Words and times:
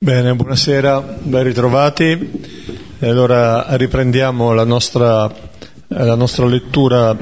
Bene, 0.00 0.32
buonasera, 0.32 1.18
ben 1.22 1.42
ritrovati. 1.42 2.30
Allora 3.00 3.66
riprendiamo 3.76 4.54
la 4.54 4.62
nostra, 4.64 5.28
la 5.88 6.14
nostra 6.14 6.46
lettura 6.46 7.16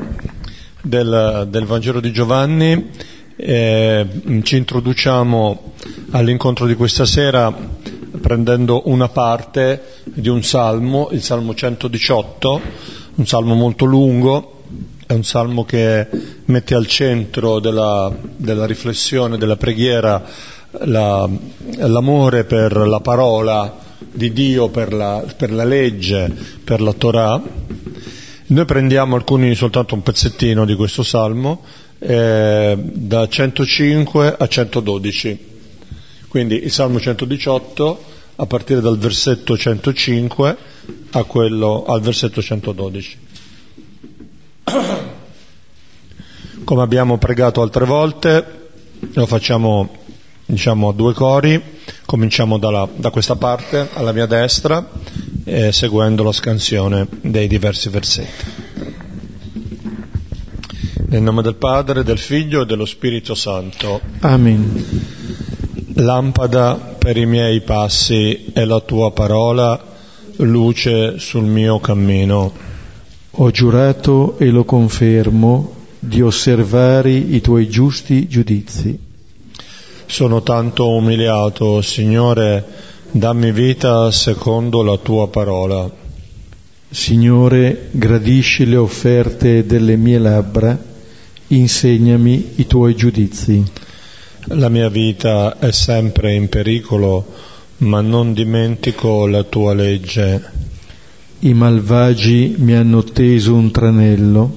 del, 0.82 1.46
del, 1.48 1.64
Vangelo 1.64 2.00
di 2.00 2.12
Giovanni. 2.12 2.90
E 3.34 4.06
ci 4.42 4.56
introduciamo 4.58 5.72
all'incontro 6.10 6.66
di 6.66 6.74
questa 6.74 7.06
sera 7.06 7.50
prendendo 8.20 8.82
una 8.90 9.08
parte 9.08 10.02
di 10.04 10.28
un 10.28 10.42
salmo, 10.42 11.08
il 11.12 11.22
Salmo 11.22 11.54
118, 11.54 12.60
un 13.14 13.26
salmo 13.26 13.54
molto 13.54 13.86
lungo, 13.86 14.62
è 15.06 15.14
un 15.14 15.24
salmo 15.24 15.64
che 15.64 16.06
mette 16.44 16.74
al 16.74 16.86
centro 16.86 17.58
della, 17.58 18.14
della 18.36 18.66
riflessione, 18.66 19.38
della 19.38 19.56
preghiera, 19.56 20.22
la, 20.84 21.28
l'amore 21.76 22.44
per 22.44 22.76
la 22.76 23.00
parola 23.00 23.78
di 24.12 24.32
Dio, 24.32 24.68
per 24.68 24.92
la, 24.92 25.24
per 25.36 25.52
la 25.52 25.64
legge, 25.64 26.30
per 26.64 26.80
la 26.80 26.92
Torah. 26.92 27.42
Noi 28.48 28.64
prendiamo 28.64 29.16
alcuni, 29.16 29.54
soltanto 29.54 29.94
un 29.94 30.02
pezzettino 30.02 30.64
di 30.64 30.74
questo 30.74 31.02
salmo, 31.02 31.62
eh, 31.98 32.76
da 32.78 33.26
105 33.28 34.36
a 34.38 34.46
112. 34.46 35.54
Quindi 36.28 36.62
il 36.62 36.70
salmo 36.70 37.00
118 37.00 38.04
a 38.36 38.46
partire 38.46 38.80
dal 38.80 38.98
versetto 38.98 39.56
105 39.56 40.56
a 41.10 41.24
quello, 41.24 41.84
al 41.86 42.00
versetto 42.00 42.42
112. 42.42 43.18
Come 46.64 46.82
abbiamo 46.82 47.16
pregato 47.18 47.62
altre 47.62 47.84
volte, 47.84 48.68
lo 49.12 49.26
facciamo 49.26 50.04
diciamo 50.46 50.88
a 50.88 50.92
due 50.92 51.12
cori, 51.12 51.60
cominciamo 52.04 52.56
dalla, 52.58 52.88
da 52.94 53.10
questa 53.10 53.34
parte 53.34 53.88
alla 53.94 54.12
mia 54.12 54.26
destra, 54.26 54.88
eh, 55.44 55.72
seguendo 55.72 56.22
la 56.22 56.32
scansione 56.32 57.06
dei 57.20 57.48
diversi 57.48 57.88
versetti. 57.88 58.44
Nel 61.08 61.22
nome 61.22 61.42
del 61.42 61.56
Padre, 61.56 62.02
del 62.02 62.18
Figlio 62.18 62.62
e 62.62 62.66
dello 62.66 62.84
Spirito 62.84 63.34
Santo. 63.34 64.00
Amen. 64.20 64.84
Lampada 65.94 66.96
per 66.98 67.16
i 67.16 67.26
miei 67.26 67.60
passi 67.60 68.50
è 68.52 68.64
la 68.64 68.80
tua 68.80 69.12
parola, 69.12 69.82
luce 70.36 71.18
sul 71.18 71.44
mio 71.44 71.78
cammino. 71.80 72.52
Ho 73.30 73.50
giurato 73.50 74.38
e 74.38 74.46
lo 74.46 74.64
confermo 74.64 75.74
di 75.98 76.22
osservare 76.22 77.12
i 77.12 77.40
tuoi 77.40 77.68
giusti 77.68 78.26
giudizi. 78.28 79.05
Sono 80.08 80.42
tanto 80.42 80.88
umiliato, 80.90 81.82
Signore, 81.82 82.64
dammi 83.10 83.50
vita 83.50 84.10
secondo 84.12 84.82
la 84.82 84.96
tua 84.98 85.28
parola. 85.28 85.90
Signore, 86.88 87.88
gradisci 87.90 88.66
le 88.66 88.76
offerte 88.76 89.66
delle 89.66 89.96
mie 89.96 90.18
labbra, 90.18 90.78
insegnami 91.48 92.52
i 92.54 92.66
tuoi 92.66 92.94
giudizi. 92.94 93.62
La 94.50 94.68
mia 94.68 94.88
vita 94.88 95.58
è 95.58 95.72
sempre 95.72 96.34
in 96.34 96.48
pericolo, 96.48 97.26
ma 97.78 98.00
non 98.00 98.32
dimentico 98.32 99.26
la 99.26 99.42
tua 99.42 99.74
legge. 99.74 100.40
I 101.40 101.52
malvagi 101.52 102.54
mi 102.58 102.74
hanno 102.74 103.02
teso 103.02 103.54
un 103.54 103.72
tranello, 103.72 104.56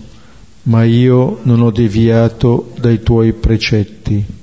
ma 0.63 0.83
io 0.83 1.39
non 1.41 1.61
ho 1.61 1.71
deviato 1.71 2.71
dai 2.79 3.01
tuoi 3.01 3.33
precetti. 3.33 4.37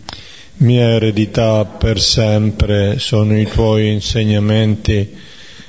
Mia 0.58 0.88
eredità 0.88 1.66
per 1.66 2.00
sempre 2.00 2.98
sono 2.98 3.38
i 3.38 3.44
tuoi 3.44 3.92
insegnamenti, 3.92 5.06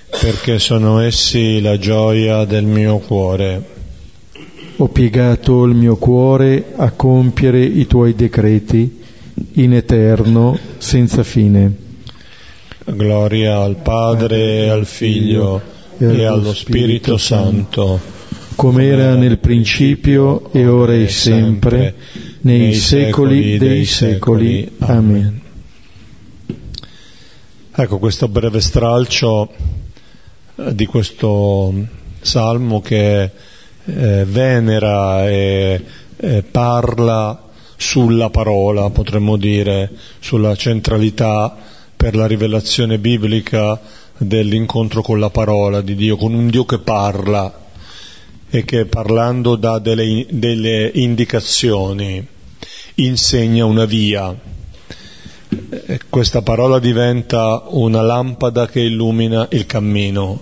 perché 0.10 0.60
sono 0.60 1.00
essi 1.00 1.60
la 1.60 1.78
gioia 1.78 2.46
del 2.46 2.64
mio 2.64 3.00
cuore. 3.00 3.62
Ho 4.78 4.88
piegato 4.88 5.66
il 5.66 5.76
mio 5.76 5.98
cuore 5.98 6.72
a 6.78 6.92
compiere 6.92 7.66
i 7.66 7.86
tuoi 7.86 8.16
decreti, 8.16 9.04
in 9.56 9.74
eterno, 9.74 10.58
senza 10.78 11.22
fine. 11.24 11.70
Gloria 12.86 13.60
al 13.60 13.76
Padre 13.76 14.70
al 14.70 14.86
Figlio 14.86 15.62
e 15.98 16.24
allo 16.24 16.54
Spirito 16.54 17.18
Santo, 17.18 18.00
come 18.56 18.86
era 18.86 19.16
nel 19.16 19.40
principio 19.40 20.50
e 20.54 20.66
ora 20.66 20.94
e 20.94 21.10
sempre 21.10 21.94
nei 22.48 22.74
secoli 22.74 23.58
dei 23.58 23.84
secoli. 23.84 24.72
Amen. 24.80 25.42
Ecco 27.76 28.00
questo 28.00 28.30
breve 28.30 28.62
stralcio 28.62 29.52
eh, 30.56 30.74
di 30.74 30.86
questo 30.86 31.74
salmo 32.22 32.80
che 32.80 33.24
eh, 33.24 34.26
venera 34.26 35.28
e 35.28 35.84
eh, 36.16 36.44
parla 36.50 37.44
sulla 37.76 38.30
parola, 38.30 38.90
potremmo 38.92 39.36
dire, 39.36 39.92
sulla 40.20 40.56
centralità 40.56 41.54
per 41.98 42.16
la 42.16 42.28
rivelazione 42.28 42.98
biblica 42.98 43.80
dell'incontro 44.18 45.02
con 45.02 45.20
la 45.20 45.30
parola 45.30 45.82
di 45.82 45.96
Dio, 45.96 46.16
con 46.16 46.34
un 46.34 46.48
Dio 46.50 46.64
che 46.64 46.80
parla 46.80 47.66
e 48.50 48.64
che 48.64 48.86
parlando 48.86 49.58
dà 49.58 49.80
delle, 49.80 50.26
delle 50.30 50.90
indicazioni 50.94 52.36
insegna 53.00 53.66
una 53.66 53.86
via. 53.86 54.36
Questa 56.10 56.42
parola 56.42 56.80
diventa 56.80 57.64
una 57.68 58.02
lampada 58.02 58.68
che 58.68 58.82
illumina 58.82 59.48
il 59.52 59.66
cammino. 59.66 60.42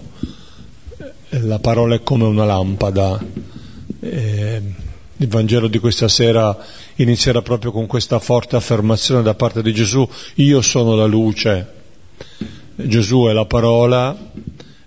La 1.29 1.59
parola 1.59 1.95
è 1.95 2.03
come 2.03 2.23
una 2.23 2.45
lampada. 2.45 3.23
Il 3.99 5.27
Vangelo 5.27 5.67
di 5.67 5.79
questa 5.79 6.07
sera 6.07 6.57
inizierà 6.95 7.41
proprio 7.41 7.71
con 7.71 7.87
questa 7.87 8.19
forte 8.19 8.55
affermazione 8.55 9.21
da 9.21 9.33
parte 9.33 9.61
di 9.61 9.73
Gesù, 9.73 10.07
io 10.35 10.61
sono 10.61 10.95
la 10.95 11.05
luce. 11.05 11.73
Gesù 12.75 13.25
è 13.29 13.33
la 13.33 13.45
parola, 13.45 14.15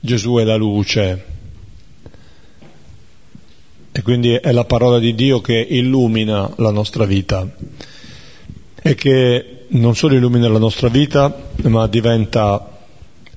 Gesù 0.00 0.36
è 0.36 0.44
la 0.44 0.56
luce. 0.56 1.37
E 3.98 4.02
quindi 4.02 4.32
è 4.32 4.52
la 4.52 4.62
parola 4.62 5.00
di 5.00 5.12
Dio 5.12 5.40
che 5.40 5.58
illumina 5.58 6.48
la 6.58 6.70
nostra 6.70 7.04
vita 7.04 7.52
e 8.80 8.94
che 8.94 9.64
non 9.70 9.96
solo 9.96 10.14
illumina 10.14 10.48
la 10.48 10.60
nostra 10.60 10.88
vita, 10.88 11.50
ma 11.62 11.84
diventa 11.88 12.78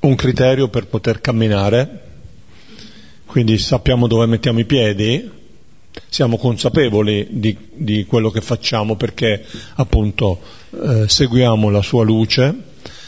un 0.02 0.14
criterio 0.14 0.68
per 0.68 0.86
poter 0.86 1.20
camminare. 1.20 2.02
Quindi 3.26 3.58
sappiamo 3.58 4.06
dove 4.06 4.28
mettiamo 4.28 4.60
i 4.60 4.66
piedi, 4.66 5.32
siamo 6.08 6.38
consapevoli 6.38 7.26
di, 7.32 7.58
di 7.74 8.06
quello 8.06 8.30
che 8.30 8.42
facciamo 8.42 8.96
perché 8.96 9.44
appunto 9.78 10.40
eh, 10.80 11.06
seguiamo 11.08 11.72
la 11.72 11.82
sua 11.82 12.04
luce, 12.04 12.56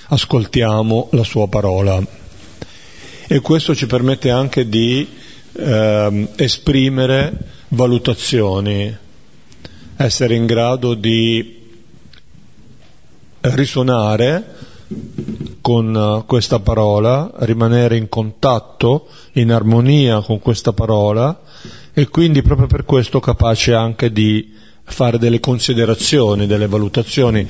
ascoltiamo 0.08 1.10
la 1.12 1.24
sua 1.24 1.48
parola. 1.48 2.04
E 3.28 3.40
questo 3.42 3.76
ci 3.76 3.86
permette 3.86 4.32
anche 4.32 4.68
di 4.68 5.22
eh, 5.54 6.28
esprimere 6.36 7.38
valutazioni, 7.70 8.96
essere 9.96 10.36
in 10.36 10.46
grado 10.46 10.94
di 10.94 11.62
risuonare 13.42 14.72
con 15.62 16.24
questa 16.28 16.60
parola, 16.60 17.32
rimanere 17.40 17.98
in 17.98 18.10
contatto, 18.10 19.08
in 19.34 19.52
armonia 19.52 20.22
con 20.22 20.40
questa 20.40 20.74
parola 20.74 21.42
e 21.94 22.08
quindi 22.08 22.42
proprio 22.42 22.68
per 22.68 22.86
questo 22.86 23.20
capace 23.20 23.74
anche 23.74 24.12
di 24.12 24.52
fare 24.86 25.18
delle 25.18 25.40
considerazioni, 25.40 26.46
delle 26.46 26.68
valutazioni. 26.68 27.48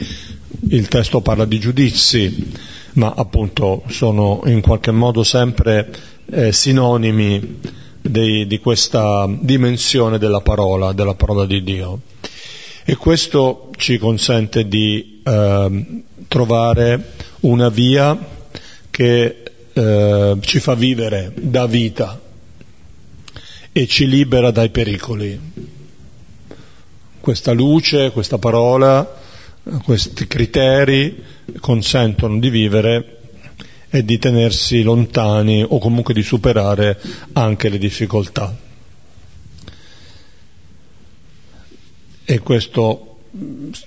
Il 0.70 0.88
testo 0.88 1.22
parla 1.22 1.46
di 1.46 1.60
giudizi, 1.60 2.52
ma 2.94 3.14
appunto 3.16 3.84
sono 3.90 4.42
in 4.46 4.62
qualche 4.62 4.92
modo 4.92 5.24
sempre 5.24 5.92
eh, 6.30 6.52
sinonimi 6.52 7.60
di, 8.04 8.46
di 8.46 8.60
questa 8.60 9.28
dimensione 9.30 10.18
della 10.18 10.42
parola, 10.42 10.92
della 10.92 11.16
parola 11.16 11.46
di 11.46 11.64
Dio. 11.64 12.00
E 12.84 12.98
questo 12.98 13.70
ci 13.78 13.98
consente 13.98 14.68
di 14.68 15.22
eh, 15.24 16.04
trovare 16.28 17.14
una 17.42 17.70
via 17.70 18.18
che 18.90 19.44
eh, 19.72 20.38
ci 20.42 20.60
fa 20.60 20.76
vivere, 20.76 21.32
da 21.34 21.66
vita 21.66 22.20
e 23.72 23.88
ci 23.88 24.08
libera 24.08 24.52
dai 24.52 24.70
pericoli. 24.70 25.40
Questa 27.22 27.54
luce, 27.54 28.12
questa 28.12 28.38
parola, 28.38 29.22
questi 29.86 30.28
criteri 30.28 31.24
consentono 31.62 32.38
di 32.38 32.50
vivere 32.50 33.23
e 33.96 34.04
di 34.04 34.18
tenersi 34.18 34.82
lontani 34.82 35.64
o 35.64 35.78
comunque 35.78 36.16
di 36.16 36.24
superare 36.24 37.00
anche 37.34 37.70
le 37.70 37.78
difficoltà. 37.78 38.58
E 42.26 42.40
questo 42.40 43.18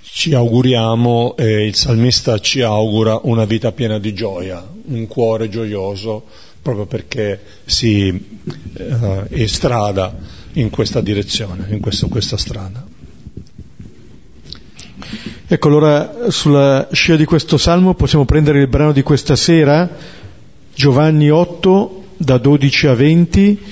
ci 0.02 0.32
auguriamo 0.32 1.34
e 1.36 1.66
il 1.66 1.74
salmista 1.74 2.38
ci 2.38 2.62
augura 2.62 3.18
una 3.24 3.46
vita 3.46 3.72
piena 3.72 3.98
di 3.98 4.14
gioia, 4.14 4.64
un 4.84 5.08
cuore 5.08 5.48
gioioso, 5.48 6.22
proprio 6.62 6.86
perché 6.86 7.40
si 7.64 8.06
eh, 8.74 9.26
estrada 9.30 10.16
in 10.52 10.70
questa 10.70 11.00
direzione, 11.00 11.66
in 11.70 11.80
questo, 11.80 12.06
questa 12.06 12.36
strada. 12.36 12.95
Ecco, 15.48 15.68
allora 15.68 16.28
sulla 16.30 16.88
scia 16.90 17.14
di 17.14 17.24
questo 17.24 17.56
salmo 17.56 17.94
possiamo 17.94 18.24
prendere 18.24 18.58
il 18.60 18.66
brano 18.66 18.90
di 18.90 19.02
questa 19.02 19.36
sera, 19.36 19.88
Giovanni 20.74 21.30
8, 21.30 22.02
da 22.16 22.36
12 22.36 22.86
a 22.88 22.94
20. 22.94 23.62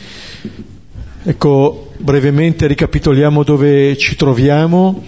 Ecco, 1.25 1.91
brevemente 1.97 2.69
ricapitoliamo 2.69 3.43
dove 3.43 3.97
ci 3.97 4.15
troviamo. 4.15 5.03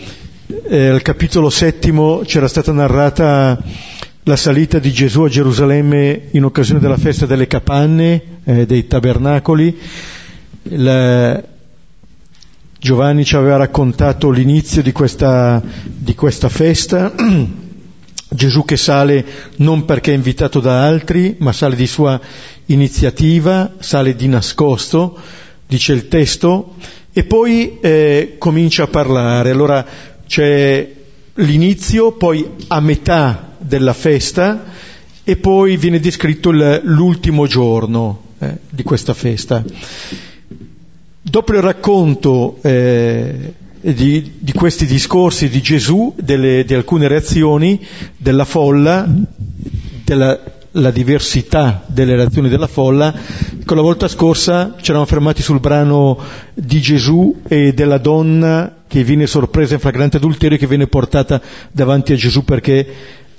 Eh, 0.68 0.88
al 0.88 1.02
capitolo 1.02 1.50
settimo 1.50 2.22
c'era 2.24 2.48
stata 2.48 2.72
narrata 2.72 3.62
la 4.24 4.36
salita 4.36 4.80
di 4.80 4.90
Gesù 4.90 5.22
a 5.22 5.28
Gerusalemme 5.28 6.22
in 6.32 6.44
occasione 6.44 6.80
della 6.80 6.96
festa 6.96 7.26
delle 7.26 7.46
capanne, 7.46 8.40
eh, 8.42 8.66
dei 8.66 8.88
tabernacoli. 8.88 9.78
La, 10.62 11.40
Giovanni 12.78 13.24
ci 13.24 13.36
aveva 13.36 13.56
raccontato 13.56 14.30
l'inizio 14.30 14.82
di 14.82 14.92
questa, 14.92 15.62
di 15.84 16.14
questa 16.14 16.48
festa, 16.48 17.12
Gesù 18.28 18.64
che 18.64 18.76
sale 18.76 19.24
non 19.56 19.84
perché 19.84 20.12
è 20.12 20.14
invitato 20.14 20.60
da 20.60 20.84
altri, 20.84 21.36
ma 21.38 21.52
sale 21.52 21.74
di 21.74 21.86
sua 21.86 22.20
iniziativa, 22.66 23.74
sale 23.78 24.14
di 24.14 24.28
nascosto, 24.28 25.18
dice 25.66 25.92
il 25.94 26.08
testo, 26.08 26.74
e 27.12 27.24
poi 27.24 27.78
eh, 27.80 28.34
comincia 28.38 28.82
a 28.82 28.88
parlare. 28.88 29.50
Allora 29.50 29.86
c'è 30.26 30.92
l'inizio, 31.34 32.12
poi 32.12 32.46
a 32.68 32.80
metà 32.80 33.54
della 33.58 33.94
festa 33.94 34.64
e 35.24 35.36
poi 35.36 35.76
viene 35.78 35.98
descritto 35.98 36.50
l'ultimo 36.50 37.46
giorno 37.46 38.22
eh, 38.38 38.58
di 38.68 38.82
questa 38.82 39.14
festa. 39.14 39.64
Dopo 41.28 41.52
il 41.54 41.60
racconto 41.60 42.58
eh, 42.62 43.52
di, 43.80 44.32
di, 44.38 44.52
questi 44.52 44.86
discorsi 44.86 45.48
di 45.48 45.60
Gesù, 45.60 46.14
delle, 46.16 46.64
di 46.64 46.72
alcune 46.72 47.08
reazioni 47.08 47.84
della 48.16 48.44
folla, 48.44 49.12
della 50.04 50.40
la 50.78 50.90
diversità 50.90 51.82
delle 51.86 52.16
reazioni 52.16 52.48
della 52.48 52.66
folla, 52.66 53.12
con 53.64 53.76
la 53.76 53.82
volta 53.82 54.08
scorsa 54.08 54.74
ci 54.76 54.90
eravamo 54.90 55.06
fermati 55.06 55.42
sul 55.42 55.58
brano 55.58 56.18
di 56.54 56.80
Gesù 56.80 57.40
e 57.48 57.72
della 57.72 57.98
donna 57.98 58.82
che 58.86 59.02
viene 59.02 59.26
sorpresa 59.26 59.74
in 59.74 59.80
flagrante 59.80 60.18
adulterio 60.18 60.56
e 60.56 60.60
che 60.60 60.66
viene 60.66 60.86
portata 60.86 61.40
davanti 61.72 62.12
a 62.12 62.16
Gesù 62.16 62.44
perché 62.44 62.86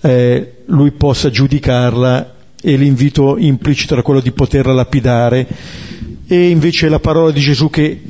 eh, 0.02 0.54
lui 0.66 0.92
possa 0.92 1.30
giudicarla 1.30 2.34
e 2.60 2.76
l'invito 2.76 3.38
implicito 3.38 3.94
era 3.94 4.02
quello 4.02 4.20
di 4.20 4.32
poterla 4.32 4.74
lapidare 4.74 5.48
e 6.28 6.50
invece 6.50 6.90
la 6.90 7.00
parola 7.00 7.32
di 7.32 7.40
Gesù 7.40 7.70
che 7.70 8.02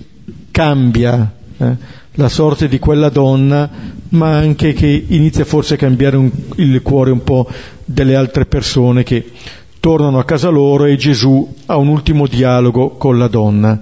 cambia 0.51 1.33
eh, 1.57 1.75
la 2.13 2.29
sorte 2.29 2.67
di 2.67 2.79
quella 2.79 3.09
donna, 3.09 3.69
ma 4.09 4.37
anche 4.37 4.73
che 4.73 5.05
inizia 5.07 5.45
forse 5.45 5.75
a 5.75 5.77
cambiare 5.77 6.17
un, 6.17 6.31
il 6.55 6.81
cuore 6.81 7.11
un 7.11 7.23
po' 7.23 7.47
delle 7.85 8.15
altre 8.15 8.45
persone 8.45 9.03
che 9.03 9.31
tornano 9.79 10.17
a 10.17 10.25
casa 10.25 10.49
loro 10.49 10.85
e 10.85 10.95
Gesù 10.97 11.55
ha 11.67 11.77
un 11.77 11.87
ultimo 11.87 12.25
dialogo 12.25 12.91
con 12.91 13.19
la 13.19 13.27
donna. 13.27 13.79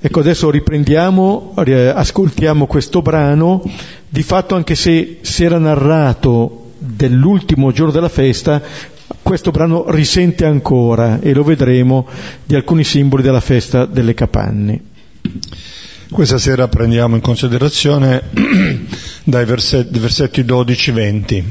Ecco, 0.00 0.20
adesso 0.20 0.50
riprendiamo, 0.50 1.54
ascoltiamo 1.56 2.66
questo 2.66 3.02
brano, 3.02 3.62
di 4.08 4.22
fatto 4.22 4.54
anche 4.54 4.74
se 4.74 5.18
si 5.20 5.44
era 5.44 5.58
narrato 5.58 6.70
dell'ultimo 6.78 7.72
giorno 7.72 7.92
della 7.92 8.08
festa, 8.08 8.62
questo 9.28 9.50
brano 9.50 9.90
risente 9.90 10.46
ancora, 10.46 11.20
e 11.20 11.34
lo 11.34 11.42
vedremo, 11.42 12.08
di 12.46 12.54
alcuni 12.54 12.82
simboli 12.82 13.22
della 13.22 13.42
festa 13.42 13.84
delle 13.84 14.14
capanne. 14.14 14.80
Questa 16.10 16.38
sera 16.38 16.66
prendiamo 16.68 17.14
in 17.14 17.20
considerazione 17.20 18.22
dai 19.24 19.44
versetti, 19.44 19.98
versetti 19.98 20.40
12-20. 20.44 21.44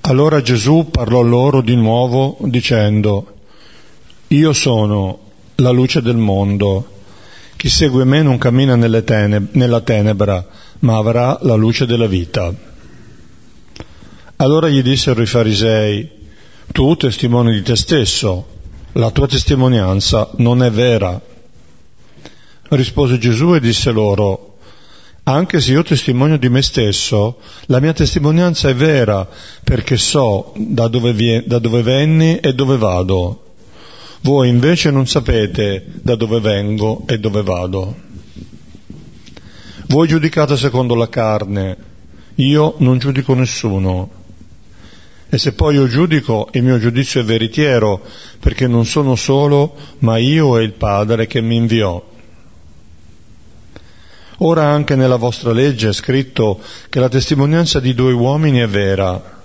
Allora 0.00 0.42
Gesù 0.42 0.88
parlò 0.90 1.22
loro 1.22 1.60
di 1.60 1.76
nuovo 1.76 2.38
dicendo, 2.46 3.36
io 4.26 4.52
sono 4.52 5.20
la 5.54 5.70
luce 5.70 6.02
del 6.02 6.16
mondo, 6.16 6.88
chi 7.54 7.68
segue 7.68 8.02
me 8.02 8.20
non 8.22 8.36
cammina 8.36 8.76
teneb- 9.02 9.50
nella 9.52 9.80
tenebra, 9.80 10.44
ma 10.80 10.96
avrà 10.96 11.38
la 11.42 11.54
luce 11.54 11.86
della 11.86 12.08
vita. 12.08 12.74
Allora 14.38 14.68
gli 14.68 14.82
dissero 14.82 15.22
i 15.22 15.26
farisei, 15.26 16.06
tu 16.70 16.94
testimoni 16.94 17.54
di 17.54 17.62
te 17.62 17.74
stesso, 17.74 18.46
la 18.92 19.10
tua 19.10 19.26
testimonianza 19.26 20.30
non 20.36 20.62
è 20.62 20.70
vera. 20.70 21.18
Rispose 22.68 23.16
Gesù 23.16 23.54
e 23.54 23.60
disse 23.60 23.90
loro, 23.92 24.58
anche 25.22 25.58
se 25.58 25.72
io 25.72 25.82
testimonio 25.82 26.36
di 26.36 26.50
me 26.50 26.60
stesso, 26.60 27.38
la 27.66 27.80
mia 27.80 27.94
testimonianza 27.94 28.68
è 28.68 28.74
vera, 28.74 29.26
perché 29.64 29.96
so 29.96 30.52
da 30.54 30.86
dove, 30.88 31.14
vie, 31.14 31.42
da 31.46 31.58
dove 31.58 31.80
venni 31.80 32.36
e 32.36 32.52
dove 32.52 32.76
vado. 32.76 33.54
Voi 34.20 34.50
invece 34.50 34.90
non 34.90 35.06
sapete 35.06 35.84
da 36.02 36.14
dove 36.14 36.40
vengo 36.40 37.04
e 37.06 37.18
dove 37.18 37.42
vado. 37.42 37.96
Voi 39.86 40.08
giudicate 40.08 40.58
secondo 40.58 40.94
la 40.94 41.08
carne, 41.08 41.76
io 42.34 42.74
non 42.78 42.98
giudico 42.98 43.32
nessuno. 43.32 44.24
E 45.36 45.38
se 45.38 45.52
poi 45.52 45.74
io 45.74 45.86
giudico, 45.86 46.48
il 46.52 46.62
mio 46.62 46.78
giudizio 46.78 47.20
è 47.20 47.22
veritiero, 47.22 48.00
perché 48.40 48.66
non 48.66 48.86
sono 48.86 49.16
solo, 49.16 49.74
ma 49.98 50.16
io 50.16 50.56
e 50.56 50.62
il 50.62 50.72
Padre 50.72 51.26
che 51.26 51.42
mi 51.42 51.56
inviò. 51.56 52.02
Ora 54.38 54.64
anche 54.64 54.96
nella 54.96 55.16
vostra 55.16 55.52
legge 55.52 55.90
è 55.90 55.92
scritto 55.92 56.58
che 56.88 57.00
la 57.00 57.10
testimonianza 57.10 57.80
di 57.80 57.92
due 57.92 58.14
uomini 58.14 58.60
è 58.60 58.66
vera. 58.66 59.42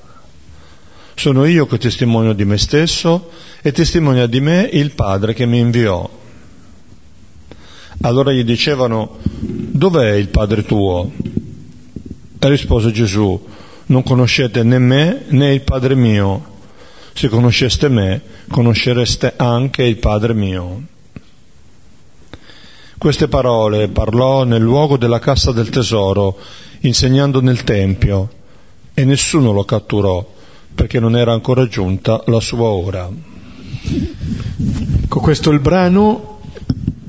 Sono 1.14 1.44
io 1.44 1.66
che 1.66 1.78
testimonio 1.78 2.32
di 2.32 2.46
me 2.46 2.58
stesso 2.58 3.30
e 3.62 3.74
testimonia 3.74 4.28
di 4.28 4.40
me 4.40 4.70
il 4.72 4.92
Padre 4.92 5.34
che 5.34 5.46
mi 5.46 5.60
inviò. 5.60 6.10
Allora 8.00 8.32
gli 8.32 8.46
dicevano, 8.46 9.18
dov'è 9.22 10.14
il 10.14 10.30
Padre 10.30 10.64
tuo? 10.64 11.12
E 12.40 12.50
rispose 12.50 12.94
Gesù, 12.94 13.46
non 13.92 14.04
conoscete 14.04 14.64
né 14.64 14.80
me 14.80 15.24
né 15.28 15.54
il 15.54 15.62
Padre 15.62 15.96
mio. 15.96 16.50
Se 17.14 17.28
conosceste 17.28 17.90
me, 17.90 18.22
conoscereste 18.50 19.34
anche 19.36 19.84
il 19.84 19.98
Padre 19.98 20.34
mio. 20.34 20.82
Queste 22.98 23.28
parole 23.28 23.90
parlò 23.90 24.46
nel 24.46 24.62
luogo 24.62 24.96
della 24.96 25.20
cassa 25.20 25.52
del 25.52 25.70
tesoro, 25.70 26.38
insegnando 26.82 27.42
nel 27.42 27.64
Tempio, 27.64 28.30
e 28.94 29.04
nessuno 29.04 29.52
lo 29.52 29.66
catturò, 29.66 30.26
perché 30.74 31.00
non 31.02 31.18
era 31.18 31.34
ancora 31.34 31.68
giunta 31.68 32.24
la 32.28 32.40
sua 32.40 32.70
ora. 32.70 33.10
Ecco, 35.04 35.20
questo 35.20 35.50
è 35.52 35.54
il 35.54 35.60
brano. 35.60 36.40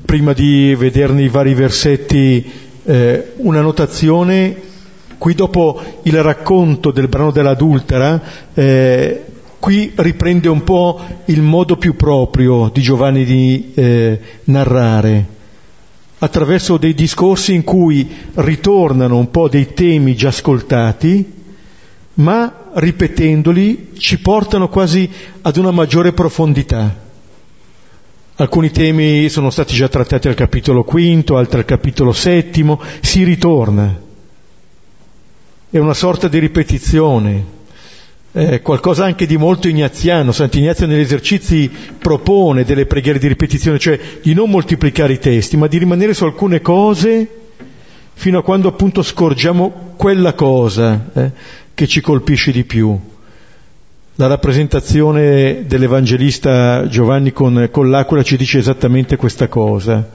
Prima 0.03 0.33
di 0.33 0.75
vederne 0.75 1.23
i 1.23 1.29
vari 1.29 1.53
versetti, 1.53 2.51
eh, 2.83 3.33
una 3.37 3.61
notazione 3.61 4.71
Qui 5.23 5.35
dopo 5.35 5.81
il 6.01 6.21
racconto 6.21 6.91
del 6.91 7.07
brano 7.07 7.31
dell'adultera, 7.31 8.21
eh, 8.53 9.23
qui 9.57 9.93
riprende 9.95 10.49
un 10.49 10.65
po' 10.65 10.99
il 11.27 11.41
modo 11.41 11.77
più 11.77 11.95
proprio 11.95 12.69
di 12.73 12.81
Giovanni 12.81 13.23
di 13.23 13.71
eh, 13.73 14.19
narrare, 14.43 15.25
attraverso 16.17 16.75
dei 16.75 16.93
discorsi 16.93 17.53
in 17.53 17.63
cui 17.63 18.05
ritornano 18.33 19.15
un 19.15 19.31
po' 19.31 19.47
dei 19.47 19.73
temi 19.73 20.13
già 20.13 20.27
ascoltati, 20.27 21.31
ma 22.15 22.71
ripetendoli 22.73 23.91
ci 23.97 24.19
portano 24.19 24.67
quasi 24.67 25.09
ad 25.41 25.55
una 25.55 25.71
maggiore 25.71 26.11
profondità. 26.11 26.99
Alcuni 28.35 28.71
temi 28.71 29.29
sono 29.29 29.51
stati 29.51 29.73
già 29.73 29.87
trattati 29.87 30.27
al 30.27 30.35
capitolo 30.35 30.83
quinto, 30.83 31.37
altri 31.37 31.59
al 31.59 31.65
capitolo 31.65 32.11
settimo, 32.11 32.81
si 32.99 33.23
ritorna 33.23 34.11
è 35.73 35.79
una 35.79 35.95
sorta 35.95 36.27
di 36.27 36.37
ripetizione, 36.37 37.43
è 38.31 38.61
qualcosa 38.61 39.05
anche 39.05 39.25
di 39.25 39.37
molto 39.37 39.67
ignaziano. 39.67 40.31
Sant'Ignazio 40.31 40.85
negli 40.85 40.99
esercizi 40.99 41.67
propone 41.97 42.63
delle 42.63 42.85
preghiere 42.85 43.17
di 43.17 43.27
ripetizione, 43.27 43.79
cioè 43.79 43.99
di 44.21 44.35
non 44.35 44.51
moltiplicare 44.51 45.13
i 45.13 45.17
testi, 45.17 45.57
ma 45.57 45.65
di 45.65 45.79
rimanere 45.79 46.13
su 46.13 46.25
alcune 46.25 46.61
cose 46.61 47.27
fino 48.13 48.37
a 48.37 48.43
quando 48.43 48.67
appunto 48.67 49.01
scorgiamo 49.01 49.95
quella 49.97 50.33
cosa 50.33 51.09
eh, 51.11 51.31
che 51.73 51.87
ci 51.87 52.01
colpisce 52.01 52.51
di 52.51 52.65
più. 52.65 52.95
La 54.17 54.27
rappresentazione 54.27 55.63
dell'Evangelista 55.65 56.87
Giovanni 56.87 57.31
con, 57.31 57.69
con 57.71 57.89
l'aquila 57.89 58.21
ci 58.21 58.37
dice 58.37 58.59
esattamente 58.59 59.15
questa 59.15 59.47
cosa. 59.47 60.07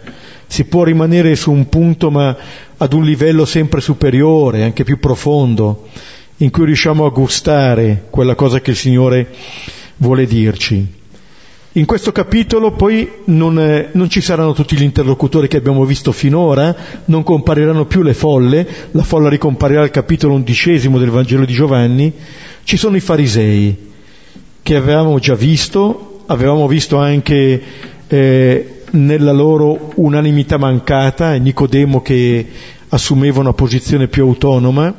Si 0.49 0.64
può 0.64 0.83
rimanere 0.83 1.37
su 1.37 1.52
un 1.52 1.69
punto 1.69 2.11
ma 2.11 2.37
ad 2.76 2.93
un 2.93 3.05
livello 3.05 3.45
sempre 3.45 3.81
superiore, 3.81 4.64
anche 4.64 4.83
più 4.83 4.99
profondo, 4.99 5.87
in 6.38 6.50
cui 6.50 6.64
riusciamo 6.67 7.05
a 7.05 7.11
gustare 7.11 8.07
quella 8.11 8.35
cosa 8.35 8.61
che 8.61 8.71
il 8.71 8.76
Signore 8.76 9.28
vuole 9.97 10.26
dirci. 10.26 10.97
In 11.73 11.85
questo 11.85 12.12
capitolo 12.12 12.73
poi 12.73 13.09
non, 13.26 13.61
eh, 13.61 13.90
non, 13.93 14.09
ci 14.09 14.21
saranno 14.21 14.52
tutti 14.52 14.76
gli 14.76 14.83
interlocutori 14.83 15.49
che 15.49 15.59
abbiamo 15.59 15.85
visto 15.85 16.12
finora, 16.12 16.75
non 17.05 17.23
compariranno 17.23 17.85
più 17.85 18.02
le 18.02 18.14
folle, 18.14 18.67
la 18.93 19.02
folla 19.02 19.28
ricomparirà 19.28 19.83
al 19.83 19.90
capitolo 19.90 20.35
undicesimo 20.35 20.99
del 20.99 21.11
Vangelo 21.11 21.45
di 21.45 21.52
Giovanni, 21.52 22.12
ci 22.64 22.76
sono 22.76 22.97
i 22.97 23.00
farisei, 23.00 23.76
che 24.62 24.76
avevamo 24.76 25.19
già 25.19 25.35
visto, 25.35 26.23
avevamo 26.26 26.67
visto 26.67 26.97
anche 26.97 27.62
eh, 28.09 28.77
nella 28.92 29.33
loro 29.33 29.92
unanimità 29.97 30.57
mancata, 30.57 31.35
Nicodemo 31.35 32.00
che 32.00 32.47
assumeva 32.88 33.40
una 33.40 33.52
posizione 33.52 34.09
più 34.09 34.25
autonoma, 34.25 34.95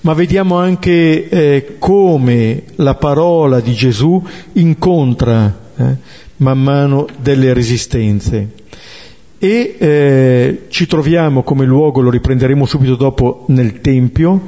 ma 0.00 0.14
vediamo 0.14 0.56
anche 0.56 1.28
eh, 1.28 1.76
come 1.78 2.64
la 2.76 2.94
parola 2.94 3.60
di 3.60 3.72
Gesù 3.74 4.22
incontra 4.54 5.60
eh, 5.76 5.96
man 6.38 6.58
mano 6.58 7.06
delle 7.20 7.52
resistenze. 7.52 8.60
E 9.38 9.76
eh, 9.78 10.62
ci 10.68 10.86
troviamo 10.86 11.42
come 11.42 11.64
luogo, 11.64 12.00
lo 12.00 12.10
riprenderemo 12.10 12.64
subito 12.64 12.94
dopo, 12.94 13.44
nel 13.48 13.80
Tempio, 13.80 14.46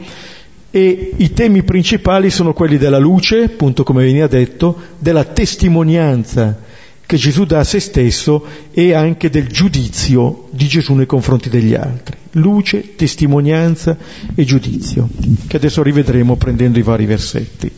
e 0.71 1.13
i 1.17 1.33
temi 1.33 1.63
principali 1.63 2.31
sono 2.31 2.53
quelli 2.53 2.79
della 2.79 2.99
luce, 2.99 3.45
appunto 3.45 3.85
come 3.85 4.05
veniva 4.05 4.27
detto, 4.27 4.77
della 4.99 5.25
testimonianza 5.25 6.59
che 7.07 7.17
Gesù 7.17 7.45
dà 7.45 7.61
a 7.61 7.65
se 7.65 7.81
stesso 7.81 8.45
e 8.73 8.95
anche 8.95 9.29
del 9.31 9.49
giudizio 9.49 10.49
di 10.51 10.67
Gesù 10.67 10.95
nei 10.95 11.07
confronti 11.07 11.51
degli 11.51 11.75
altri. 11.75 12.17
Luce, 12.33 12.95
testimonianza 12.97 13.97
e 14.35 14.45
giudizio, 14.45 15.09
che 15.47 15.57
adesso 15.57 15.83
rivedremo 15.83 16.37
prendendo 16.37 16.79
i 16.79 16.83
vari 16.83 17.07
versetti. 17.07 17.71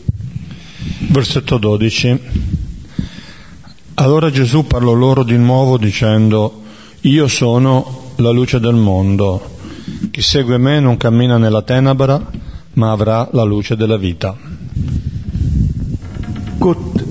Versetto 1.09 1.57
12. 1.57 2.19
Allora 3.95 4.31
Gesù 4.31 4.65
parlò 4.65 4.93
loro 4.93 5.23
di 5.23 5.37
nuovo 5.37 5.77
dicendo, 5.77 6.63
io 7.01 7.27
sono 7.27 8.13
la 8.17 8.31
luce 8.31 8.59
del 8.59 8.75
mondo, 8.75 9.55
chi 10.11 10.21
segue 10.21 10.57
me 10.57 10.79
non 10.79 10.97
cammina 10.97 11.37
nella 11.37 11.61
tenebra, 11.61 12.29
ma 12.73 12.91
avrà 12.91 13.27
la 13.31 13.43
luce 13.43 13.75
della 13.75 13.97
vita 13.97 14.35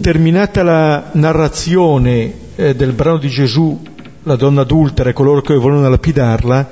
terminata 0.06 0.62
la 0.62 1.10
narrazione 1.14 2.32
eh, 2.54 2.76
del 2.76 2.92
brano 2.92 3.18
di 3.18 3.28
Gesù, 3.28 3.76
la 4.22 4.36
donna 4.36 4.60
adultera 4.60 5.10
e 5.10 5.12
coloro 5.12 5.40
che 5.40 5.56
volevano 5.56 5.88
lapidarla, 5.88 6.70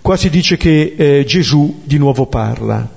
qua 0.00 0.16
si 0.16 0.30
dice 0.30 0.56
che 0.56 0.94
eh, 0.96 1.24
Gesù 1.26 1.80
di 1.82 1.98
nuovo 1.98 2.26
parla. 2.26 2.88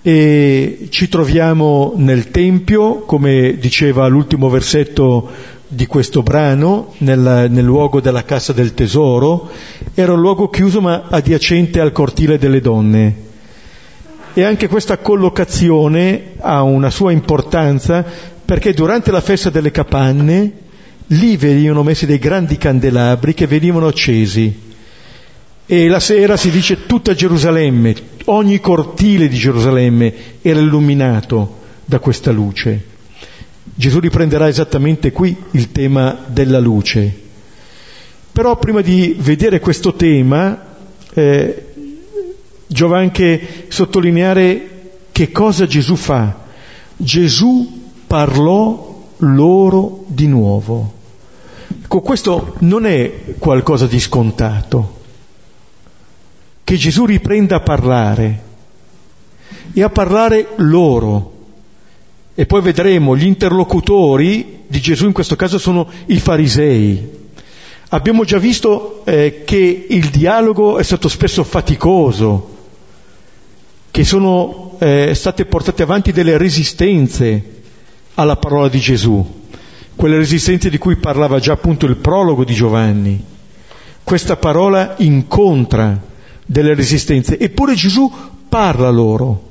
E 0.00 0.86
ci 0.90 1.08
troviamo 1.08 1.94
nel 1.96 2.30
Tempio, 2.30 3.00
come 3.00 3.56
diceva 3.58 4.06
l'ultimo 4.06 4.48
versetto 4.48 5.28
di 5.66 5.86
questo 5.86 6.22
brano, 6.22 6.94
nel, 6.98 7.48
nel 7.50 7.64
luogo 7.64 8.00
della 8.00 8.22
Cassa 8.22 8.52
del 8.52 8.74
Tesoro, 8.74 9.50
era 9.92 10.12
un 10.12 10.20
luogo 10.20 10.50
chiuso 10.50 10.80
ma 10.80 11.06
adiacente 11.10 11.80
al 11.80 11.90
cortile 11.90 12.38
delle 12.38 12.60
donne. 12.60 13.24
E 14.34 14.44
anche 14.44 14.68
questa 14.68 14.98
collocazione 14.98 16.34
ha 16.38 16.62
una 16.62 16.90
sua 16.90 17.10
importanza 17.10 18.34
perché 18.46 18.72
durante 18.72 19.10
la 19.10 19.20
festa 19.20 19.50
delle 19.50 19.70
capanne 19.70 20.52
lì 21.08 21.36
venivano 21.36 21.82
messi 21.82 22.06
dei 22.06 22.18
grandi 22.18 22.56
candelabri 22.56 23.34
che 23.34 23.46
venivano 23.46 23.88
accesi 23.88 24.64
e 25.66 25.88
la 25.88 25.98
sera 25.98 26.36
si 26.36 26.50
dice 26.50 26.86
tutta 26.86 27.12
Gerusalemme, 27.12 27.94
ogni 28.26 28.60
cortile 28.60 29.26
di 29.26 29.36
Gerusalemme 29.36 30.14
era 30.40 30.60
illuminato 30.60 31.58
da 31.84 31.98
questa 31.98 32.30
luce. 32.30 32.94
Gesù 33.74 33.98
riprenderà 33.98 34.46
esattamente 34.46 35.10
qui 35.10 35.36
il 35.50 35.72
tema 35.72 36.16
della 36.28 36.60
luce. 36.60 37.24
Però 38.30 38.56
prima 38.58 38.80
di 38.80 39.16
vedere 39.18 39.58
questo 39.58 39.94
tema 39.94 40.76
eh, 41.12 41.62
Giova 42.68 42.98
anche 42.98 43.66
sottolineare 43.68 44.68
che 45.10 45.32
cosa 45.32 45.66
Gesù 45.66 45.96
fa. 45.96 46.44
Gesù 46.96 47.85
parlò 48.06 49.04
loro 49.18 50.04
di 50.06 50.26
nuovo. 50.26 50.92
Ecco, 51.82 52.00
questo 52.00 52.54
non 52.60 52.86
è 52.86 53.34
qualcosa 53.38 53.86
di 53.86 54.00
scontato. 54.00 54.94
Che 56.62 56.76
Gesù 56.76 57.04
riprenda 57.04 57.56
a 57.56 57.60
parlare 57.60 58.42
e 59.72 59.82
a 59.82 59.88
parlare 59.88 60.48
loro. 60.56 61.32
E 62.34 62.44
poi 62.44 62.60
vedremo 62.60 63.16
gli 63.16 63.24
interlocutori 63.24 64.64
di 64.66 64.80
Gesù 64.80 65.06
in 65.06 65.12
questo 65.12 65.36
caso 65.36 65.58
sono 65.58 65.88
i 66.06 66.18
farisei. 66.18 67.24
Abbiamo 67.90 68.24
già 68.24 68.38
visto 68.38 69.04
eh, 69.06 69.42
che 69.44 69.86
il 69.88 70.10
dialogo 70.10 70.78
è 70.78 70.82
stato 70.82 71.08
spesso 71.08 71.44
faticoso, 71.44 72.54
che 73.92 74.04
sono 74.04 74.76
eh, 74.80 75.14
state 75.14 75.46
portate 75.46 75.84
avanti 75.84 76.10
delle 76.10 76.36
resistenze 76.36 77.55
alla 78.16 78.36
parola 78.36 78.68
di 78.68 78.78
Gesù, 78.78 79.24
quelle 79.94 80.18
resistenze 80.18 80.68
di 80.68 80.76
cui 80.76 80.96
parlava 80.96 81.38
già 81.38 81.52
appunto 81.52 81.86
il 81.86 81.96
prologo 81.96 82.44
di 82.44 82.52
Giovanni. 82.52 83.24
Questa 84.02 84.36
parola 84.36 84.96
incontra 84.98 85.98
delle 86.44 86.74
resistenze, 86.74 87.38
eppure 87.38 87.74
Gesù 87.74 88.12
parla 88.48 88.90
loro, 88.90 89.42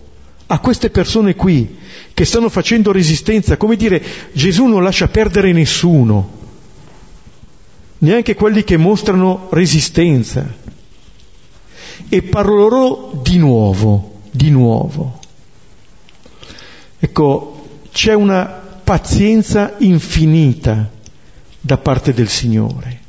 a 0.48 0.60
queste 0.60 0.89
persone 0.89 1.36
qui 1.36 1.77
che 2.13 2.25
stanno 2.25 2.50
facendo 2.50 2.91
resistenza, 2.91 3.57
come 3.57 3.75
dire, 3.75 4.01
Gesù 4.34 4.65
non 4.65 4.84
lascia 4.84 5.07
perdere 5.07 5.51
nessuno, 5.51 6.29
neanche 8.00 8.36
quelli 8.36 8.63
che 8.63 8.77
mostrano 8.77 9.48
resistenza. 9.50 10.63
E 12.07 12.22
parla 12.22 12.53
loro 12.53 13.19
di 13.24 13.38
nuovo 13.38 14.13
di 14.36 14.50
nuovo. 14.50 15.19
Ecco, 17.00 17.54
c'è 17.95 18.13
una 18.13 18.43
pazienza 18.83 19.75
infinita 19.77 20.89
da 21.61 21.77
parte 21.77 22.13
del 22.13 22.27
Signore, 22.27 22.99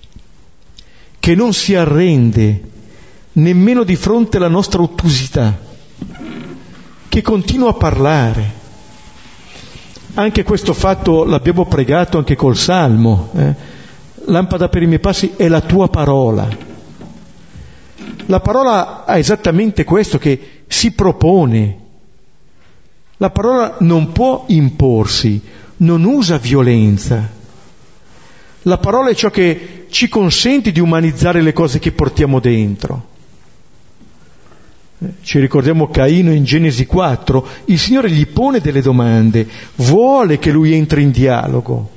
che 1.18 1.34
non 1.34 1.52
si 1.52 1.74
arrende 1.74 2.62
nemmeno 3.32 3.82
di 3.82 3.96
fronte 3.96 4.36
alla 4.36 4.46
nostra 4.46 4.82
ottusità, 4.82 5.58
che 7.08 7.20
continua 7.20 7.70
a 7.70 7.74
parlare. 7.74 8.52
Anche 10.14 10.44
questo 10.44 10.72
fatto 10.72 11.24
l'abbiamo 11.24 11.66
pregato 11.66 12.18
anche 12.18 12.36
col 12.36 12.56
Salmo. 12.56 13.30
Eh? 13.34 13.54
Lampada 14.26 14.68
per 14.68 14.82
i 14.82 14.86
miei 14.86 15.00
passi 15.00 15.32
è 15.34 15.48
la 15.48 15.62
tua 15.62 15.88
parola. 15.88 16.48
La 18.26 18.38
parola 18.38 19.04
ha 19.04 19.18
esattamente 19.18 19.82
questo 19.82 20.16
che 20.16 20.62
si 20.68 20.92
propone. 20.92 21.85
La 23.18 23.30
parola 23.30 23.76
non 23.80 24.12
può 24.12 24.44
imporsi, 24.48 25.40
non 25.78 26.04
usa 26.04 26.36
violenza. 26.36 27.30
La 28.62 28.78
parola 28.78 29.10
è 29.10 29.14
ciò 29.14 29.30
che 29.30 29.86
ci 29.88 30.08
consente 30.08 30.72
di 30.72 30.80
umanizzare 30.80 31.40
le 31.40 31.52
cose 31.52 31.78
che 31.78 31.92
portiamo 31.92 32.40
dentro. 32.40 33.14
Ci 35.22 35.38
ricordiamo 35.38 35.88
Caino 35.88 36.32
in 36.32 36.44
Genesi 36.44 36.86
4, 36.86 37.46
il 37.66 37.78
Signore 37.78 38.10
gli 38.10 38.26
pone 38.26 38.60
delle 38.60 38.80
domande, 38.80 39.46
vuole 39.76 40.38
che 40.38 40.50
lui 40.50 40.74
entri 40.74 41.02
in 41.02 41.10
dialogo. 41.10 41.90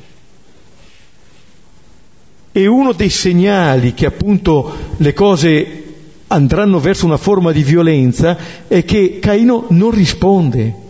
E 2.52 2.68
uno 2.68 2.92
dei 2.92 3.10
segnali 3.10 3.94
che 3.94 4.06
appunto 4.06 4.96
le 4.98 5.14
cose 5.14 5.84
andranno 6.28 6.80
verso 6.80 7.06
una 7.06 7.18
forma 7.18 7.52
di 7.52 7.64
violenza 7.64 8.38
è 8.68 8.84
che 8.84 9.20
Caino 9.20 9.66
non 9.70 9.92
risponde, 9.92 10.88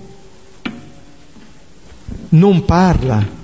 non 2.29 2.65
parla. 2.65 3.37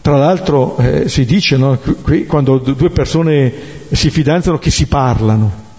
Tra 0.00 0.16
l'altro 0.16 0.76
eh, 0.78 1.08
si 1.08 1.24
dice 1.24 1.56
no, 1.56 1.78
qui, 1.78 2.26
quando 2.26 2.58
due 2.58 2.90
persone 2.90 3.52
si 3.92 4.10
fidanzano 4.10 4.58
che 4.58 4.70
si 4.70 4.86
parlano. 4.86 5.70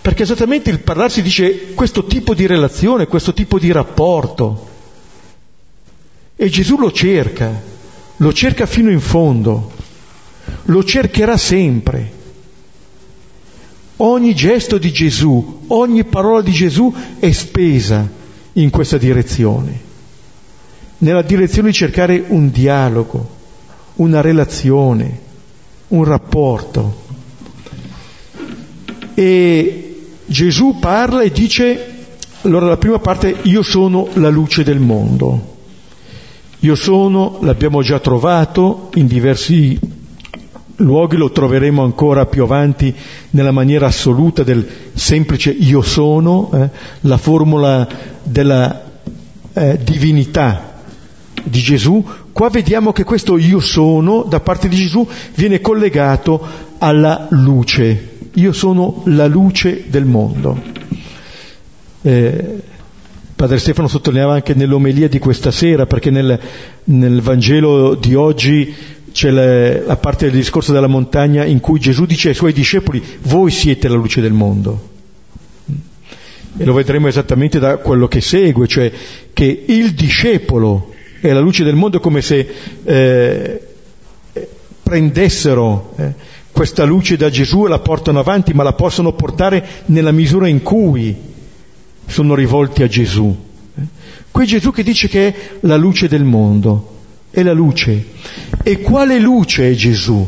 Perché 0.00 0.24
esattamente 0.24 0.70
il 0.70 0.80
parlarsi 0.80 1.22
dice 1.22 1.72
questo 1.74 2.04
tipo 2.04 2.34
di 2.34 2.46
relazione, 2.46 3.06
questo 3.06 3.32
tipo 3.32 3.58
di 3.58 3.70
rapporto. 3.70 4.68
E 6.36 6.48
Gesù 6.48 6.76
lo 6.76 6.90
cerca, 6.90 7.62
lo 8.16 8.32
cerca 8.32 8.66
fino 8.66 8.90
in 8.90 9.00
fondo 9.00 9.70
lo 10.64 10.84
cercherà 10.84 11.36
sempre. 11.36 12.22
Ogni 13.96 14.34
gesto 14.34 14.78
di 14.78 14.92
Gesù, 14.92 15.62
ogni 15.68 16.04
parola 16.04 16.42
di 16.42 16.52
Gesù 16.52 16.92
è 17.18 17.30
spesa 17.32 18.22
in 18.54 18.70
questa 18.70 18.98
direzione, 18.98 19.80
nella 20.98 21.22
direzione 21.22 21.68
di 21.68 21.74
cercare 21.74 22.24
un 22.28 22.50
dialogo, 22.50 23.28
una 23.96 24.20
relazione, 24.20 25.20
un 25.88 26.04
rapporto. 26.04 27.02
E 29.14 30.06
Gesù 30.26 30.78
parla 30.80 31.22
e 31.22 31.30
dice, 31.30 31.94
allora 32.42 32.66
la 32.66 32.76
prima 32.76 32.98
parte, 32.98 33.36
io 33.42 33.62
sono 33.62 34.08
la 34.14 34.28
luce 34.28 34.64
del 34.64 34.78
mondo. 34.78 35.52
Io 36.60 36.74
sono, 36.74 37.38
l'abbiamo 37.42 37.82
già 37.82 37.98
trovato 37.98 38.90
in 38.94 39.06
diversi 39.06 39.78
luoghi, 40.76 41.16
lo 41.16 41.30
troveremo 41.30 41.82
ancora 41.82 42.26
più 42.26 42.42
avanti 42.42 42.94
nella 43.30 43.52
maniera 43.52 43.86
assoluta 43.86 44.42
del 44.42 44.66
semplice 44.94 45.50
io 45.50 45.82
sono, 45.82 46.50
eh, 46.52 46.70
la 47.02 47.16
formula 47.16 47.86
della 48.22 48.82
eh, 49.52 49.78
divinità 49.82 50.72
di 51.42 51.60
Gesù, 51.60 52.04
qua 52.32 52.48
vediamo 52.48 52.92
che 52.92 53.04
questo 53.04 53.36
io 53.36 53.60
sono 53.60 54.22
da 54.22 54.40
parte 54.40 54.68
di 54.68 54.76
Gesù 54.76 55.06
viene 55.34 55.60
collegato 55.60 56.40
alla 56.78 57.26
luce. 57.30 58.12
Io 58.34 58.52
sono 58.52 59.02
la 59.06 59.26
luce 59.26 59.84
del 59.86 60.04
mondo. 60.04 60.60
Eh, 62.02 62.62
Padre 63.36 63.58
Stefano 63.58 63.88
sottolineava 63.88 64.34
anche 64.34 64.54
nell'omelia 64.54 65.08
di 65.08 65.18
questa 65.18 65.50
sera, 65.50 65.86
perché 65.86 66.10
nel, 66.10 66.38
nel 66.84 67.20
Vangelo 67.20 67.94
di 67.94 68.14
oggi 68.14 68.74
c'è 69.14 69.30
la, 69.30 69.86
la, 69.86 69.96
parte 69.96 70.24
del 70.26 70.34
discorso 70.34 70.72
della 70.72 70.88
montagna 70.88 71.44
in 71.44 71.60
cui 71.60 71.78
Gesù 71.78 72.04
dice 72.04 72.30
ai 72.30 72.34
suoi 72.34 72.52
discepoli, 72.52 73.00
voi 73.22 73.52
siete 73.52 73.86
la 73.86 73.94
luce 73.94 74.20
del 74.20 74.32
mondo. 74.32 74.90
E 76.56 76.64
lo 76.64 76.72
vedremo 76.72 77.06
esattamente 77.06 77.60
da 77.60 77.76
quello 77.76 78.08
che 78.08 78.20
segue, 78.20 78.66
cioè 78.66 78.90
che 79.32 79.64
il 79.68 79.92
discepolo 79.92 80.92
è 81.20 81.32
la 81.32 81.38
luce 81.38 81.62
del 81.62 81.76
mondo 81.76 82.00
come 82.00 82.22
se 82.22 82.44
eh, 82.82 83.60
prendessero 84.82 85.94
eh, 85.96 86.12
questa 86.50 86.82
luce 86.82 87.16
da 87.16 87.30
Gesù 87.30 87.66
e 87.66 87.68
la 87.68 87.78
portano 87.78 88.18
avanti, 88.18 88.52
ma 88.52 88.64
la 88.64 88.72
possono 88.72 89.12
portare 89.12 89.64
nella 89.86 90.10
misura 90.10 90.48
in 90.48 90.60
cui 90.60 91.16
sono 92.04 92.34
rivolti 92.34 92.82
a 92.82 92.88
Gesù. 92.88 93.32
Eh. 93.76 93.82
Qui 94.32 94.44
Gesù 94.44 94.72
che 94.72 94.82
dice 94.82 95.06
che 95.06 95.28
è 95.28 95.34
la 95.60 95.76
luce 95.76 96.08
del 96.08 96.24
mondo, 96.24 96.93
è 97.34 97.42
la 97.42 97.52
luce. 97.52 98.06
E 98.62 98.80
quale 98.80 99.18
luce 99.18 99.70
è 99.70 99.74
Gesù? 99.74 100.26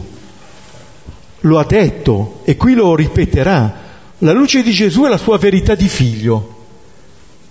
Lo 1.40 1.58
ha 1.58 1.64
detto 1.64 2.42
e 2.44 2.56
qui 2.56 2.74
lo 2.74 2.94
ripeterà. 2.94 3.84
La 4.18 4.32
luce 4.32 4.62
di 4.62 4.72
Gesù 4.72 5.04
è 5.04 5.08
la 5.08 5.16
sua 5.16 5.38
verità 5.38 5.74
di 5.74 5.88
figlio, 5.88 6.64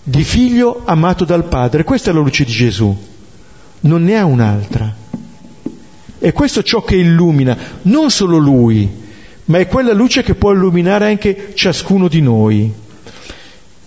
di 0.03 0.23
figlio 0.23 0.81
amato 0.85 1.25
dal 1.25 1.45
Padre. 1.45 1.83
Questa 1.83 2.11
è 2.11 2.13
la 2.13 2.19
luce 2.19 2.43
di 2.43 2.51
Gesù 2.51 3.13
non 3.85 4.03
ne 4.03 4.17
ha 4.17 4.25
un'altra. 4.25 4.93
E 6.19 6.31
questo 6.31 6.59
è 6.59 6.63
ciò 6.63 6.81
che 6.83 6.95
illumina 6.95 7.57
non 7.83 8.09
solo 8.09 8.37
lui, 8.37 8.89
ma 9.45 9.59
è 9.59 9.67
quella 9.67 9.93
luce 9.93 10.23
che 10.23 10.35
può 10.35 10.51
illuminare 10.51 11.07
anche 11.07 11.51
ciascuno 11.53 12.07
di 12.07 12.21
noi. 12.21 12.71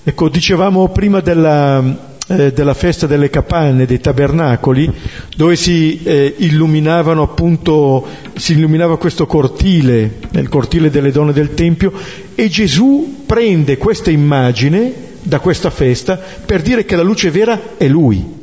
Ecco, 0.05 0.29
dicevamo 0.29 0.89
prima 0.89 1.21
della, 1.21 2.08
eh, 2.29 2.53
della 2.53 2.75
festa 2.75 3.07
delle 3.07 3.31
capanne, 3.31 3.87
dei 3.87 4.01
tabernacoli, 4.01 4.93
dove 5.35 5.57
si 5.57 6.03
eh, 6.03 6.35
illuminavano 6.37 7.23
appunto, 7.23 8.07
si 8.35 8.53
illuminava 8.53 8.99
questo 8.99 9.27
cortile, 9.27 10.19
nel 10.33 10.49
cortile 10.49 10.91
delle 10.91 11.11
donne 11.11 11.33
del 11.33 11.55
Tempio, 11.55 11.93
e 12.35 12.49
Gesù 12.49 13.25
prende 13.25 13.79
questa 13.79 14.11
immagine 14.11 14.93
da 15.23 15.41
questa 15.41 15.71
festa 15.71 16.17
per 16.17 16.63
dire 16.63 16.85
che 16.85 16.97
la 16.97 17.03
luce 17.03 17.31
vera 17.31 17.77
è 17.79 17.89
Lui. 17.89 18.37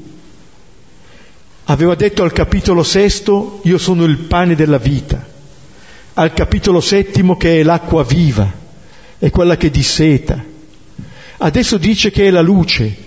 Aveva 1.66 1.96
detto 1.96 2.24
al 2.24 2.32
capitolo 2.32 2.84
sesto, 2.84 3.60
io 3.64 3.78
sono 3.78 4.04
il 4.04 4.18
pane 4.18 4.56
della 4.56 4.78
vita, 4.78 5.24
al 6.14 6.34
capitolo 6.34 6.80
settimo 6.80 7.38
che 7.38 7.60
è 7.60 7.64
l'acqua 7.64 8.04
viva, 8.04 8.52
è 9.20 9.30
quella 9.30 9.58
che 9.58 9.70
disseta. 9.70 10.44
Adesso 11.38 11.78
dice 11.78 12.12
che 12.12 12.28
è 12.28 12.32
la 12.32 12.42
luce. 12.42 13.05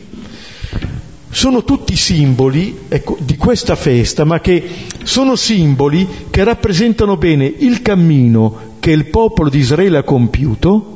Sono 1.30 1.62
tutti 1.62 1.94
simboli 1.94 2.86
ecco, 2.88 3.16
di 3.20 3.36
questa 3.36 3.76
festa, 3.76 4.24
ma 4.24 4.40
che 4.40 4.66
sono 5.02 5.36
simboli 5.36 6.08
che 6.30 6.42
rappresentano 6.42 7.16
bene 7.16 7.52
il 7.58 7.82
cammino 7.82 8.76
che 8.80 8.90
il 8.92 9.06
popolo 9.06 9.50
di 9.50 9.58
Israele 9.58 9.98
ha 9.98 10.02
compiuto 10.02 10.94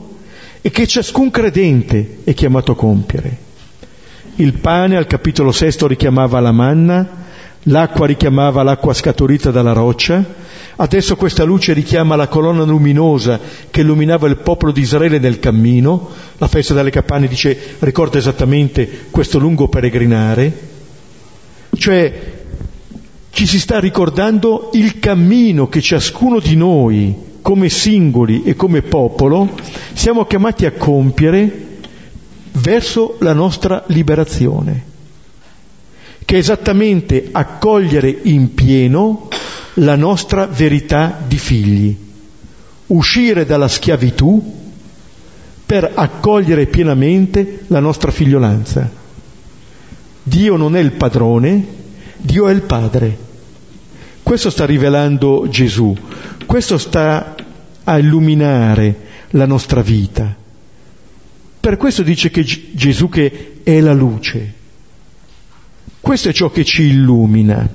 e 0.62 0.70
che 0.70 0.86
ciascun 0.86 1.30
credente 1.30 2.18
è 2.24 2.32
chiamato 2.32 2.72
a 2.72 2.76
compiere. 2.76 3.36
Il 4.36 4.54
pane 4.54 4.96
al 4.96 5.06
capitolo 5.06 5.52
sesto 5.52 5.86
richiamava 5.86 6.40
la 6.40 6.52
manna, 6.52 7.08
L'acqua 7.66 8.06
richiamava 8.06 8.64
l'acqua 8.64 8.92
scaturita 8.92 9.52
dalla 9.52 9.72
roccia, 9.72 10.24
adesso 10.76 11.14
questa 11.14 11.44
luce 11.44 11.72
richiama 11.72 12.16
la 12.16 12.26
colonna 12.26 12.64
luminosa 12.64 13.38
che 13.70 13.82
illuminava 13.82 14.26
il 14.26 14.38
popolo 14.38 14.72
di 14.72 14.80
Israele 14.80 15.20
nel 15.20 15.38
cammino, 15.38 16.08
la 16.38 16.48
festa 16.48 16.74
delle 16.74 16.90
capanne 16.90 17.28
dice, 17.28 17.76
ricorda 17.78 18.18
esattamente 18.18 19.06
questo 19.12 19.38
lungo 19.38 19.68
peregrinare, 19.68 20.70
cioè 21.76 22.32
ci 23.30 23.46
si 23.46 23.60
sta 23.60 23.78
ricordando 23.78 24.70
il 24.72 24.98
cammino 24.98 25.68
che 25.68 25.80
ciascuno 25.80 26.40
di 26.40 26.56
noi, 26.56 27.14
come 27.42 27.68
singoli 27.68 28.42
e 28.42 28.56
come 28.56 28.82
popolo, 28.82 29.50
siamo 29.92 30.24
chiamati 30.26 30.66
a 30.66 30.72
compiere 30.72 31.66
verso 32.54 33.16
la 33.20 33.32
nostra 33.32 33.84
liberazione 33.86 34.90
che 36.24 36.36
è 36.36 36.38
esattamente 36.38 37.28
accogliere 37.32 38.08
in 38.22 38.54
pieno 38.54 39.28
la 39.74 39.96
nostra 39.96 40.46
verità 40.46 41.18
di 41.26 41.38
figli, 41.38 41.96
uscire 42.88 43.46
dalla 43.46 43.68
schiavitù 43.68 44.60
per 45.64 45.90
accogliere 45.94 46.66
pienamente 46.66 47.64
la 47.68 47.80
nostra 47.80 48.10
figliolanza. 48.10 48.90
Dio 50.22 50.56
non 50.56 50.76
è 50.76 50.80
il 50.80 50.92
padrone, 50.92 51.66
Dio 52.18 52.48
è 52.48 52.52
il 52.52 52.62
padre. 52.62 53.30
Questo 54.22 54.50
sta 54.50 54.66
rivelando 54.66 55.46
Gesù, 55.48 55.96
questo 56.46 56.78
sta 56.78 57.34
a 57.84 57.98
illuminare 57.98 58.96
la 59.30 59.46
nostra 59.46 59.80
vita. 59.80 60.36
Per 61.58 61.76
questo 61.76 62.02
dice 62.02 62.30
che 62.30 62.44
Gesù 62.44 63.08
che 63.08 63.60
è 63.62 63.80
la 63.80 63.92
luce. 63.92 64.60
Questo 66.02 66.30
è 66.30 66.32
ciò 66.32 66.50
che 66.50 66.64
ci 66.64 66.82
illumina. 66.82 67.66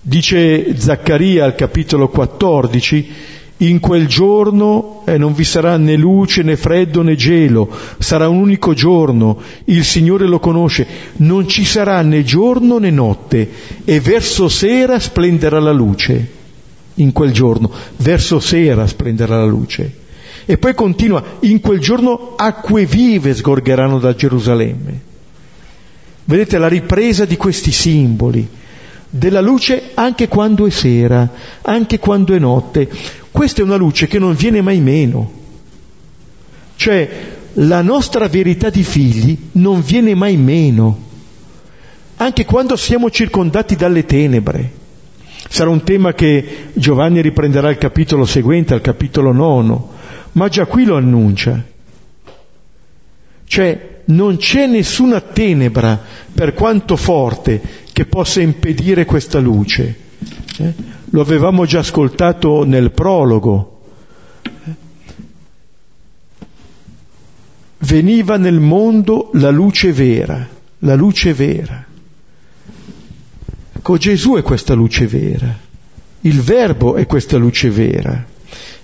Dice 0.00 0.74
Zaccaria 0.78 1.44
al 1.44 1.54
capitolo 1.54 2.08
14, 2.08 3.08
in 3.58 3.80
quel 3.80 4.06
giorno 4.06 5.02
eh, 5.04 5.18
non 5.18 5.34
vi 5.34 5.44
sarà 5.44 5.76
né 5.76 5.94
luce 5.96 6.42
né 6.42 6.56
freddo 6.56 7.02
né 7.02 7.14
gelo, 7.14 7.68
sarà 7.98 8.30
un 8.30 8.38
unico 8.38 8.72
giorno, 8.72 9.42
il 9.66 9.84
Signore 9.84 10.26
lo 10.26 10.38
conosce, 10.38 10.86
non 11.16 11.46
ci 11.46 11.66
sarà 11.66 12.00
né 12.00 12.24
giorno 12.24 12.78
né 12.78 12.90
notte 12.90 13.46
e 13.84 14.00
verso 14.00 14.48
sera 14.48 14.98
splenderà 14.98 15.60
la 15.60 15.72
luce. 15.72 16.40
In 16.94 17.12
quel 17.12 17.32
giorno, 17.32 17.70
verso 17.98 18.40
sera 18.40 18.86
splenderà 18.86 19.36
la 19.36 19.44
luce. 19.44 19.98
E 20.46 20.56
poi 20.56 20.74
continua, 20.74 21.22
in 21.40 21.60
quel 21.60 21.78
giorno 21.78 22.36
acque 22.36 22.86
vive 22.86 23.34
sgorgeranno 23.34 23.98
da 23.98 24.14
Gerusalemme. 24.14 25.10
Vedete 26.32 26.56
la 26.56 26.68
ripresa 26.68 27.26
di 27.26 27.36
questi 27.36 27.70
simboli, 27.70 28.48
della 29.10 29.42
luce 29.42 29.90
anche 29.92 30.28
quando 30.28 30.66
è 30.66 30.70
sera, 30.70 31.30
anche 31.60 31.98
quando 31.98 32.32
è 32.32 32.38
notte. 32.38 32.88
Questa 33.30 33.60
è 33.60 33.64
una 33.64 33.76
luce 33.76 34.06
che 34.06 34.18
non 34.18 34.32
viene 34.32 34.62
mai 34.62 34.80
meno. 34.80 35.30
Cioè 36.74 37.10
la 37.52 37.82
nostra 37.82 38.28
verità 38.28 38.70
di 38.70 38.82
figli 38.82 39.36
non 39.52 39.82
viene 39.82 40.14
mai 40.14 40.38
meno, 40.38 40.98
anche 42.16 42.46
quando 42.46 42.76
siamo 42.76 43.10
circondati 43.10 43.76
dalle 43.76 44.06
tenebre. 44.06 44.72
Sarà 45.50 45.68
un 45.68 45.82
tema 45.82 46.14
che 46.14 46.70
Giovanni 46.72 47.20
riprenderà 47.20 47.68
al 47.68 47.76
capitolo 47.76 48.24
seguente, 48.24 48.72
al 48.72 48.80
capitolo 48.80 49.32
nono, 49.32 49.90
ma 50.32 50.48
già 50.48 50.64
qui 50.64 50.86
lo 50.86 50.96
annuncia. 50.96 51.71
Cioè 53.52 54.04
non 54.06 54.38
c'è 54.38 54.66
nessuna 54.66 55.20
tenebra, 55.20 56.00
per 56.32 56.54
quanto 56.54 56.96
forte, 56.96 57.60
che 57.92 58.06
possa 58.06 58.40
impedire 58.40 59.04
questa 59.04 59.40
luce. 59.40 59.94
Eh? 60.56 60.72
Lo 61.10 61.20
avevamo 61.20 61.66
già 61.66 61.80
ascoltato 61.80 62.64
nel 62.64 62.92
prologo. 62.92 63.82
Veniva 67.80 68.38
nel 68.38 68.58
mondo 68.58 69.28
la 69.34 69.50
luce 69.50 69.92
vera, 69.92 70.48
la 70.78 70.94
luce 70.94 71.34
vera. 71.34 71.84
Ecco, 73.74 73.96
Gesù 73.98 74.36
è 74.36 74.40
questa 74.40 74.72
luce 74.72 75.06
vera, 75.06 75.54
il 76.22 76.40
Verbo 76.40 76.94
è 76.94 77.04
questa 77.04 77.36
luce 77.36 77.68
vera, 77.68 78.24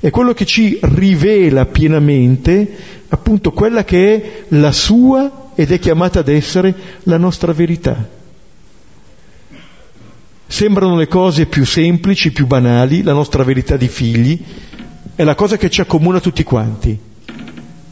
è 0.01 0.11
quello 0.11 0.33
che 0.33 0.45
ci 0.45 0.79
rivela 0.81 1.67
pienamente 1.67 2.77
appunto 3.09 3.53
quella 3.53 3.85
che 3.85 4.15
è 4.15 4.43
la 4.49 4.71
sua 4.71 5.51
ed 5.55 5.73
è 5.73 5.79
chiamata 5.79 6.21
ad 6.21 6.29
essere 6.29 6.75
la 7.05 7.17
nostra 7.17 7.53
verità. 7.53 8.09
Sembrano 10.47 10.97
le 10.97 11.09
cose 11.09 11.47
più 11.47 11.67
semplici, 11.67 12.31
più 12.33 12.47
banali, 12.47 13.03
la 13.03 13.13
nostra 13.13 13.43
verità 13.43 13.77
di 13.77 13.89
figli, 13.89 14.41
è 15.15 15.25
la 15.25 15.35
cosa 15.35 15.57
che 15.57 15.69
ci 15.69 15.81
accomuna 15.81 16.21
tutti 16.21 16.45
quanti. 16.45 16.97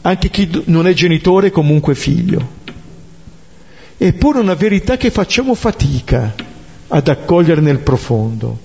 Anche 0.01 0.29
chi 0.29 0.63
non 0.65 0.87
è 0.87 0.93
genitore 0.93 1.47
è 1.47 1.51
comunque 1.51 1.93
figlio. 1.93 2.55
Eppure 3.97 4.39
una 4.39 4.53
verità 4.53 4.95
che 4.95 5.11
facciamo 5.11 5.53
fatica 5.55 6.33
ad 6.87 7.07
accogliere 7.09 7.59
nel 7.59 7.79
profondo. 7.79 8.57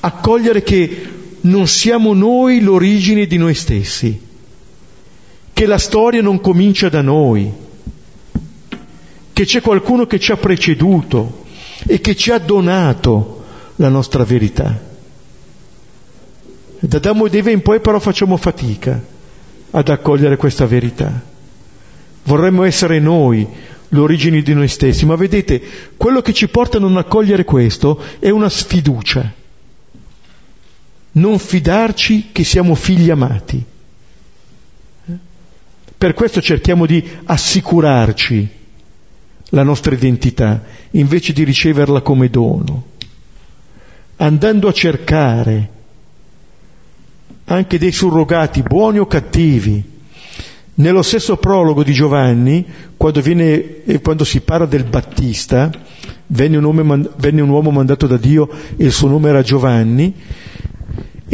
Accogliere 0.00 0.62
che 0.62 1.13
non 1.44 1.66
siamo 1.66 2.14
noi 2.14 2.60
l'origine 2.60 3.26
di 3.26 3.36
noi 3.36 3.54
stessi, 3.54 4.20
che 5.52 5.66
la 5.66 5.78
storia 5.78 6.22
non 6.22 6.40
comincia 6.40 6.88
da 6.88 7.02
noi, 7.02 7.50
che 9.32 9.44
c'è 9.44 9.60
qualcuno 9.60 10.06
che 10.06 10.18
ci 10.18 10.32
ha 10.32 10.36
preceduto, 10.36 11.42
e 11.86 12.00
che 12.00 12.16
ci 12.16 12.30
ha 12.30 12.38
donato 12.38 13.44
la 13.76 13.88
nostra 13.88 14.24
verità. 14.24 14.92
Da 16.78 16.96
Adamo 16.96 17.26
ed 17.26 17.34
Eva 17.34 17.50
in 17.50 17.62
poi 17.62 17.80
però 17.80 17.98
facciamo 17.98 18.36
fatica 18.36 19.02
ad 19.70 19.88
accogliere 19.88 20.36
questa 20.36 20.66
verità. 20.66 21.22
Vorremmo 22.24 22.62
essere 22.64 23.00
noi 23.00 23.46
l'origine 23.88 24.42
di 24.42 24.54
noi 24.54 24.68
stessi, 24.68 25.04
ma 25.04 25.14
vedete, 25.14 25.60
quello 25.96 26.20
che 26.20 26.32
ci 26.32 26.48
porta 26.48 26.78
a 26.78 26.80
non 26.80 26.96
accogliere 26.96 27.44
questo 27.44 28.00
è 28.18 28.30
una 28.30 28.48
sfiducia. 28.48 29.42
Non 31.16 31.38
fidarci 31.38 32.30
che 32.32 32.44
siamo 32.44 32.74
figli 32.74 33.10
amati. 33.10 33.64
Per 35.96 36.14
questo 36.14 36.40
cerchiamo 36.40 36.86
di 36.86 37.02
assicurarci 37.24 38.48
la 39.50 39.62
nostra 39.62 39.94
identità, 39.94 40.62
invece 40.92 41.32
di 41.32 41.44
riceverla 41.44 42.00
come 42.00 42.28
dono, 42.28 42.84
andando 44.16 44.68
a 44.68 44.72
cercare 44.72 45.70
anche 47.44 47.78
dei 47.78 47.92
surrogati, 47.92 48.62
buoni 48.62 48.98
o 48.98 49.06
cattivi. 49.06 49.92
Nello 50.76 51.02
stesso 51.02 51.36
prologo 51.36 51.84
di 51.84 51.92
Giovanni, 51.92 52.66
quando, 52.96 53.20
viene, 53.20 53.84
eh, 53.84 54.00
quando 54.00 54.24
si 54.24 54.40
parla 54.40 54.66
del 54.66 54.84
Battista, 54.84 55.70
venne 56.26 56.56
un, 56.56 56.64
uomo, 56.64 57.08
venne 57.16 57.40
un 57.40 57.48
uomo 57.48 57.70
mandato 57.70 58.06
da 58.06 58.16
Dio 58.16 58.50
e 58.76 58.84
il 58.84 58.92
suo 58.92 59.08
nome 59.08 59.28
era 59.28 59.42
Giovanni, 59.42 60.12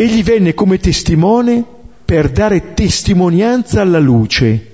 egli 0.03 0.23
venne 0.23 0.55
come 0.55 0.79
testimone 0.79 1.63
per 2.07 2.31
dare 2.31 2.73
testimonianza 2.73 3.83
alla 3.83 3.99
luce, 3.99 4.67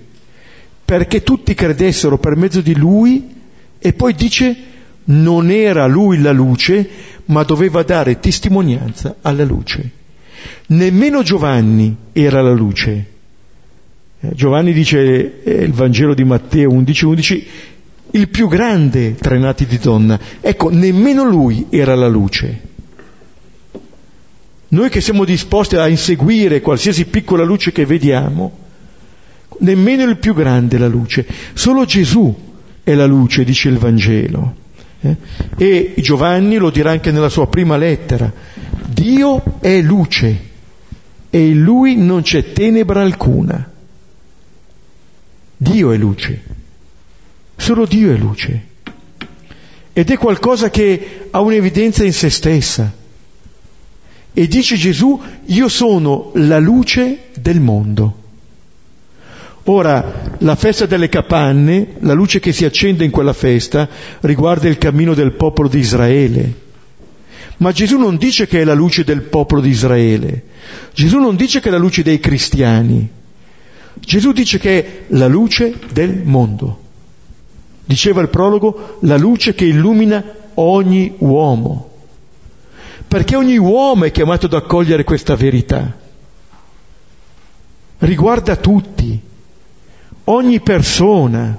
perché 0.85 1.25
tutti 1.25 1.53
credessero 1.53 2.17
per 2.19 2.37
mezzo 2.37 2.61
di 2.61 2.77
lui 2.77 3.35
e 3.77 3.93
poi 3.93 4.15
dice 4.15 4.57
non 5.07 5.51
era 5.51 5.87
lui 5.87 6.21
la 6.21 6.31
luce, 6.31 6.89
ma 7.27 7.43
doveva 7.43 7.83
dare 7.83 8.21
testimonianza 8.21 9.17
alla 9.23 9.45
luce. 9.45 9.91
Nemmeno 10.69 11.25
Giovanni 11.25 11.97
era 12.13 12.41
la 12.41 12.53
luce. 12.53 13.07
Eh, 14.21 14.31
Giovanni 14.33 14.73
dice, 14.73 15.43
eh, 15.43 15.65
il 15.65 15.73
Vangelo 15.73 16.15
di 16.15 16.23
Matteo 16.25 16.71
11, 16.71 17.05
11, 17.05 17.47
il 18.13 18.29
più 18.29 18.47
grande 18.47 19.17
tra 19.17 19.35
i 19.35 19.41
nati 19.41 19.67
di 19.67 19.79
donna. 19.79 20.19
Ecco, 20.41 20.71
nemmeno 20.71 21.25
lui 21.25 21.67
era 21.71 21.97
la 21.97 22.09
luce. 22.09 22.75
Noi 24.69 24.89
che 24.89 25.01
siamo 25.01 25.25
disposti 25.25 25.77
a 25.77 25.87
inseguire 25.87 26.61
qualsiasi 26.61 27.05
piccola 27.07 27.45
luce 27.45 27.71
che 27.71 27.87
vediamo, 27.87 28.65
nemmeno 29.61 30.03
il 30.05 30.17
più 30.17 30.35
grande 30.35 30.77
è 30.77 30.79
la 30.79 30.89
luce, 30.89 31.27
solo 31.55 31.85
Gesù 31.85 32.35
è 32.83 32.95
la 32.95 33.07
luce, 33.07 33.45
dice 33.45 33.69
il 33.69 33.79
Vangelo. 33.79 34.55
Eh? 35.01 35.17
E 35.57 35.95
Giovanni 35.99 36.57
lo 36.57 36.71
dirà 36.71 36.91
anche 36.91 37.11
nella 37.13 37.29
sua 37.29 37.47
prima 37.47 37.77
lettera. 37.77 38.33
Dio 38.87 39.59
è 39.61 39.81
luce 39.81 40.41
e 41.31 41.47
in 41.49 41.63
lui 41.63 41.97
non 41.97 42.23
c'è 42.23 42.53
tenebra 42.53 43.03
alcuna. 43.03 43.71
Dio 45.57 45.93
è 45.93 45.97
luce. 45.97 46.43
Solo 47.57 47.87
Dio 47.87 48.13
è 48.13 48.17
luce. 48.17 48.67
Ed 49.93 50.11
è 50.11 50.19
qualcosa 50.19 50.71
che 50.71 51.29
ha 51.31 51.41
un'evidenza 51.41 52.05
in 52.05 52.13
se 52.13 52.31
stessa. 52.31 52.93
E 54.39 54.47
dice 54.49 54.77
Gesù, 54.77 55.19
io 55.47 55.67
sono 55.67 56.31
la 56.35 56.59
luce 56.59 57.29
del 57.41 57.59
mondo. 57.59 58.25
Ora, 59.65 60.35
la 60.41 60.55
festa 60.57 60.85
delle 60.85 61.09
capanne, 61.09 61.95
la 62.01 62.13
luce 62.13 62.39
che 62.39 62.53
si 62.53 62.67
accende 62.67 63.03
in 63.03 63.11
quella 63.11 63.33
festa, 63.33 63.89
riguarda 64.21 64.69
il 64.69 64.77
cammino 64.77 65.15
del 65.15 65.33
popolo 65.33 65.69
di 65.69 65.79
Israele. 65.79 66.53
Ma 67.57 67.73
Gesù 67.73 67.97
non 67.97 68.19
dice 68.19 68.47
che 68.47 68.61
è 68.61 68.65
la 68.65 68.75
luce 68.75 69.05
del 69.05 69.23
popolo 69.23 69.63
di 69.63 69.71
Israele. 69.71 70.43
Gesù 70.93 71.19
non 71.19 71.35
dice 71.35 71.61
che 71.61 71.69
è 71.69 71.73
la 71.73 71.79
luce 71.79 72.03
dei 72.03 72.21
cristiani. 72.21 73.09
Gesù 73.95 74.33
dice 74.33 74.59
che 74.59 74.85
è 74.85 75.03
la 75.15 75.29
luce 75.29 75.79
del 75.95 76.21
mondo. 76.25 76.83
Diceva 77.87 78.21
il 78.21 78.29
prologo, 78.29 78.99
la 79.01 79.17
luce 79.17 79.55
che 79.55 79.65
illumina 79.65 80.23
ogni 80.57 81.15
uomo. 81.21 81.96
Perché 83.17 83.35
ogni 83.35 83.57
uomo 83.57 84.05
è 84.05 84.11
chiamato 84.11 84.45
ad 84.45 84.53
accogliere 84.53 85.03
questa 85.03 85.37
verità. 85.37 85.91
Riguarda 87.97 88.57
tutti. 88.57 89.19
Ogni 90.25 90.61
persona 90.61 91.59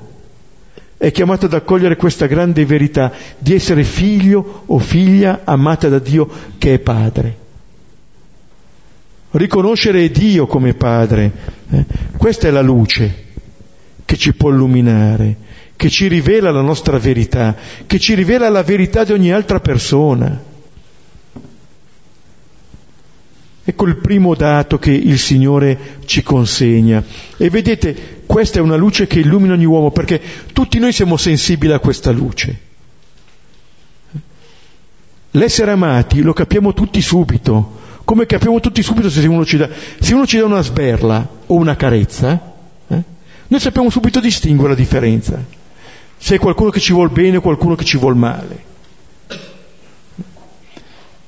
è 0.97 1.09
chiamata 1.09 1.47
ad 1.47 1.55
accogliere 1.55 1.95
questa 1.95 2.27
grande 2.27 2.63
verità 2.63 3.11
di 3.39 3.55
essere 3.55 3.83
figlio 3.83 4.65
o 4.67 4.77
figlia 4.77 5.41
amata 5.45 5.89
da 5.89 5.97
Dio 5.97 6.29
che 6.59 6.75
è 6.75 6.77
padre. 6.77 7.37
Riconoscere 9.31 10.11
Dio 10.11 10.45
come 10.45 10.75
padre, 10.75 11.31
eh? 11.71 11.85
questa 12.17 12.49
è 12.49 12.51
la 12.51 12.61
luce 12.61 13.25
che 14.05 14.15
ci 14.15 14.35
può 14.35 14.51
illuminare, 14.51 15.35
che 15.75 15.89
ci 15.89 16.07
rivela 16.07 16.51
la 16.51 16.61
nostra 16.61 16.99
verità, 16.99 17.55
che 17.87 17.97
ci 17.97 18.13
rivela 18.13 18.47
la 18.47 18.61
verità 18.61 19.03
di 19.03 19.13
ogni 19.13 19.31
altra 19.31 19.59
persona. 19.59 20.53
Ecco 23.69 23.85
il 23.85 23.97
primo 23.97 24.33
dato 24.33 24.79
che 24.79 24.93
il 24.93 25.19
Signore 25.19 25.97
ci 26.05 26.23
consegna. 26.23 27.03
E 27.35 27.49
vedete, 27.49 28.21
questa 28.25 28.59
è 28.59 28.61
una 28.61 28.77
luce 28.77 29.07
che 29.07 29.19
illumina 29.19 29.55
ogni 29.55 29.65
uomo, 29.65 29.91
perché 29.91 30.21
tutti 30.53 30.79
noi 30.79 30.93
siamo 30.93 31.17
sensibili 31.17 31.73
a 31.73 31.79
questa 31.79 32.11
luce. 32.11 32.59
L'essere 35.31 35.71
amati 35.71 36.21
lo 36.21 36.31
capiamo 36.31 36.73
tutti 36.73 37.01
subito, 37.01 37.79
come 38.05 38.25
capiamo 38.25 38.61
tutti 38.61 38.81
subito 38.81 39.09
se 39.09 39.27
uno 39.27 39.43
ci 39.43 39.57
dà, 39.57 39.67
uno 40.11 40.25
ci 40.25 40.37
dà 40.37 40.45
una 40.45 40.61
sberla 40.61 41.27
o 41.47 41.53
una 41.55 41.75
carezza, 41.75 42.53
eh? 42.87 43.03
noi 43.47 43.59
sappiamo 43.59 43.89
subito 43.89 44.21
distinguere 44.21 44.75
la 44.75 44.79
differenza, 44.79 45.43
se 46.15 46.35
è 46.35 46.39
qualcuno 46.39 46.69
che 46.69 46.79
ci 46.79 46.93
vuol 46.93 47.09
bene 47.09 47.35
o 47.35 47.41
qualcuno 47.41 47.75
che 47.75 47.83
ci 47.83 47.97
vuol 47.97 48.15
male 48.15 48.75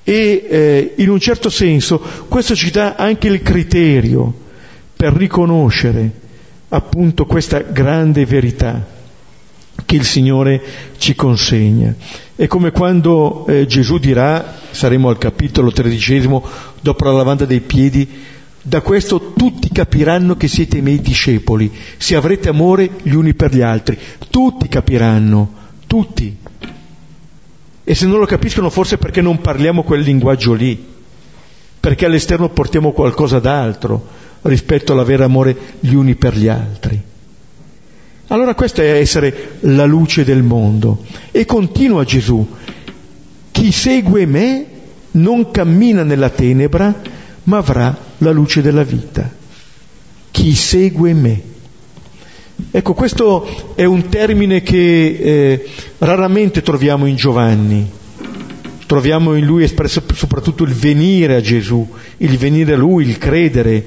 e 0.09 0.47
eh, 0.49 0.93
in 0.97 1.09
un 1.11 1.19
certo 1.19 1.51
senso 1.51 2.01
questo 2.27 2.55
ci 2.55 2.71
dà 2.71 2.95
anche 2.95 3.27
il 3.27 3.43
criterio 3.43 4.33
per 4.95 5.13
riconoscere 5.13 6.09
appunto 6.69 7.27
questa 7.27 7.59
grande 7.59 8.25
verità 8.25 8.83
che 9.85 9.95
il 9.95 10.03
Signore 10.03 10.61
ci 10.97 11.13
consegna. 11.13 11.93
È 12.35 12.47
come 12.47 12.71
quando 12.71 13.45
eh, 13.45 13.67
Gesù 13.67 13.99
dirà, 13.99 14.55
saremo 14.71 15.09
al 15.09 15.19
capitolo 15.19 15.71
tredicesimo, 15.71 16.43
dopo 16.81 17.05
la 17.05 17.11
lavanda 17.11 17.45
dei 17.45 17.61
piedi, 17.61 18.07
da 18.63 18.81
questo 18.81 19.33
tutti 19.37 19.69
capiranno 19.71 20.35
che 20.35 20.47
siete 20.47 20.79
i 20.79 20.81
miei 20.81 21.01
discepoli, 21.01 21.71
se 21.97 22.15
avrete 22.15 22.49
amore 22.49 22.89
gli 23.03 23.13
uni 23.13 23.35
per 23.35 23.53
gli 23.53 23.61
altri. 23.61 23.95
Tutti 24.29 24.67
capiranno, 24.67 25.53
tutti 25.85 26.35
e 27.89 27.95
se 27.95 28.05
non 28.05 28.19
lo 28.19 28.27
capiscono 28.27 28.69
forse 28.69 28.99
perché 28.99 29.19
non 29.19 29.41
parliamo 29.41 29.81
quel 29.81 30.01
linguaggio 30.01 30.53
lì, 30.53 30.79
perché 31.79 32.05
all'esterno 32.05 32.47
portiamo 32.49 32.91
qualcosa 32.91 33.39
d'altro 33.39 34.07
rispetto 34.43 34.93
all'avere 34.93 35.23
amore 35.23 35.57
gli 35.79 35.95
uni 35.95 36.13
per 36.13 36.37
gli 36.37 36.47
altri. 36.47 37.01
Allora 38.27 38.53
questa 38.53 38.83
è 38.83 38.91
essere 38.91 39.57
la 39.61 39.85
luce 39.85 40.23
del 40.23 40.43
mondo. 40.43 41.03
E 41.31 41.45
continua 41.45 42.03
Gesù, 42.03 42.47
chi 43.49 43.71
segue 43.71 44.27
me 44.27 44.65
non 45.13 45.49
cammina 45.49 46.03
nella 46.03 46.29
tenebra, 46.29 46.93
ma 47.45 47.57
avrà 47.57 47.97
la 48.19 48.31
luce 48.31 48.61
della 48.61 48.83
vita. 48.83 49.27
Chi 50.29 50.53
segue 50.53 51.13
me. 51.15 51.41
Ecco, 52.71 52.93
questo 52.93 53.73
è 53.75 53.85
un 53.85 54.09
termine 54.09 54.61
che 54.61 55.07
eh, 55.21 55.69
raramente 55.99 56.61
troviamo 56.61 57.05
in 57.05 57.15
Giovanni. 57.15 57.89
Troviamo 58.85 59.35
in 59.35 59.45
lui 59.45 59.63
espresso 59.63 60.03
soprattutto 60.13 60.63
il 60.63 60.73
venire 60.73 61.35
a 61.35 61.41
Gesù, 61.41 61.87
il 62.17 62.37
venire 62.37 62.73
a 62.73 62.77
lui, 62.77 63.07
il 63.07 63.17
credere 63.17 63.85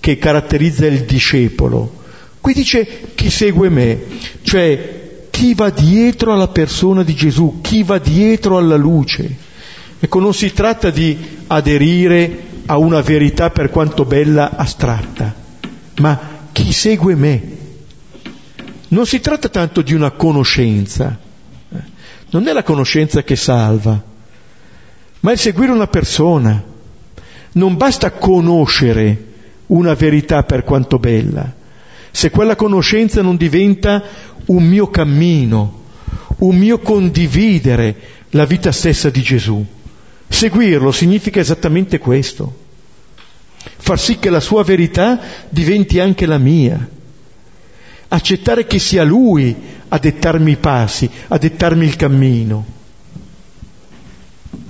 che 0.00 0.16
caratterizza 0.16 0.86
il 0.86 1.04
discepolo. 1.04 1.96
Qui 2.40 2.52
dice 2.54 2.86
chi 3.14 3.30
segue 3.30 3.68
me, 3.68 3.98
cioè 4.42 4.96
chi 5.30 5.54
va 5.54 5.70
dietro 5.70 6.32
alla 6.32 6.48
persona 6.48 7.02
di 7.02 7.14
Gesù, 7.14 7.60
chi 7.60 7.82
va 7.82 7.98
dietro 7.98 8.58
alla 8.58 8.76
luce. 8.76 9.46
Ecco, 10.00 10.20
non 10.20 10.32
si 10.32 10.52
tratta 10.52 10.90
di 10.90 11.16
aderire 11.48 12.46
a 12.66 12.78
una 12.78 13.00
verità 13.00 13.50
per 13.50 13.70
quanto 13.70 14.04
bella 14.04 14.56
astratta, 14.56 15.34
ma 15.96 16.20
chi 16.52 16.72
segue 16.72 17.14
me. 17.14 17.57
Non 18.88 19.06
si 19.06 19.20
tratta 19.20 19.48
tanto 19.48 19.82
di 19.82 19.92
una 19.92 20.10
conoscenza, 20.12 21.18
non 22.30 22.48
è 22.48 22.52
la 22.52 22.62
conoscenza 22.62 23.22
che 23.22 23.36
salva, 23.36 24.02
ma 25.20 25.32
è 25.32 25.36
seguire 25.36 25.72
una 25.72 25.86
persona. 25.86 26.62
Non 27.52 27.76
basta 27.76 28.12
conoscere 28.12 29.26
una 29.66 29.94
verità 29.94 30.42
per 30.44 30.64
quanto 30.64 30.98
bella, 30.98 31.52
se 32.10 32.30
quella 32.30 32.56
conoscenza 32.56 33.20
non 33.20 33.36
diventa 33.36 34.02
un 34.46 34.64
mio 34.64 34.88
cammino, 34.88 35.84
un 36.38 36.56
mio 36.56 36.78
condividere 36.78 37.96
la 38.30 38.44
vita 38.44 38.72
stessa 38.72 39.10
di 39.10 39.22
Gesù. 39.22 39.64
Seguirlo 40.28 40.92
significa 40.92 41.40
esattamente 41.40 41.98
questo, 41.98 42.66
far 43.76 43.98
sì 43.98 44.18
che 44.18 44.30
la 44.30 44.40
sua 44.40 44.62
verità 44.62 45.18
diventi 45.48 46.00
anche 46.00 46.26
la 46.26 46.38
mia, 46.38 46.88
accettare 48.08 48.66
che 48.66 48.78
sia 48.78 49.04
Lui 49.04 49.54
a 49.88 49.98
dettarmi 49.98 50.52
i 50.52 50.56
passi, 50.56 51.08
a 51.28 51.38
dettarmi 51.38 51.84
il 51.84 51.96
cammino, 51.96 52.66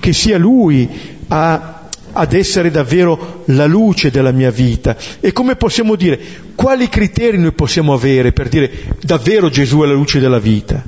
che 0.01 0.13
sia 0.13 0.39
Lui 0.39 0.89
a 1.29 1.79
ad 2.13 2.33
essere 2.33 2.71
davvero 2.71 3.43
la 3.47 3.67
luce 3.67 4.11
della 4.11 4.33
mia 4.33 4.51
vita. 4.51 4.97
E 5.21 5.33
come 5.33 5.57
possiamo 5.57 5.95
dire, 5.95 6.19
quali 6.55 6.89
criteri 6.89 7.39
noi 7.39 7.53
possiamo 7.53 7.93
avere 7.93 8.33
per 8.33 8.49
dire 8.49 8.71
davvero 9.03 9.49
Gesù 9.49 9.81
è 9.81 9.87
la 9.87 9.93
luce 9.93 10.19
della 10.19 10.39
vita? 10.39 10.85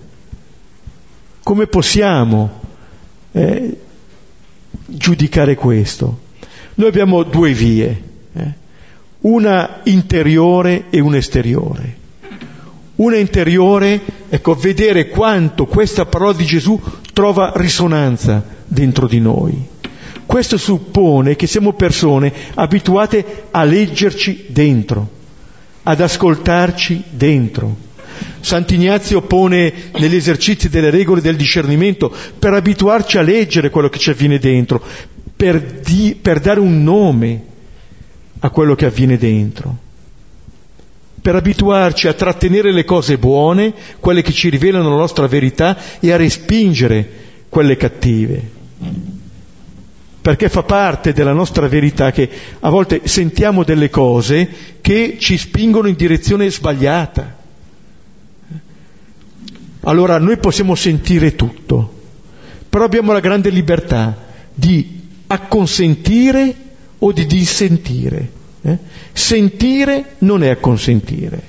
Come 1.43 1.67
possiamo 1.67 2.61
eh, 3.33 3.77
giudicare 4.87 5.55
questo? 5.55 6.21
Noi 6.75 6.89
abbiamo 6.89 7.23
due 7.23 7.53
vie, 7.53 8.03
eh? 8.33 8.53
una 9.21 9.81
interiore 9.85 10.85
e 10.91 11.01
una 11.01 11.19
esteriore. 11.19 11.99
Una 13.01 13.17
interiore, 13.17 14.01
ecco, 14.29 14.55
vedere 14.55 15.09
quanto 15.09 15.67
questa 15.67 16.05
parola 16.07 16.33
di 16.33 16.45
Gesù 16.45 16.81
trova 17.13 17.53
risonanza 17.55 18.45
dentro 18.67 19.07
di 19.07 19.21
noi 19.21 19.69
questo 20.31 20.59
suppone 20.59 21.35
che 21.35 21.49
siamo 21.49 21.73
persone 21.73 22.33
abituate 22.55 23.49
a 23.51 23.65
leggerci 23.65 24.45
dentro, 24.51 25.09
ad 25.83 26.01
ascoltarci 26.01 27.03
dentro. 27.11 27.75
Sant'Ignazio 28.39 29.23
pone 29.23 29.73
negli 29.99 30.15
esercizi 30.15 30.69
delle 30.69 30.91
regole 30.91 31.21
del 31.21 31.35
discernimento 31.35 32.15
per 32.39 32.53
abituarci 32.53 33.19
a 33.19 33.23
leggere 33.23 33.71
quello 33.71 33.89
che 33.89 33.99
ci 33.99 34.11
avviene 34.11 34.39
dentro, 34.39 34.81
per, 35.35 35.61
di, 35.61 36.17
per 36.21 36.39
dare 36.39 36.61
un 36.61 36.81
nome 36.85 37.45
a 38.39 38.51
quello 38.51 38.77
che 38.77 38.87
avviene 38.87 39.19
dentro, 39.19 39.77
per 41.21 41.35
abituarci 41.35 42.09
a 42.09 42.15
trattenere 42.15 42.73
le 42.73 42.85
cose 42.85 43.19
buone, 43.19 43.73
quelle 44.01 44.23
che 44.23 44.33
ci 44.33 44.49
rivelano 44.49 44.91
la 44.91 44.97
nostra 44.97 45.27
verità, 45.27 45.77
e 46.01 46.13
a 46.13 46.17
respingere 46.17 47.09
quelle 47.49 47.77
cattive 47.77 48.59
perché 50.21 50.49
fa 50.51 50.63
parte 50.63 51.13
della 51.13 51.33
nostra 51.33 51.67
verità 51.67 52.11
che 52.11 52.29
a 52.61 52.69
volte 52.69 53.03
sentiamo 53.05 53.65
delle 53.65 53.89
cose 53.89 54.49
che 54.81 55.17
ci 55.19 55.39
spingono 55.39 55.89
in 55.89 55.95
direzione 55.95 56.51
sbagliata. 56.51 57.39
Allora 59.83 60.19
noi 60.19 60.37
possiamo 60.37 60.75
sentire 60.75 61.35
tutto, 61.37 62.01
però 62.69 62.85
abbiamo 62.85 63.13
la 63.13 63.21
grande 63.21 63.49
libertà 63.49 64.27
di 64.53 65.01
acconsentire 65.27 66.55
o 66.99 67.13
di 67.13 67.25
dissentire. 67.25 68.39
Eh? 68.63 68.79
Sentire 69.13 70.17
non 70.19 70.43
è 70.43 70.49
acconsentire. 70.49 71.49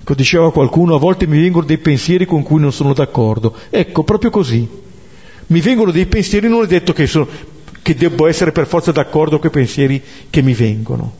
Ecco, 0.00 0.14
diceva 0.14 0.50
qualcuno, 0.50 0.94
a 0.94 0.98
volte 0.98 1.26
mi 1.26 1.40
vengono 1.40 1.66
dei 1.66 1.78
pensieri 1.78 2.26
con 2.26 2.42
cui 2.42 2.60
non 2.60 2.72
sono 2.72 2.92
d'accordo. 2.92 3.54
Ecco, 3.70 4.02
proprio 4.02 4.30
così 4.30 4.68
mi 5.50 5.60
vengono 5.60 5.90
dei 5.90 6.06
pensieri, 6.06 6.48
non 6.48 6.64
è 6.64 6.66
detto 6.66 6.92
che, 6.92 7.06
sono, 7.06 7.26
che 7.82 7.94
devo 7.94 8.26
essere 8.26 8.52
per 8.52 8.66
forza 8.66 8.92
d'accordo 8.92 9.38
con 9.38 9.48
i 9.48 9.52
pensieri 9.52 10.02
che 10.30 10.42
mi 10.42 10.54
vengono. 10.54 11.12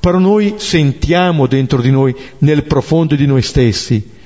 Però 0.00 0.18
noi 0.18 0.54
sentiamo 0.56 1.46
dentro 1.46 1.82
di 1.82 1.90
noi, 1.90 2.16
nel 2.38 2.64
profondo 2.64 3.14
di 3.14 3.26
noi 3.26 3.42
stessi, 3.42 4.16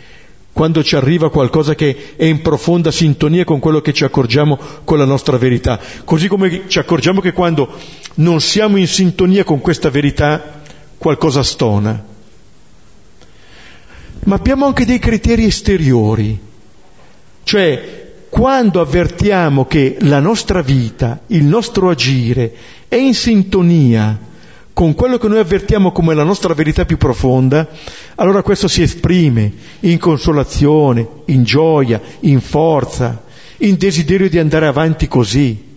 quando 0.52 0.82
ci 0.82 0.96
arriva 0.96 1.30
qualcosa 1.30 1.74
che 1.74 2.14
è 2.16 2.24
in 2.24 2.42
profonda 2.42 2.90
sintonia 2.90 3.44
con 3.44 3.58
quello 3.58 3.80
che 3.80 3.92
ci 3.92 4.04
accorgiamo 4.04 4.58
con 4.84 4.98
la 4.98 5.04
nostra 5.04 5.38
verità. 5.38 5.80
Così 6.04 6.28
come 6.28 6.64
ci 6.68 6.78
accorgiamo 6.78 7.20
che 7.20 7.32
quando 7.32 7.68
non 8.16 8.40
siamo 8.40 8.76
in 8.76 8.86
sintonia 8.86 9.44
con 9.44 9.60
questa 9.60 9.90
verità, 9.90 10.60
qualcosa 10.98 11.42
stona. 11.42 12.04
Ma 14.24 14.34
abbiamo 14.34 14.66
anche 14.66 14.84
dei 14.84 14.98
criteri 14.98 15.44
esteriori 15.46 16.50
cioè, 17.44 18.10
quando 18.28 18.80
avvertiamo 18.80 19.66
che 19.66 19.96
la 20.00 20.20
nostra 20.20 20.62
vita, 20.62 21.20
il 21.28 21.44
nostro 21.44 21.90
agire 21.90 22.54
è 22.88 22.96
in 22.96 23.14
sintonia 23.14 24.18
con 24.72 24.94
quello 24.94 25.18
che 25.18 25.28
noi 25.28 25.38
avvertiamo 25.38 25.92
come 25.92 26.14
la 26.14 26.24
nostra 26.24 26.54
verità 26.54 26.85
più 26.85 26.96
profonda, 26.96 27.68
allora 28.16 28.42
questo 28.42 28.68
si 28.68 28.82
esprime 28.82 29.52
in 29.80 29.98
consolazione, 29.98 31.06
in 31.26 31.44
gioia, 31.44 32.00
in 32.20 32.40
forza, 32.40 33.22
in 33.58 33.76
desiderio 33.76 34.28
di 34.28 34.38
andare 34.38 34.66
avanti 34.66 35.08
così. 35.08 35.70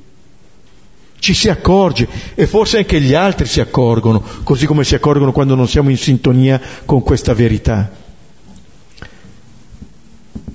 Ci 1.17 1.33
si 1.33 1.49
accorge 1.49 2.07
e 2.35 2.45
forse 2.45 2.77
anche 2.77 3.01
gli 3.01 3.13
altri 3.13 3.47
si 3.47 3.59
accorgono, 3.59 4.23
così 4.43 4.65
come 4.65 4.83
si 4.83 4.95
accorgono 4.95 5.31
quando 5.31 5.55
non 5.55 5.67
siamo 5.67 5.89
in 5.89 5.97
sintonia 5.97 6.61
con 6.85 7.01
questa 7.01 7.33
verità 7.33 8.03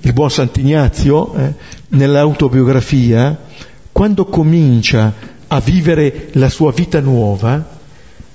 il 0.03 0.13
buon 0.13 0.31
Sant'Ignazio, 0.31 1.33
eh, 1.35 1.53
nell'autobiografia, 1.89 3.39
quando 3.91 4.25
comincia 4.25 5.13
a 5.47 5.59
vivere 5.59 6.29
la 6.33 6.49
sua 6.49 6.71
vita 6.71 6.99
nuova, 6.99 7.80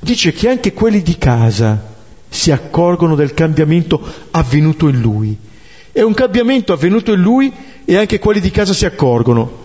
dice 0.01 0.33
che 0.33 0.49
anche 0.49 0.73
quelli 0.73 1.03
di 1.03 1.19
casa 1.19 1.95
si 2.29 2.51
accorgono 2.51 3.15
del 3.15 3.35
cambiamento 3.35 4.01
avvenuto 4.31 4.89
in 4.89 5.01
lui. 5.01 5.37
È 5.93 6.03
un 6.03 6.15
cambiamento 6.15 6.73
avvenuto 6.73 7.13
in 7.13 7.21
lui 7.21 7.53
e 7.85 7.97
anche 7.97 8.19
quelli 8.19 8.41
di 8.41 8.51
casa 8.51 8.73
si 8.73 8.85
accorgono. 8.85 9.65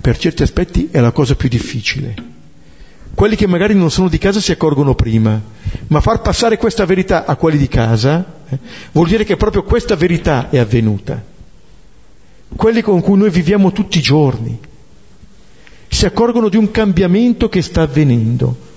Per 0.00 0.18
certi 0.18 0.42
aspetti 0.42 0.88
è 0.90 1.00
la 1.00 1.12
cosa 1.12 1.34
più 1.34 1.48
difficile 1.48 2.38
quelli 3.14 3.36
che 3.36 3.46
magari 3.46 3.74
non 3.74 3.90
sono 3.90 4.08
di 4.08 4.18
casa 4.18 4.40
si 4.40 4.50
accorgono 4.50 4.94
prima, 4.94 5.38
ma 5.88 6.00
far 6.00 6.22
passare 6.22 6.56
questa 6.56 6.86
verità 6.86 7.26
a 7.26 7.36
quelli 7.36 7.58
di 7.58 7.68
casa 7.68 8.24
eh, 8.48 8.58
vuol 8.92 9.08
dire 9.08 9.24
che 9.24 9.36
proprio 9.36 9.62
questa 9.62 9.94
verità 9.94 10.48
è 10.48 10.58
avvenuta. 10.58 11.22
Quelli 12.56 12.80
con 12.80 13.00
cui 13.02 13.18
noi 13.18 13.30
viviamo 13.30 13.72
tutti 13.72 13.98
i 13.98 14.00
giorni 14.02 14.58
si 15.88 16.06
accorgono 16.06 16.48
di 16.48 16.56
un 16.56 16.70
cambiamento 16.70 17.48
che 17.48 17.62
sta 17.62 17.82
avvenendo. 17.82 18.68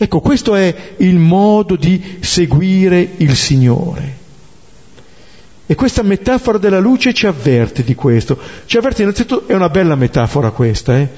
Ecco, 0.00 0.20
questo 0.20 0.54
è 0.54 0.94
il 0.98 1.18
modo 1.18 1.74
di 1.74 2.18
seguire 2.20 3.14
il 3.16 3.34
Signore. 3.34 4.16
E 5.66 5.74
questa 5.74 6.02
metafora 6.02 6.56
della 6.56 6.78
luce 6.78 7.12
ci 7.12 7.26
avverte 7.26 7.82
di 7.82 7.96
questo. 7.96 8.38
Ci 8.64 8.76
avverte 8.76 9.02
innanzitutto, 9.02 9.48
è 9.48 9.54
una 9.54 9.68
bella 9.68 9.96
metafora 9.96 10.52
questa, 10.52 10.96
eh? 10.96 11.08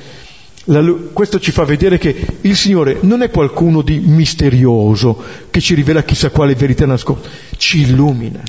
La, 0.64 0.82
questo 1.12 1.38
ci 1.38 1.52
fa 1.52 1.64
vedere 1.64 1.98
che 1.98 2.26
il 2.40 2.56
Signore 2.56 2.98
non 3.02 3.22
è 3.22 3.30
qualcuno 3.30 3.82
di 3.82 3.98
misterioso 3.98 5.22
che 5.50 5.60
ci 5.60 5.74
rivela 5.74 6.02
chissà 6.02 6.30
quale 6.30 6.54
verità 6.54 6.86
nascosta, 6.86 7.28
ci 7.58 7.80
illumina. 7.80 8.42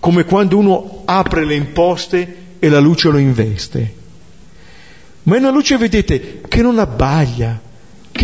Come 0.00 0.24
quando 0.24 0.56
uno 0.56 1.02
apre 1.04 1.44
le 1.44 1.54
imposte 1.54 2.36
e 2.58 2.68
la 2.70 2.80
luce 2.80 3.10
lo 3.10 3.18
investe. 3.18 3.94
Ma 5.24 5.36
è 5.36 5.38
una 5.38 5.50
luce, 5.50 5.76
vedete, 5.76 6.40
che 6.48 6.62
non 6.62 6.78
abbaglia, 6.78 7.60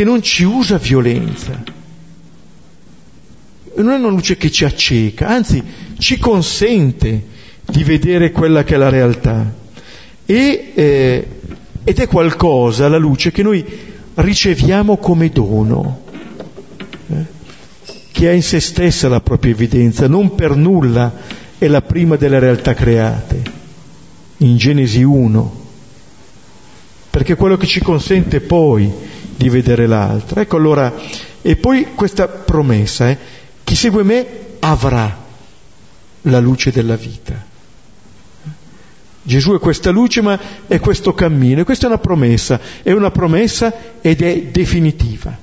che 0.00 0.06
non 0.06 0.22
ci 0.22 0.44
usa 0.44 0.78
violenza. 0.78 1.62
Non 3.74 3.90
è 3.90 3.96
una 3.98 4.08
luce 4.08 4.38
che 4.38 4.50
ci 4.50 4.64
acceca, 4.64 5.28
anzi 5.28 5.62
ci 5.98 6.16
consente 6.16 7.26
di 7.66 7.84
vedere 7.84 8.32
quella 8.32 8.64
che 8.64 8.76
è 8.76 8.78
la 8.78 8.88
realtà. 8.88 9.52
E 10.24 10.72
eh, 10.74 11.28
ed 11.84 11.98
è 11.98 12.06
qualcosa, 12.06 12.88
la 12.88 12.96
luce, 12.96 13.30
che 13.30 13.42
noi 13.42 13.62
riceviamo 14.14 14.96
come 14.96 15.28
dono, 15.28 16.00
eh? 17.08 17.24
che 18.10 18.28
ha 18.28 18.32
in 18.32 18.42
se 18.42 18.58
stessa 18.58 19.06
la 19.06 19.20
propria 19.20 19.52
evidenza, 19.52 20.08
non 20.08 20.34
per 20.34 20.56
nulla 20.56 21.12
è 21.58 21.66
la 21.66 21.82
prima 21.82 22.16
delle 22.16 22.38
realtà 22.38 22.72
create, 22.72 23.42
in 24.38 24.56
Genesi 24.56 25.02
1, 25.02 25.64
perché 27.10 27.34
quello 27.34 27.58
che 27.58 27.66
ci 27.66 27.82
consente 27.82 28.40
poi 28.40 29.18
di 29.40 29.48
vedere 29.48 29.86
l'altra. 29.86 30.42
Ecco 30.42 30.56
allora 30.56 30.92
E 31.42 31.56
poi 31.56 31.94
questa 31.94 32.28
promessa, 32.28 33.08
eh, 33.08 33.16
chi 33.64 33.74
segue 33.74 34.02
me 34.02 34.26
avrà 34.58 35.16
la 36.22 36.38
luce 36.38 36.70
della 36.70 36.96
vita. 36.96 37.48
Gesù 39.22 39.54
è 39.54 39.58
questa 39.58 39.88
luce, 39.88 40.20
ma 40.20 40.38
è 40.66 40.78
questo 40.80 41.14
cammino, 41.14 41.62
e 41.62 41.64
questa 41.64 41.86
è 41.86 41.88
una 41.88 41.98
promessa, 41.98 42.60
è 42.82 42.92
una 42.92 43.10
promessa 43.10 43.72
ed 44.02 44.20
è 44.20 44.42
definitiva. 44.48 45.34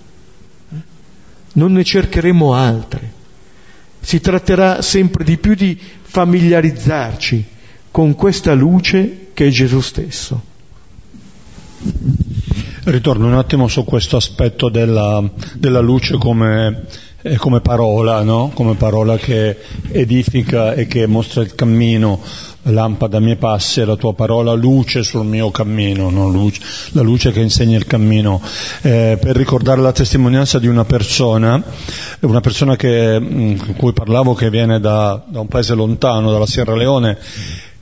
Non 1.53 1.71
ne 1.71 1.83
cercheremo 1.83 2.53
altre. 2.53 3.15
Si 3.99 4.19
tratterà 4.19 4.83
sempre 4.83 5.23
di 5.23 5.37
più 5.37 5.55
di 5.55 5.79
familiarizzarci 6.03 7.45
con 7.89 8.13
questa 8.13 8.53
luce 8.53 9.29
che 9.33 9.47
è 9.47 9.49
Gesù 9.49 9.81
stesso. 9.81 10.55
Ritorno 12.89 13.27
un 13.27 13.33
attimo 13.33 13.67
su 13.67 13.83
questo 13.83 14.15
aspetto 14.15 14.69
della, 14.69 15.21
della 15.55 15.81
luce 15.81 16.15
come, 16.17 16.85
eh, 17.21 17.35
come 17.35 17.59
parola, 17.59 18.21
no? 18.23 18.49
come 18.53 18.75
parola 18.75 19.17
che 19.17 19.57
edifica 19.91 20.71
e 20.73 20.87
che 20.87 21.05
mostra 21.05 21.41
il 21.41 21.53
cammino 21.53 22.21
lampada 22.61 23.17
a 23.17 23.19
miei 23.19 23.35
passi 23.35 23.83
la 23.83 23.97
tua 23.97 24.13
parola 24.13 24.53
luce 24.53 25.03
sul 25.03 25.25
mio 25.25 25.51
cammino, 25.51 26.09
no? 26.09 26.29
luce, 26.29 26.61
la 26.91 27.01
luce 27.01 27.33
che 27.33 27.41
insegna 27.41 27.75
il 27.75 27.85
cammino, 27.85 28.41
eh, 28.83 29.17
per 29.19 29.35
ricordare 29.35 29.81
la 29.81 29.91
testimonianza 29.91 30.57
di 30.57 30.67
una 30.67 30.85
persona, 30.85 31.61
una 32.21 32.39
persona 32.39 32.77
che, 32.77 33.19
mm, 33.19 33.57
con 33.57 33.75
cui 33.75 33.91
parlavo 33.91 34.33
che 34.33 34.49
viene 34.49 34.79
da, 34.79 35.21
da, 35.27 35.41
un 35.41 35.47
paese 35.49 35.75
lontano, 35.75 36.31
dalla 36.31 36.45
Sierra 36.45 36.73
Leone, 36.73 37.17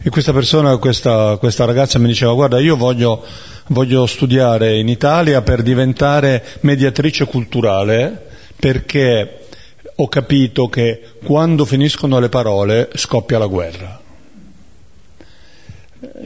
e 0.02 0.10
questa 0.10 0.34
persona, 0.34 0.78
questa, 0.78 1.38
questa 1.38 1.66
ragazza 1.66 2.00
mi 2.00 2.08
diceva 2.08 2.34
guarda 2.34 2.60
io 2.60 2.76
voglio, 2.76 3.24
voglio 3.68 4.06
studiare 4.06 4.78
in 4.78 4.88
Italia 4.88 5.42
per 5.42 5.62
diventare 5.64 6.44
mediatrice 6.62 7.26
culturale 7.26 8.28
perché 8.56 9.40
ho 9.96 10.08
capito 10.08 10.68
che 10.68 11.02
quando 11.24 11.66
finiscono 11.66 12.20
le 12.20 12.30
parole 12.30 12.90
scoppia 12.96 13.38
la 13.38 13.48
guerra 13.48 14.04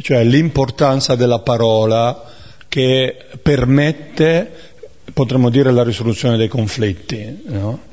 cioè 0.01 0.23
l'importanza 0.23 1.15
della 1.15 1.39
parola 1.39 2.25
che 2.67 3.25
permette, 3.41 4.51
potremmo 5.13 5.49
dire, 5.49 5.71
la 5.71 5.83
risoluzione 5.83 6.37
dei 6.37 6.47
conflitti. 6.47 7.41
No? 7.45 7.87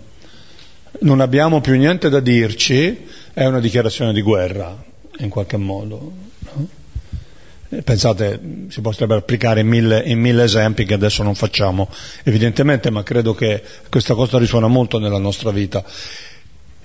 Non 1.00 1.20
abbiamo 1.20 1.60
più 1.60 1.74
niente 1.76 2.08
da 2.08 2.20
dirci, 2.20 3.06
è 3.32 3.44
una 3.44 3.60
dichiarazione 3.60 4.12
di 4.12 4.22
guerra, 4.22 4.76
in 5.18 5.28
qualche 5.28 5.56
modo. 5.56 6.24
No? 7.76 7.82
Pensate, 7.82 8.40
si 8.68 8.80
potrebbe 8.80 9.14
applicare 9.14 9.60
in 9.60 9.68
mille, 9.68 10.02
in 10.04 10.18
mille, 10.18 10.44
esempi 10.44 10.84
che 10.84 10.94
adesso 10.94 11.22
non 11.22 11.34
facciamo, 11.34 11.88
evidentemente, 12.24 12.90
ma 12.90 13.02
credo 13.02 13.34
che 13.34 13.62
questa 13.88 14.14
cosa 14.14 14.38
risuona 14.38 14.66
molto 14.66 14.98
nella 14.98 15.18
nostra 15.18 15.50
vita. 15.50 15.84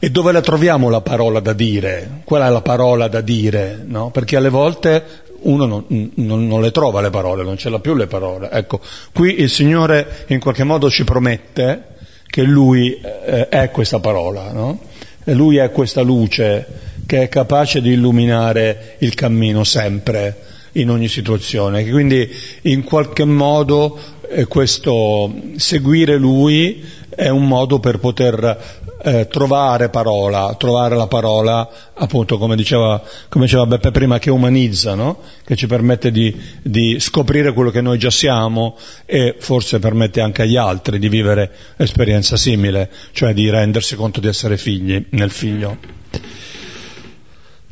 E 0.04 0.10
dove 0.10 0.32
la 0.32 0.42
troviamo 0.42 0.90
la 0.90 1.02
parola 1.02 1.40
da 1.40 1.54
dire? 1.54 2.22
Qual 2.24 2.42
è 2.42 2.50
la 2.50 2.62
parola 2.62 3.08
da 3.08 3.22
dire? 3.22 3.84
No? 3.86 4.10
Perché 4.10 4.36
alle 4.36 4.50
volte 4.50 5.04
uno 5.42 5.66
non, 5.66 6.12
non, 6.16 6.48
non, 6.48 6.62
le 6.62 6.72
trova 6.72 7.02
le 7.02 7.10
parole, 7.10 7.44
non 7.44 7.58
ce 7.58 7.70
l'ha 7.70 7.80
più 7.80 7.94
le 7.96 8.08
parole. 8.08 8.50
Ecco, 8.52 8.80
qui 9.14 9.40
il 9.42 9.50
Signore 9.50 10.26
in 10.28 10.40
qualche 10.40 10.64
modo 10.64 10.90
ci 10.90 11.04
promette 11.04 11.90
che 12.26 12.44
Lui 12.44 13.00
eh, 13.00 13.48
è 13.50 13.70
questa 13.70 14.00
parola, 14.00 14.52
no? 14.52 14.80
E 15.24 15.34
Lui 15.34 15.58
è 15.58 15.70
questa 15.72 16.02
luce 16.02 16.66
che 17.06 17.24
è 17.24 17.30
capace 17.30 17.82
di 17.82 17.92
illuminare 17.92 18.96
il 19.00 19.14
cammino 19.14 19.64
sempre, 19.64 20.51
in 20.74 20.90
ogni 20.90 21.08
situazione. 21.08 21.90
Quindi 21.90 22.30
in 22.64 22.84
qualche 22.84 23.26
modo 23.26 23.98
eh, 24.30 24.46
questo 24.46 25.34
seguire 25.58 26.18
Lui 26.18 26.84
è 27.10 27.28
un 27.28 27.46
modo 27.46 27.80
per 27.80 28.00
poter 28.00 28.90
eh, 29.04 29.28
trovare 29.28 29.90
parola, 29.90 30.56
trovare 30.58 30.96
la 30.96 31.08
parola, 31.08 31.70
appunto, 31.94 32.38
come 32.38 32.56
diceva, 32.56 33.02
come 33.30 33.46
diceva 33.46 33.66
Beppe 33.66 33.92
prima, 33.92 34.20
che 34.20 34.30
umanizza, 34.30 34.96
no? 34.96 35.20
che 35.44 35.56
ci 35.56 35.68
permette 35.68 36.12
di, 36.12 36.34
di, 36.62 37.00
scoprire 37.00 37.52
quello 37.54 37.72
che 37.72 37.82
noi 37.82 37.98
già 37.98 38.12
siamo 38.12 38.78
e 39.06 39.36
forse 39.40 39.80
permette 39.80 40.22
anche 40.22 40.44
agli 40.44 40.56
altri 40.56 41.00
di 41.00 41.10
vivere 41.10 41.52
esperienza 41.78 42.38
simile, 42.38 42.90
cioè 43.12 43.34
di 43.34 43.50
rendersi 43.50 43.96
conto 43.96 44.20
di 44.20 44.28
essere 44.28 44.58
figli 44.58 45.06
nel 45.10 45.32
figlio. 45.32 45.78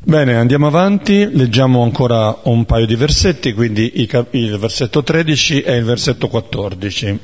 Bene, 0.02 0.36
andiamo 0.38 0.66
avanti, 0.66 1.30
leggiamo 1.30 1.84
ancora 1.84 2.40
un 2.44 2.64
paio 2.64 2.86
di 2.86 2.96
versetti, 2.96 3.52
quindi 3.52 3.92
il 4.32 4.58
versetto 4.58 5.04
13 5.04 5.62
e 5.62 5.76
il 5.76 5.84
versetto 5.84 6.30
14. 6.30 7.20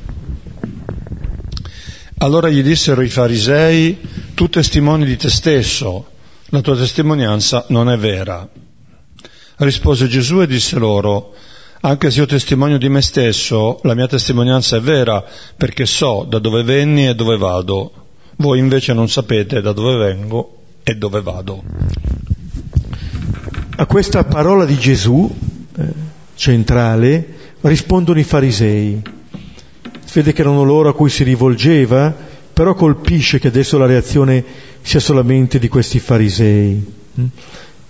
Allora 2.17 2.49
gli 2.49 2.61
dissero 2.61 3.01
i 3.01 3.07
farisei, 3.07 3.97
tu 4.33 4.49
testimoni 4.49 5.05
di 5.05 5.15
te 5.15 5.29
stesso, 5.29 6.07
la 6.47 6.59
tua 6.59 6.75
testimonianza 6.75 7.65
non 7.69 7.89
è 7.89 7.97
vera. 7.97 8.47
Rispose 9.55 10.09
Gesù 10.09 10.41
e 10.41 10.47
disse 10.47 10.77
loro, 10.77 11.33
anche 11.79 12.11
se 12.11 12.19
io 12.19 12.25
testimonio 12.25 12.77
di 12.77 12.89
me 12.89 13.01
stesso, 13.01 13.79
la 13.83 13.95
mia 13.95 14.07
testimonianza 14.07 14.75
è 14.75 14.81
vera, 14.81 15.23
perché 15.55 15.85
so 15.85 16.25
da 16.27 16.39
dove 16.39 16.61
venni 16.63 17.07
e 17.07 17.15
dove 17.15 17.37
vado. 17.37 17.93
Voi 18.35 18.59
invece 18.59 18.91
non 18.91 19.07
sapete 19.07 19.61
da 19.61 19.71
dove 19.71 19.95
vengo 19.95 20.57
e 20.83 20.95
dove 20.95 21.21
vado. 21.21 21.63
A 23.77 23.85
questa 23.85 24.23
parola 24.23 24.65
di 24.65 24.77
Gesù, 24.77 25.29
eh, 25.77 25.83
centrale, 26.35 27.27
rispondono 27.61 28.19
i 28.19 28.23
farisei 28.23 29.01
vede 30.15 30.31
che 30.31 30.41
erano 30.41 30.63
loro 30.63 30.87
a 30.87 30.93
cui 30.93 31.09
si 31.09 31.23
rivolgeva, 31.23 32.13
però 32.53 32.73
colpisce 32.73 33.37
che 33.37 33.49
adesso 33.49 33.77
la 33.77 33.85
reazione 33.85 34.43
sia 34.81 35.01
solamente 35.01 35.59
di 35.59 35.67
questi 35.67 35.99
farisei. 35.99 36.93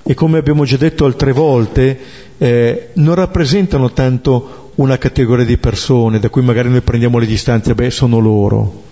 E 0.01 0.13
come 0.15 0.39
abbiamo 0.39 0.65
già 0.65 0.77
detto 0.77 1.05
altre 1.05 1.31
volte, 1.31 1.99
eh, 2.37 2.89
non 2.93 3.13
rappresentano 3.13 3.91
tanto 3.93 4.71
una 4.75 4.97
categoria 4.97 5.45
di 5.45 5.57
persone 5.57 6.19
da 6.19 6.29
cui 6.29 6.41
magari 6.41 6.69
noi 6.69 6.81
prendiamo 6.81 7.19
le 7.19 7.27
distanze, 7.27 7.75
beh, 7.75 7.91
sono 7.91 8.17
loro. 8.17 8.83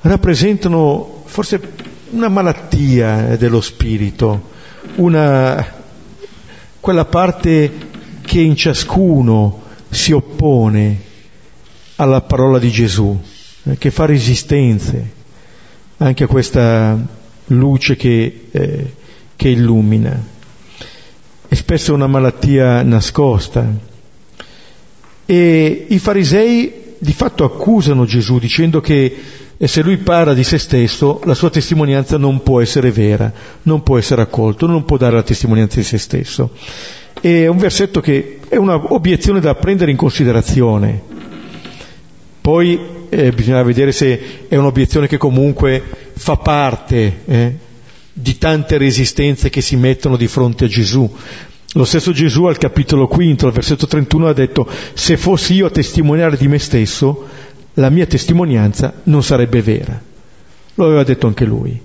Rappresentano 0.00 1.22
forse 1.24 1.60
una 2.10 2.28
malattia 2.28 3.36
dello 3.36 3.60
spirito, 3.60 4.56
una, 4.96 5.66
quella 6.80 7.04
parte 7.04 7.72
che 8.22 8.40
in 8.40 8.56
ciascuno 8.56 9.62
si 9.88 10.12
oppone 10.12 11.06
alla 11.96 12.20
parola 12.20 12.58
di 12.58 12.70
Gesù, 12.70 13.18
eh, 13.64 13.78
che 13.78 13.90
fa 13.90 14.04
resistenze 14.04 15.16
anche 15.98 16.24
a 16.24 16.26
questa 16.28 16.96
luce 17.46 17.96
che, 17.96 18.46
eh, 18.50 18.94
che 19.34 19.48
illumina. 19.48 20.36
È 21.48 21.54
spesso 21.54 21.94
una 21.94 22.06
malattia 22.06 22.82
nascosta. 22.82 23.66
E 25.24 25.86
i 25.88 25.98
farisei 25.98 26.94
di 26.98 27.12
fatto 27.12 27.44
accusano 27.44 28.04
Gesù 28.04 28.38
dicendo 28.38 28.80
che 28.80 29.16
eh, 29.58 29.66
se 29.66 29.82
lui 29.82 29.96
parla 29.98 30.34
di 30.34 30.44
se 30.44 30.58
stesso, 30.58 31.20
la 31.24 31.34
sua 31.34 31.50
testimonianza 31.50 32.16
non 32.16 32.42
può 32.42 32.60
essere 32.60 32.92
vera, 32.92 33.32
non 33.62 33.82
può 33.82 33.98
essere 33.98 34.22
accolto, 34.22 34.66
non 34.66 34.84
può 34.84 34.96
dare 34.96 35.16
la 35.16 35.22
testimonianza 35.22 35.76
di 35.76 35.84
se 35.84 35.98
stesso. 35.98 36.52
È 37.20 37.46
un 37.46 37.58
versetto 37.58 38.00
che 38.00 38.38
è 38.48 38.56
un'obiezione 38.56 39.40
da 39.40 39.56
prendere 39.56 39.90
in 39.90 39.96
considerazione, 39.96 41.02
poi 42.40 42.78
eh, 43.08 43.32
bisogna 43.32 43.62
vedere 43.62 43.92
se 43.92 44.46
è 44.48 44.56
un'obiezione 44.56 45.08
che 45.08 45.16
comunque 45.16 45.82
fa 46.14 46.36
parte 46.36 47.22
eh, 47.26 47.56
di 48.12 48.38
tante 48.38 48.78
resistenze 48.78 49.50
che 49.50 49.60
si 49.60 49.76
mettono 49.76 50.16
di 50.16 50.28
fronte 50.28 50.66
a 50.66 50.68
Gesù. 50.68 51.10
Lo 51.74 51.84
stesso 51.84 52.12
Gesù 52.12 52.44
al 52.44 52.56
capitolo 52.56 53.06
quinto, 53.06 53.46
al 53.46 53.52
versetto 53.52 53.86
31, 53.86 54.28
ha 54.28 54.32
detto, 54.32 54.66
se 54.94 55.16
fossi 55.16 55.54
io 55.54 55.66
a 55.66 55.70
testimoniare 55.70 56.36
di 56.36 56.48
me 56.48 56.58
stesso, 56.58 57.26
la 57.78 57.90
mia 57.90 58.06
testimonianza 58.06 58.92
non 59.04 59.22
sarebbe 59.22 59.62
vera. 59.62 60.00
Lo 60.74 60.84
aveva 60.84 61.04
detto 61.04 61.26
anche 61.26 61.44
lui. 61.44 61.80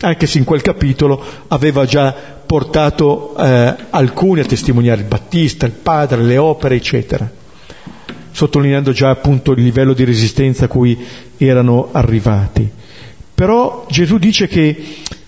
Anche 0.00 0.26
se 0.26 0.38
in 0.38 0.44
quel 0.44 0.62
capitolo 0.62 1.22
aveva 1.48 1.84
già 1.84 2.14
portato 2.46 3.36
eh, 3.36 3.74
alcuni 3.90 4.40
a 4.40 4.44
testimoniare 4.44 5.00
il 5.00 5.06
Battista, 5.06 5.66
il 5.66 5.72
Padre, 5.72 6.22
le 6.22 6.38
opere, 6.38 6.76
eccetera 6.76 7.36
sottolineando 8.30 8.92
già 8.92 9.10
appunto 9.10 9.50
il 9.50 9.64
livello 9.64 9.94
di 9.94 10.04
resistenza 10.04 10.66
a 10.66 10.68
cui 10.68 10.96
erano 11.38 11.88
arrivati. 11.90 12.70
Però 13.34 13.84
Gesù 13.90 14.16
dice 14.18 14.46
che 14.46 14.84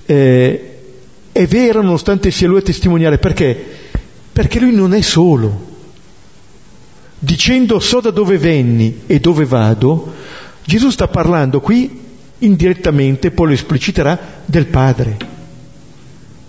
eh, 0.07 0.79
è 1.33 1.47
vero 1.47 1.83
nonostante 1.83 2.31
sia 2.31 2.47
lui 2.47 2.59
a 2.59 2.63
testimoniare, 2.63 3.19
perché? 3.19 3.67
Perché 4.33 4.61
lui 4.61 4.73
non 4.73 4.95
è 4.95 5.01
solo. 5.01 5.70
Dicendo 7.23 7.79
so 7.79 8.01
da 8.01 8.11
dove 8.11 8.39
venni 8.39 9.03
e 9.07 9.21
dove 9.21 9.45
vado, 9.45 10.15
Gesù 10.65 10.91
sta 10.91 11.07
parlando 11.07 11.61
qui 11.61 12.01
indirettamente, 12.39 13.31
poi 13.31 13.49
lo 13.49 13.53
espliciterà, 13.53 14.19
del 14.45 14.67
Padre. 14.67 15.17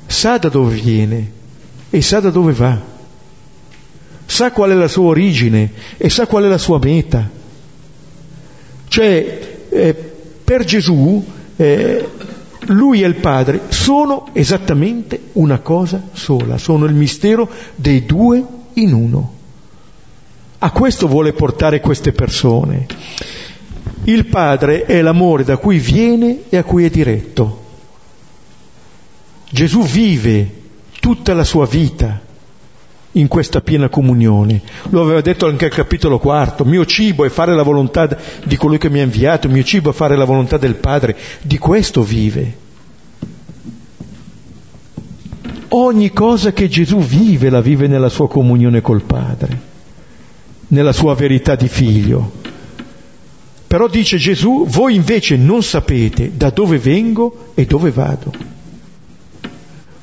Sa 0.07 0.37
da 0.37 0.49
dove 0.49 0.75
viene 0.75 1.31
e 1.89 2.01
sa 2.01 2.19
da 2.19 2.29
dove 2.29 2.53
va 2.53 2.91
sa 4.31 4.53
qual 4.53 4.71
è 4.71 4.73
la 4.73 4.87
sua 4.87 5.09
origine 5.09 5.71
e 5.97 6.09
sa 6.09 6.25
qual 6.25 6.45
è 6.45 6.47
la 6.47 6.57
sua 6.57 6.79
meta. 6.81 7.29
Cioè, 8.87 9.57
eh, 9.69 9.93
per 10.41 10.63
Gesù 10.63 11.23
eh, 11.57 12.09
lui 12.67 13.03
e 13.03 13.07
il 13.07 13.15
Padre 13.15 13.63
sono 13.67 14.29
esattamente 14.31 15.19
una 15.33 15.59
cosa 15.59 16.01
sola, 16.13 16.57
sono 16.57 16.85
il 16.85 16.93
mistero 16.93 17.49
dei 17.75 18.05
due 18.05 18.41
in 18.73 18.93
uno. 18.93 19.39
A 20.63 20.69
questo 20.69 21.07
vuole 21.07 21.33
portare 21.33 21.79
queste 21.79 22.11
persone. 22.11 22.85
Il 24.03 24.27
Padre 24.27 24.85
è 24.85 25.01
l'amore 25.01 25.43
da 25.43 25.57
cui 25.57 25.79
viene 25.79 26.43
e 26.49 26.57
a 26.57 26.63
cui 26.63 26.85
è 26.85 26.89
diretto. 26.91 27.63
Gesù 29.49 29.81
vive 29.81 30.59
tutta 30.99 31.33
la 31.33 31.43
sua 31.43 31.65
vita 31.65 32.21
in 33.13 33.27
questa 33.27 33.61
piena 33.61 33.89
comunione. 33.89 34.61
Lo 34.89 35.01
aveva 35.01 35.21
detto 35.21 35.47
anche 35.47 35.65
al 35.65 35.71
capitolo 35.71 36.19
quarto, 36.19 36.63
mio 36.63 36.85
cibo 36.85 37.25
è 37.25 37.29
fare 37.29 37.55
la 37.55 37.63
volontà 37.63 38.07
di 38.45 38.55
colui 38.55 38.77
che 38.77 38.91
mi 38.91 38.99
ha 38.99 39.03
inviato, 39.03 39.49
mio 39.49 39.63
cibo 39.63 39.89
è 39.89 39.93
fare 39.93 40.15
la 40.15 40.25
volontà 40.25 40.57
del 40.57 40.75
Padre, 40.75 41.17
di 41.41 41.57
questo 41.57 42.03
vive. 42.03 42.69
Ogni 45.69 46.11
cosa 46.11 46.53
che 46.53 46.67
Gesù 46.67 46.99
vive 46.99 47.49
la 47.49 47.61
vive 47.61 47.87
nella 47.87 48.09
sua 48.09 48.27
comunione 48.27 48.81
col 48.81 49.01
Padre, 49.01 49.69
nella 50.71 50.93
sua 50.93 51.15
verità 51.15 51.55
di 51.55 51.67
figlio. 51.67 52.31
Però 53.67 53.87
dice 53.87 54.17
Gesù, 54.17 54.65
voi 54.67 54.95
invece 54.95 55.37
non 55.37 55.63
sapete 55.63 56.31
da 56.35 56.49
dove 56.49 56.77
vengo 56.77 57.51
e 57.53 57.65
dove 57.65 57.91
vado. 57.91 58.33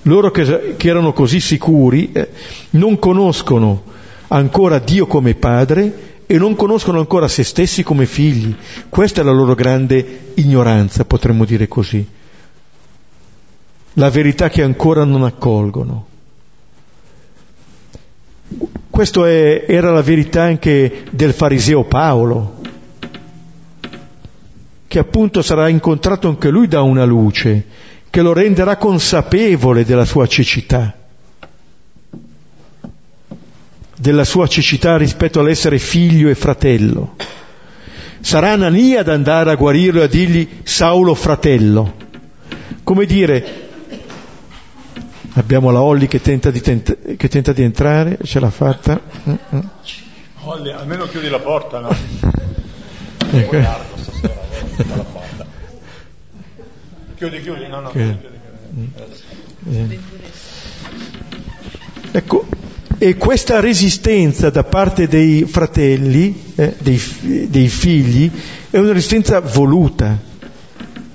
Loro 0.02 0.30
che, 0.30 0.76
che 0.76 0.88
erano 0.88 1.12
così 1.12 1.38
sicuri 1.38 2.12
eh, 2.12 2.30
non 2.70 2.98
conoscono 2.98 3.82
ancora 4.28 4.78
Dio 4.78 5.06
come 5.06 5.34
Padre 5.34 6.22
e 6.26 6.38
non 6.38 6.56
conoscono 6.56 6.98
ancora 6.98 7.28
se 7.28 7.44
stessi 7.44 7.82
come 7.82 8.06
figli. 8.06 8.54
Questa 8.88 9.20
è 9.20 9.24
la 9.24 9.32
loro 9.32 9.54
grande 9.54 10.32
ignoranza, 10.34 11.04
potremmo 11.04 11.44
dire 11.44 11.68
così. 11.68 12.06
La 13.94 14.10
verità 14.10 14.48
che 14.48 14.62
ancora 14.62 15.04
non 15.04 15.24
accolgono. 15.24 16.06
Questa 18.98 19.30
era 19.30 19.92
la 19.92 20.02
verità 20.02 20.42
anche 20.42 21.04
del 21.12 21.32
fariseo 21.32 21.84
Paolo, 21.84 22.56
che 24.88 24.98
appunto 24.98 25.40
sarà 25.40 25.68
incontrato 25.68 26.26
anche 26.26 26.48
lui 26.48 26.66
da 26.66 26.82
una 26.82 27.04
luce 27.04 27.64
che 28.10 28.22
lo 28.22 28.32
renderà 28.32 28.76
consapevole 28.76 29.84
della 29.84 30.04
sua 30.04 30.26
cecità, 30.26 30.96
della 33.96 34.24
sua 34.24 34.48
cecità 34.48 34.96
rispetto 34.96 35.38
all'essere 35.38 35.78
figlio 35.78 36.28
e 36.28 36.34
fratello. 36.34 37.14
Sarà 38.18 38.50
Anania 38.50 39.02
ad 39.02 39.08
andare 39.10 39.52
a 39.52 39.54
guarirlo 39.54 40.00
e 40.00 40.04
a 40.06 40.08
dirgli 40.08 40.48
Saulo 40.64 41.14
fratello. 41.14 41.94
Come 42.82 43.06
dire, 43.06 43.67
abbiamo 45.38 45.70
la 45.70 45.80
Olli 45.82 46.08
che 46.08 46.20
tenta 46.20 46.50
di, 46.50 46.60
tenta, 46.60 46.94
che 47.16 47.28
tenta 47.28 47.52
di 47.52 47.62
entrare, 47.62 48.18
ce 48.22 48.40
l'ha 48.40 48.50
fatta. 48.50 49.00
Mm-mm. 49.28 49.70
Olli, 50.42 50.72
almeno 50.72 51.06
chiudi 51.06 51.28
la 51.28 51.38
porta, 51.38 51.80
no? 51.80 51.94
Ecco. 53.30 53.56
Chiudi, 57.16 57.40
chiudi, 57.40 57.66
no, 57.68 57.80
no. 57.80 57.90
Chiudi, 57.90 58.18
chiudi. 58.18 58.36
Eh. 59.70 59.98
Ecco, 62.12 62.46
e 62.98 63.16
questa 63.16 63.60
resistenza 63.60 64.50
da 64.50 64.64
parte 64.64 65.08
dei 65.08 65.44
fratelli, 65.44 66.52
eh, 66.54 66.74
dei, 66.78 67.00
dei 67.48 67.68
figli, 67.68 68.30
è 68.70 68.78
una 68.78 68.92
resistenza 68.92 69.40
voluta. 69.40 70.16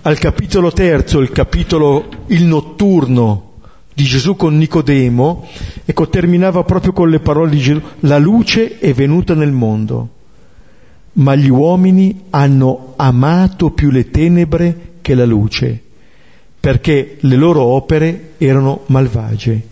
Al 0.01 0.17
capitolo 0.17 0.71
terzo, 0.71 1.19
il 1.19 1.32
capitolo 1.32 2.09
il 2.28 2.43
notturno 2.43 3.53
di 3.93 4.03
Gesù 4.03 4.35
con 4.35 4.57
Nicodemo, 4.57 5.47
ecco, 5.85 6.09
terminava 6.09 6.63
proprio 6.63 6.93
con 6.93 7.09
le 7.09 7.19
parole 7.19 7.51
di 7.51 7.59
Gesù, 7.59 7.81
la 8.01 8.17
luce 8.17 8.79
è 8.79 8.93
venuta 8.93 9.35
nel 9.35 9.51
mondo, 9.51 10.09
ma 11.13 11.35
gli 11.35 11.49
uomini 11.49 12.23
hanno 12.31 12.93
amato 12.95 13.71
più 13.71 13.91
le 13.91 14.09
tenebre 14.09 14.91
che 15.01 15.13
la 15.13 15.25
luce, 15.25 15.81
perché 16.59 17.17
le 17.19 17.35
loro 17.35 17.61
opere 17.61 18.33
erano 18.37 18.81
malvagie. 18.87 19.71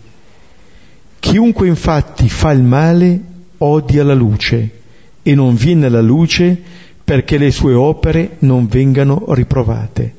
Chiunque 1.18 1.66
infatti 1.68 2.28
fa 2.28 2.50
il 2.50 2.62
male 2.62 3.20
odia 3.58 4.04
la 4.04 4.14
luce 4.14 4.80
e 5.22 5.34
non 5.34 5.54
viene 5.54 5.86
alla 5.86 6.00
luce 6.00 6.60
perché 7.04 7.38
le 7.38 7.50
sue 7.50 7.74
opere 7.74 8.36
non 8.40 8.66
vengano 8.66 9.24
riprovate. 9.28 10.14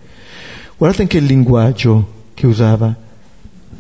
Guardate 0.78 1.04
anche 1.04 1.18
il 1.18 1.26
linguaggio 1.26 2.12
che 2.34 2.48
usava. 2.48 3.03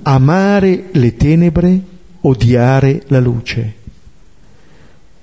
Amare 0.03 0.89
le 0.91 1.15
tenebre, 1.15 1.81
odiare 2.21 3.03
la 3.07 3.19
luce. 3.19 3.73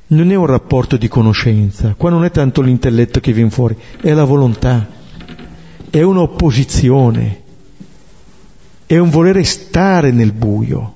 Non 0.08 0.30
è 0.30 0.34
un 0.34 0.46
rapporto 0.46 0.96
di 0.96 1.06
conoscenza, 1.08 1.94
qua 1.96 2.10
non 2.10 2.24
è 2.24 2.30
tanto 2.30 2.62
l'intelletto 2.62 3.20
che 3.20 3.32
viene 3.32 3.50
fuori, 3.50 3.76
è 4.00 4.12
la 4.12 4.24
volontà, 4.24 4.88
è 5.88 6.02
un'opposizione 6.02 7.40
è 8.90 8.98
un 8.98 9.08
volere 9.08 9.44
stare 9.44 10.10
nel 10.10 10.32
buio, 10.32 10.94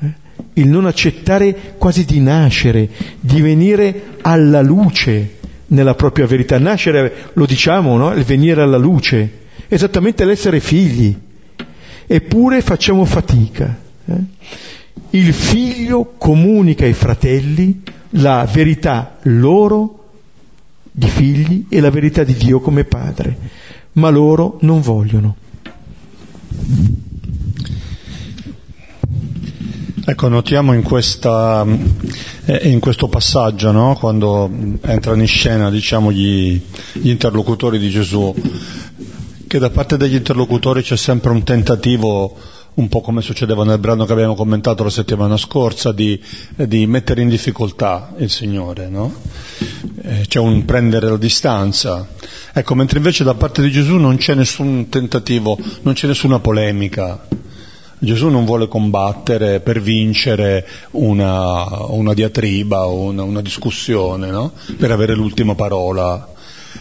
eh? 0.00 0.12
il 0.54 0.66
non 0.66 0.86
accettare 0.86 1.74
quasi 1.78 2.04
di 2.04 2.18
nascere, 2.18 2.88
di 3.20 3.40
venire 3.40 4.16
alla 4.20 4.62
luce 4.62 5.38
nella 5.68 5.94
propria 5.94 6.26
verità. 6.26 6.58
Nascere, 6.58 7.30
lo 7.34 7.46
diciamo, 7.46 7.96
no? 7.96 8.12
il 8.14 8.24
venire 8.24 8.62
alla 8.62 8.78
luce, 8.78 9.42
esattamente 9.68 10.24
l'essere 10.24 10.58
figli, 10.58 11.16
eppure 12.14 12.60
facciamo 12.60 13.06
fatica. 13.06 13.74
Eh? 14.04 14.20
Il 15.10 15.32
figlio 15.32 16.12
comunica 16.18 16.84
ai 16.84 16.92
fratelli 16.92 17.82
la 18.10 18.46
verità 18.52 19.16
loro 19.22 20.10
di 20.90 21.08
figli 21.08 21.64
e 21.70 21.80
la 21.80 21.88
verità 21.88 22.22
di 22.22 22.34
Dio 22.34 22.60
come 22.60 22.84
padre, 22.84 23.34
ma 23.92 24.10
loro 24.10 24.58
non 24.60 24.82
vogliono. 24.82 25.36
Ecco, 30.04 30.28
notiamo 30.28 30.74
in, 30.74 30.82
questa, 30.82 31.64
eh, 32.44 32.68
in 32.68 32.80
questo 32.80 33.08
passaggio, 33.08 33.70
no? 33.70 33.96
quando 33.98 34.50
entrano 34.82 35.20
in 35.22 35.28
scena 35.28 35.70
diciamo, 35.70 36.12
gli, 36.12 36.60
gli 36.92 37.08
interlocutori 37.08 37.78
di 37.78 37.88
Gesù, 37.88 38.34
che 39.52 39.58
da 39.58 39.68
parte 39.68 39.98
degli 39.98 40.14
interlocutori 40.14 40.80
c'è 40.80 40.96
sempre 40.96 41.30
un 41.30 41.42
tentativo 41.42 42.34
un 42.72 42.88
po' 42.88 43.02
come 43.02 43.20
succedeva 43.20 43.64
nel 43.64 43.78
brano 43.78 44.06
che 44.06 44.12
abbiamo 44.14 44.34
commentato 44.34 44.82
la 44.82 44.88
settimana 44.88 45.36
scorsa, 45.36 45.92
di, 45.92 46.18
di 46.56 46.86
mettere 46.86 47.20
in 47.20 47.28
difficoltà 47.28 48.14
il 48.16 48.30
Signore, 48.30 48.88
no? 48.88 49.12
eh, 50.04 50.24
c'è 50.26 50.38
un 50.38 50.64
prendere 50.64 51.10
la 51.10 51.18
distanza. 51.18 52.08
Ecco, 52.54 52.74
mentre 52.74 52.96
invece 52.96 53.24
da 53.24 53.34
parte 53.34 53.60
di 53.60 53.70
Gesù 53.70 53.96
non 53.96 54.16
c'è 54.16 54.34
nessun 54.34 54.88
tentativo, 54.88 55.58
non 55.82 55.92
c'è 55.92 56.06
nessuna 56.06 56.38
polemica. 56.38 57.22
Gesù 57.98 58.28
non 58.28 58.46
vuole 58.46 58.68
combattere 58.68 59.60
per 59.60 59.82
vincere 59.82 60.66
una, 60.92 61.88
una 61.88 62.14
diatriba 62.14 62.86
o 62.86 63.02
una, 63.02 63.22
una 63.22 63.42
discussione, 63.42 64.30
no? 64.30 64.52
per 64.78 64.90
avere 64.92 65.14
l'ultima 65.14 65.54
parola. 65.54 66.30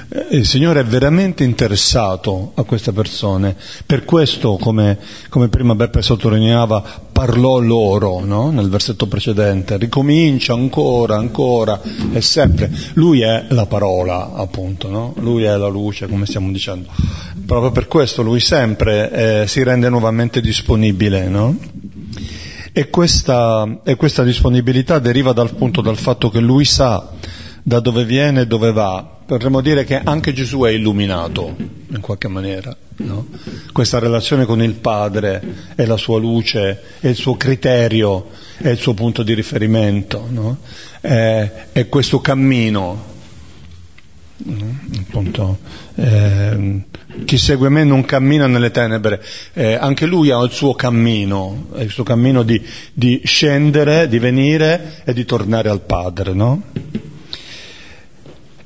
Eh, 0.10 0.38
il 0.38 0.46
Signore 0.46 0.82
è 0.82 0.84
veramente 0.84 1.44
interessato 1.44 2.52
a 2.56 2.64
queste 2.64 2.92
persone, 2.92 3.56
per 3.86 4.06
questo, 4.06 4.58
come, 4.58 4.98
come 5.30 5.50
prima 5.50 5.76
Beppe 5.76 6.02
sottolineava, 6.02 6.84
parlò 7.12 7.60
loro 7.60 8.24
no? 8.24 8.52
nel 8.52 8.70
versetto 8.70 9.08
precedente, 9.08 9.78
ricomincia 9.78 10.54
ancora, 10.54 11.18
ancora 11.18 11.80
e 12.12 12.22
sempre. 12.22 12.72
Lui 12.94 13.22
è 13.22 13.46
la 13.50 13.66
parola, 13.66 14.34
appunto, 14.34 14.90
no? 14.90 15.14
lui 15.20 15.44
è 15.44 15.56
la 15.56 15.68
luce, 15.68 16.08
come 16.08 16.26
stiamo 16.26 16.52
dicendo. 16.52 16.90
Proprio 17.46 17.72
per 17.72 17.88
questo 17.88 18.22
lui 18.22 18.40
sempre 18.40 19.42
eh, 19.42 19.48
si 19.48 19.64
rende 19.64 19.90
nuovamente 19.90 20.42
disponibile. 20.42 21.28
No? 21.28 21.58
E, 22.74 22.90
questa, 22.90 23.82
e 23.84 23.96
questa 23.96 24.24
disponibilità 24.24 25.00
deriva 25.00 25.34
dal, 25.34 25.48
appunto, 25.48 25.82
dal 25.82 25.98
fatto 25.98 26.30
che 26.30 26.40
lui 26.40 26.64
sa 26.64 27.10
da 27.64 27.80
dove 27.80 28.06
viene 28.06 28.42
e 28.42 28.48
dove 28.48 28.72
va. 28.72 29.20
Potremmo 29.32 29.62
dire 29.62 29.86
che 29.86 29.98
anche 29.98 30.34
Gesù 30.34 30.64
è 30.64 30.72
illuminato, 30.72 31.56
in 31.88 32.02
qualche 32.02 32.28
maniera. 32.28 32.76
No? 32.98 33.28
Questa 33.72 33.98
relazione 33.98 34.44
con 34.44 34.62
il 34.62 34.74
Padre 34.74 35.42
è 35.74 35.86
la 35.86 35.96
sua 35.96 36.20
luce, 36.20 36.82
è 37.00 37.08
il 37.08 37.16
suo 37.16 37.38
criterio, 37.38 38.28
è 38.58 38.68
il 38.68 38.78
suo 38.78 38.94
punto 38.94 39.24
di 39.24 39.34
riferimento. 39.34 40.28
No? 40.30 40.58
È, 41.00 41.68
è, 41.72 41.88
questo 41.88 42.20
cammino. 42.20 43.06
No? 44.36 44.80
Appunto, 45.00 45.60
eh, 45.96 46.82
chi 47.24 47.38
segue 47.38 47.70
me 47.70 47.86
non 47.86 48.04
cammina 48.04 48.48
nelle 48.48 48.70
tenebre, 48.70 49.24
eh, 49.54 49.76
anche 49.76 50.08
lui 50.08 50.30
ha 50.30 50.44
il 50.44 50.52
suo 50.52 50.74
cammino, 50.74 51.68
il 51.78 51.90
suo 51.90 52.04
cammino 52.04 52.44
di, 52.44 52.62
di 52.92 53.22
scendere, 53.24 54.10
di 54.10 54.20
venire 54.20 55.02
e 55.06 55.14
di 55.14 55.24
tornare 55.24 55.70
al 55.70 55.80
Padre. 55.80 56.34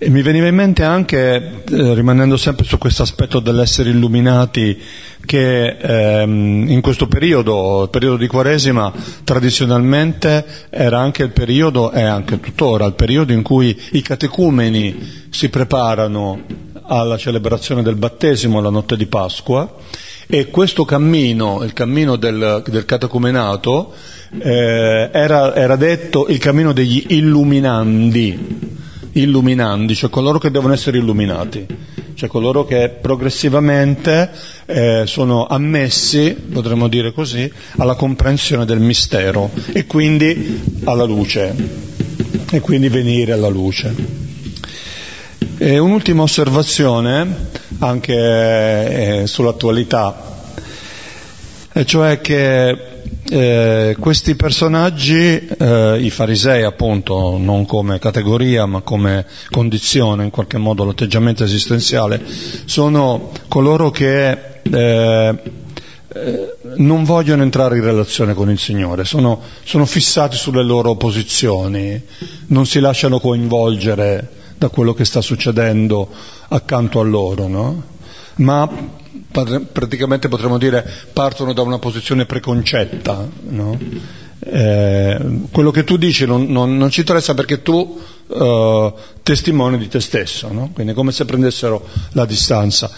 E 0.06 0.10
mi 0.12 0.22
veniva 0.22 0.46
in 0.46 0.54
mente 0.54 0.84
anche, 0.84 1.64
eh, 1.68 1.94
rimanendo 1.96 2.38
sempre 2.38 2.64
su 2.64 2.78
questo 2.78 3.02
aspetto 3.02 3.40
dell'essere 3.40 3.90
illuminati, 3.90 4.80
che 5.26 5.78
ehm, 5.80 6.70
in 6.70 6.80
questo 6.82 7.08
periodo, 7.08 7.82
il 7.86 7.90
periodo 7.90 8.18
di 8.18 8.28
Quaresima, 8.28 8.94
tradizionalmente 9.24 10.46
era 10.70 11.00
anche 11.00 11.24
il 11.24 11.32
periodo, 11.32 11.92
e 11.92 12.04
anche 12.04 12.40
tuttora, 12.40 12.86
il 12.86 12.94
periodo 12.94 13.34
in 13.34 13.42
cui 13.42 13.76
i 13.94 14.04
catecumeni 14.04 15.26
si 15.32 15.50
preparano 15.50 16.40
alla 16.84 17.18
celebrazione 17.18 17.82
del 17.82 17.96
battesimo 17.96 18.62
la 18.62 18.70
notte 18.70 18.98
di 18.98 19.08
Pasqua 19.08 19.74
e 20.28 20.52
questo 20.52 20.86
cammino, 20.86 21.64
il 21.64 21.74
cammino 21.74 22.16
del, 22.16 22.62
del 22.64 22.86
catecumenato, 22.86 23.92
eh, 24.38 25.10
era, 25.12 25.56
era 25.56 25.76
detto 25.76 26.28
il 26.28 26.38
cammino 26.38 26.74
degli 26.74 27.06
illuminandi 27.08 28.84
illuminandi, 29.16 29.96
cioè 29.96 30.10
coloro 30.10 30.40
che 30.40 30.52
devono 30.52 30.74
essere 30.74 30.98
illuminati, 30.98 31.66
cioè 32.16 32.30
coloro 32.30 32.66
che 32.66 32.90
progressivamente 32.90 34.30
eh, 34.66 35.04
sono 35.06 35.48
ammessi, 35.48 36.34
potremmo 36.34 36.88
dire 36.88 37.14
così, 37.14 37.52
alla 37.78 37.96
comprensione 37.96 38.66
del 38.66 38.80
mistero 38.80 39.50
e 39.72 39.86
quindi 39.86 40.82
alla 40.86 41.06
luce, 41.06 41.54
e 42.52 42.60
quindi 42.60 42.90
venire 42.90 43.32
alla 43.32 43.48
luce. 43.50 43.94
E 45.58 45.78
un'ultima 45.78 46.24
osservazione 46.24 47.50
anche 47.80 48.14
eh, 49.22 49.28
sull'attualità, 49.28 50.44
e 51.72 51.86
cioè 51.86 52.20
che 52.20 52.95
eh, 53.28 53.96
questi 54.00 54.36
personaggi, 54.36 55.48
eh, 55.48 55.98
i 56.00 56.10
farisei 56.10 56.64
appunto, 56.64 57.38
non 57.38 57.66
come 57.66 58.00
categoria 58.00 58.66
ma 58.66 58.82
come 58.82 59.26
condizione, 59.50 60.24
in 60.24 60.30
qualche 60.30 60.58
modo 60.58 60.84
l'atteggiamento 60.84 61.44
esistenziale, 61.44 62.22
sono 62.66 63.32
coloro 63.48 63.90
che 63.90 64.62
eh, 64.62 65.40
eh, 66.16 66.56
non 66.78 67.04
vogliono 67.04 67.44
entrare 67.44 67.78
in 67.78 67.84
relazione 67.84 68.34
con 68.34 68.50
il 68.50 68.60
Signore, 68.60 69.06
sono, 69.06 69.42
sono 69.64 69.86
fissati 69.86 70.38
sulle 70.38 70.64
loro 70.64 70.96
posizioni, 70.96 72.02
non 72.48 72.66
si 72.66 72.80
lasciano 72.80 73.20
coinvolgere 73.20 74.30
da 74.58 74.70
quello 74.70 74.94
che 74.94 75.04
sta 75.04 75.22
succedendo 75.22 76.10
accanto 76.50 77.00
a 77.00 77.04
loro, 77.04 77.48
no? 77.48 77.84
ma 78.36 78.70
praticamente 79.72 80.30
potremmo 80.30 80.58
dire 80.58 80.90
partono 81.12 81.54
da 81.54 81.62
una 81.62 81.80
posizione 81.80 82.26
preconcetta. 82.26 83.28
No? 83.50 83.78
Eh, 84.48 85.18
quello 85.52 85.72
che 85.72 85.84
tu 85.84 85.98
dici 85.98 86.26
non, 86.26 86.46
non, 86.46 86.78
non, 86.78 86.90
ci 86.92 87.00
interessa 87.00 87.34
perché 87.34 87.62
tu 87.62 88.00
eh, 88.28 88.94
testimoni 89.24 89.78
di 89.78 89.88
te 89.88 90.00
stesso, 90.00 90.52
no? 90.52 90.70
quindi 90.74 90.92
è 90.92 90.96
come 90.96 91.12
se 91.12 91.26
prendessero 91.26 91.86
la 92.12 92.26
distanza. 92.26 92.92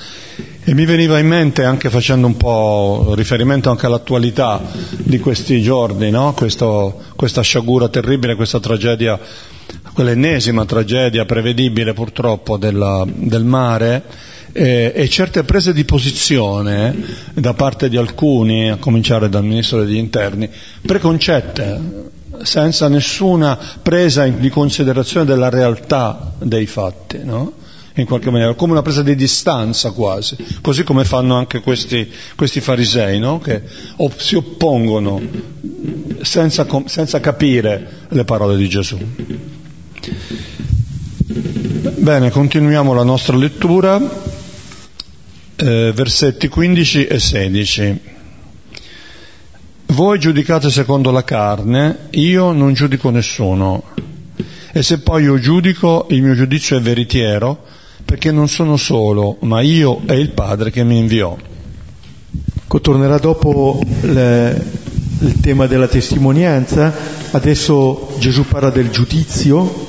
E 0.63 0.73
mi 0.73 0.85
veniva 0.85 1.17
in 1.19 1.27
mente, 1.27 1.63
anche 1.63 1.89
facendo 1.89 2.27
un 2.27 2.35
po' 2.35 3.13
riferimento 3.15 3.69
anche 3.69 3.85
all'attualità 3.85 4.61
di 4.97 5.19
questi 5.19 5.61
giorni, 5.61 6.11
no? 6.11 6.33
Questo, 6.33 7.03
questa 7.15 7.41
sciagura 7.41 7.87
terribile, 7.87 8.35
questa 8.35 8.59
tragedia, 8.59 9.17
quell'ennesima 9.93 10.65
tragedia 10.65 11.23
prevedibile 11.23 11.93
purtroppo 11.93 12.57
della, 12.57 13.05
del 13.07 13.45
mare, 13.45 14.03
eh, 14.51 14.91
e 14.95 15.09
certe 15.09 15.43
prese 15.43 15.73
di 15.73 15.83
posizione 15.85 16.95
da 17.33 17.53
parte 17.53 17.89
di 17.89 17.97
alcuni, 17.97 18.69
a 18.69 18.77
cominciare 18.77 19.29
dal 19.29 19.43
Ministro 19.43 19.83
degli 19.83 19.95
Interni, 19.95 20.49
preconcette, 20.85 22.05
senza 22.43 22.87
nessuna 22.87 23.57
presa 23.81 24.25
di 24.27 24.49
considerazione 24.49 25.25
della 25.25 25.49
realtà 25.49 26.33
dei 26.39 26.65
fatti, 26.65 27.19
no? 27.23 27.53
in 27.95 28.05
qualche 28.05 28.29
maniera, 28.29 28.53
come 28.53 28.73
una 28.73 28.81
presa 28.83 29.01
di 29.01 29.15
distanza 29.15 29.91
quasi, 29.91 30.35
così 30.61 30.83
come 30.83 31.03
fanno 31.03 31.35
anche 31.35 31.61
questi, 31.61 32.07
questi 32.35 32.59
farisei, 32.61 33.17
no? 33.19 33.39
che 33.39 33.61
op- 33.97 34.19
si 34.19 34.35
oppongono 34.35 35.19
senza, 36.21 36.65
senza 36.85 37.19
capire 37.19 38.05
le 38.09 38.23
parole 38.23 38.55
di 38.55 38.69
Gesù. 38.69 38.97
Bene, 41.97 42.29
continuiamo 42.29 42.93
la 42.93 43.03
nostra 43.03 43.35
lettura, 43.35 43.99
eh, 45.57 45.91
versetti 45.93 46.47
15 46.47 47.07
e 47.07 47.19
16. 47.19 47.99
Voi 49.87 50.19
giudicate 50.19 50.69
secondo 50.69 51.11
la 51.11 51.23
carne, 51.23 52.09
io 52.11 52.51
non 52.51 52.73
giudico 52.73 53.09
nessuno. 53.09 53.83
E 54.71 54.83
se 54.83 54.99
poi 54.99 55.23
io 55.23 55.39
giudico, 55.39 56.05
il 56.11 56.21
mio 56.21 56.35
giudizio 56.35 56.77
è 56.77 56.81
veritiero, 56.81 57.63
perché 58.05 58.31
non 58.31 58.47
sono 58.47 58.77
solo, 58.77 59.37
ma 59.41 59.61
io 59.61 60.01
e 60.05 60.19
il 60.19 60.29
Padre 60.31 60.69
che 60.71 60.83
mi 60.83 60.99
inviò. 60.99 61.35
Tornerà 62.79 63.17
dopo 63.17 63.81
le, 64.01 64.63
il 65.21 65.39
tema 65.39 65.65
della 65.65 65.87
testimonianza, 65.87 66.93
adesso 67.31 68.13
Gesù 68.19 68.45
parla 68.45 68.69
del 68.69 68.91
giudizio 68.91 69.87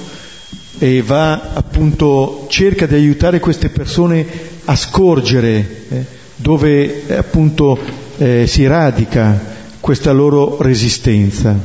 e 0.78 1.02
va 1.02 1.52
appunto, 1.52 2.46
cerca 2.48 2.86
di 2.86 2.94
aiutare 2.94 3.40
queste 3.40 3.68
persone 3.68 4.56
a 4.70 4.76
scorgere 4.76 5.86
eh, 5.88 6.04
dove 6.36 7.06
eh, 7.06 7.14
appunto 7.14 7.78
eh, 8.18 8.46
si 8.46 8.66
radica 8.66 9.56
questa 9.80 10.12
loro 10.12 10.60
resistenza. 10.60 11.58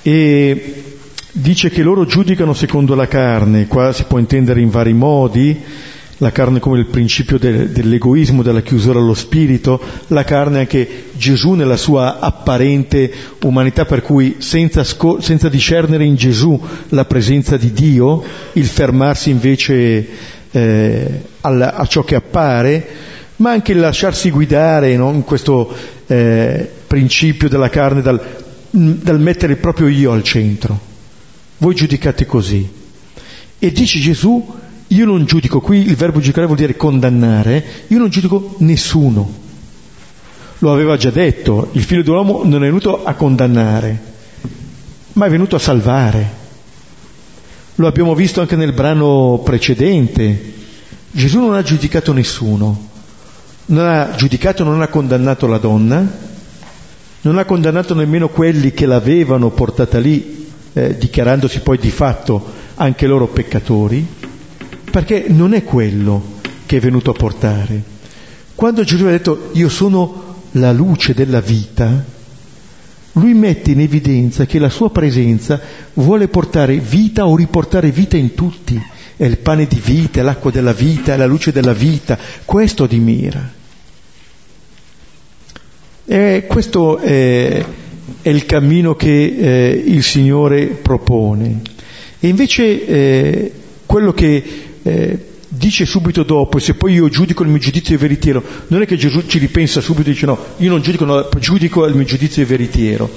E 0.00 0.84
dice 1.32 1.70
che 1.70 1.82
loro 1.82 2.06
giudicano 2.06 2.54
secondo 2.54 2.94
la 2.94 3.08
carne, 3.08 3.66
qua 3.66 3.92
si 3.92 4.04
può 4.04 4.18
intendere 4.18 4.60
in 4.60 4.70
vari 4.70 4.92
modi, 4.92 5.60
la 6.18 6.30
carne 6.30 6.60
come 6.60 6.78
il 6.78 6.86
principio 6.86 7.36
de, 7.36 7.72
dell'egoismo, 7.72 8.42
della 8.42 8.62
chiusura 8.62 9.00
allo 9.00 9.14
spirito, 9.14 9.80
la 10.08 10.22
carne 10.22 10.60
anche 10.60 11.06
Gesù 11.16 11.54
nella 11.54 11.76
sua 11.76 12.20
apparente 12.20 13.12
umanità 13.42 13.84
per 13.86 14.02
cui 14.02 14.36
senza, 14.38 14.84
sco- 14.84 15.20
senza 15.20 15.48
discernere 15.48 16.04
in 16.04 16.14
Gesù 16.14 16.60
la 16.90 17.04
presenza 17.06 17.56
di 17.56 17.72
Dio, 17.72 18.22
il 18.52 18.66
fermarsi 18.66 19.30
invece 19.30 20.08
eh, 20.54 21.20
al, 21.40 21.60
a 21.60 21.84
ciò 21.86 22.04
che 22.04 22.14
appare, 22.14 22.86
ma 23.36 23.50
anche 23.50 23.72
il 23.72 23.80
lasciarsi 23.80 24.30
guidare 24.30 24.96
no? 24.96 25.10
in 25.10 25.24
questo 25.24 25.74
eh, 26.06 26.70
principio 26.86 27.48
della 27.48 27.68
carne 27.68 28.02
dal, 28.02 28.20
dal 28.70 29.20
mettere 29.20 29.54
il 29.54 29.58
proprio 29.58 29.88
io 29.88 30.12
al 30.12 30.22
centro. 30.22 30.78
Voi 31.58 31.74
giudicate 31.74 32.24
così. 32.24 32.68
E 33.58 33.72
dice 33.72 33.98
Gesù, 33.98 34.54
io 34.86 35.04
non 35.04 35.24
giudico, 35.24 35.60
qui 35.60 35.78
il 35.88 35.96
verbo 35.96 36.20
giudicare 36.20 36.46
vuol 36.46 36.58
dire 36.58 36.76
condannare, 36.76 37.64
io 37.88 37.98
non 37.98 38.08
giudico 38.10 38.54
nessuno. 38.58 39.42
Lo 40.58 40.72
aveva 40.72 40.96
già 40.96 41.10
detto, 41.10 41.70
il 41.72 41.82
figlio 41.82 42.02
dell'uomo 42.02 42.42
non 42.44 42.62
è 42.62 42.66
venuto 42.66 43.02
a 43.04 43.14
condannare, 43.14 43.98
ma 45.14 45.26
è 45.26 45.30
venuto 45.30 45.56
a 45.56 45.58
salvare. 45.58 46.42
Lo 47.76 47.88
abbiamo 47.88 48.14
visto 48.14 48.40
anche 48.40 48.54
nel 48.54 48.72
brano 48.72 49.40
precedente. 49.44 50.52
Gesù 51.10 51.40
non 51.40 51.54
ha 51.54 51.62
giudicato 51.62 52.12
nessuno, 52.12 52.88
non 53.66 53.86
ha 53.86 54.14
giudicato, 54.14 54.62
non 54.62 54.80
ha 54.80 54.86
condannato 54.86 55.48
la 55.48 55.58
donna, 55.58 56.06
non 57.22 57.38
ha 57.38 57.44
condannato 57.44 57.94
nemmeno 57.94 58.28
quelli 58.28 58.72
che 58.72 58.86
l'avevano 58.86 59.50
portata 59.50 59.98
lì, 59.98 60.46
eh, 60.72 60.96
dichiarandosi 60.96 61.60
poi 61.60 61.78
di 61.78 61.90
fatto 61.90 62.52
anche 62.76 63.08
loro 63.08 63.26
peccatori, 63.26 64.06
perché 64.90 65.24
non 65.28 65.52
è 65.52 65.64
quello 65.64 66.22
che 66.66 66.76
è 66.76 66.80
venuto 66.80 67.10
a 67.10 67.14
portare. 67.14 67.82
Quando 68.54 68.84
Gesù 68.84 69.04
ha 69.06 69.10
detto 69.10 69.50
io 69.54 69.68
sono 69.68 70.42
la 70.52 70.72
luce 70.72 71.12
della 71.12 71.40
vita, 71.40 72.04
lui 73.14 73.34
mette 73.34 73.72
in 73.72 73.80
evidenza 73.80 74.46
che 74.46 74.58
la 74.58 74.68
sua 74.68 74.90
presenza 74.90 75.60
vuole 75.94 76.28
portare 76.28 76.78
vita 76.78 77.26
o 77.26 77.36
riportare 77.36 77.90
vita 77.90 78.16
in 78.16 78.34
tutti. 78.34 78.80
È 79.16 79.24
il 79.24 79.38
pane 79.38 79.66
di 79.66 79.80
vita, 79.82 80.20
è 80.20 80.22
l'acqua 80.22 80.50
della 80.50 80.72
vita, 80.72 81.14
è 81.14 81.16
la 81.16 81.26
luce 81.26 81.52
della 81.52 81.72
vita. 81.72 82.18
Questo 82.44 82.86
di 82.86 82.98
mira. 82.98 83.52
E 86.06 86.44
questo 86.48 86.98
è, 86.98 87.64
è, 88.20 88.28
il 88.28 88.44
cammino 88.46 88.96
che 88.96 89.24
eh, 89.38 89.82
il 89.86 90.02
Signore 90.02 90.66
propone. 90.66 91.60
E 92.18 92.28
invece 92.28 92.86
eh, 92.86 93.52
quello 93.86 94.12
che 94.12 94.42
eh, 94.82 95.26
dice 95.56 95.86
subito 95.86 96.22
dopo, 96.22 96.58
se 96.58 96.74
poi 96.74 96.94
io 96.94 97.08
giudico 97.08 97.42
il 97.42 97.48
mio 97.48 97.58
giudizio 97.58 97.94
è 97.94 97.98
veritiero, 97.98 98.42
non 98.68 98.82
è 98.82 98.86
che 98.86 98.96
Gesù 98.96 99.24
ci 99.26 99.38
ripensa 99.38 99.80
subito 99.80 100.10
e 100.10 100.12
dice 100.12 100.26
no, 100.26 100.38
io 100.58 100.70
non 100.70 100.82
giudico, 100.82 101.04
no, 101.04 101.28
giudico 101.38 101.86
il 101.86 101.94
mio 101.94 102.04
giudizio 102.04 102.42
è 102.42 102.46
veritiero. 102.46 103.10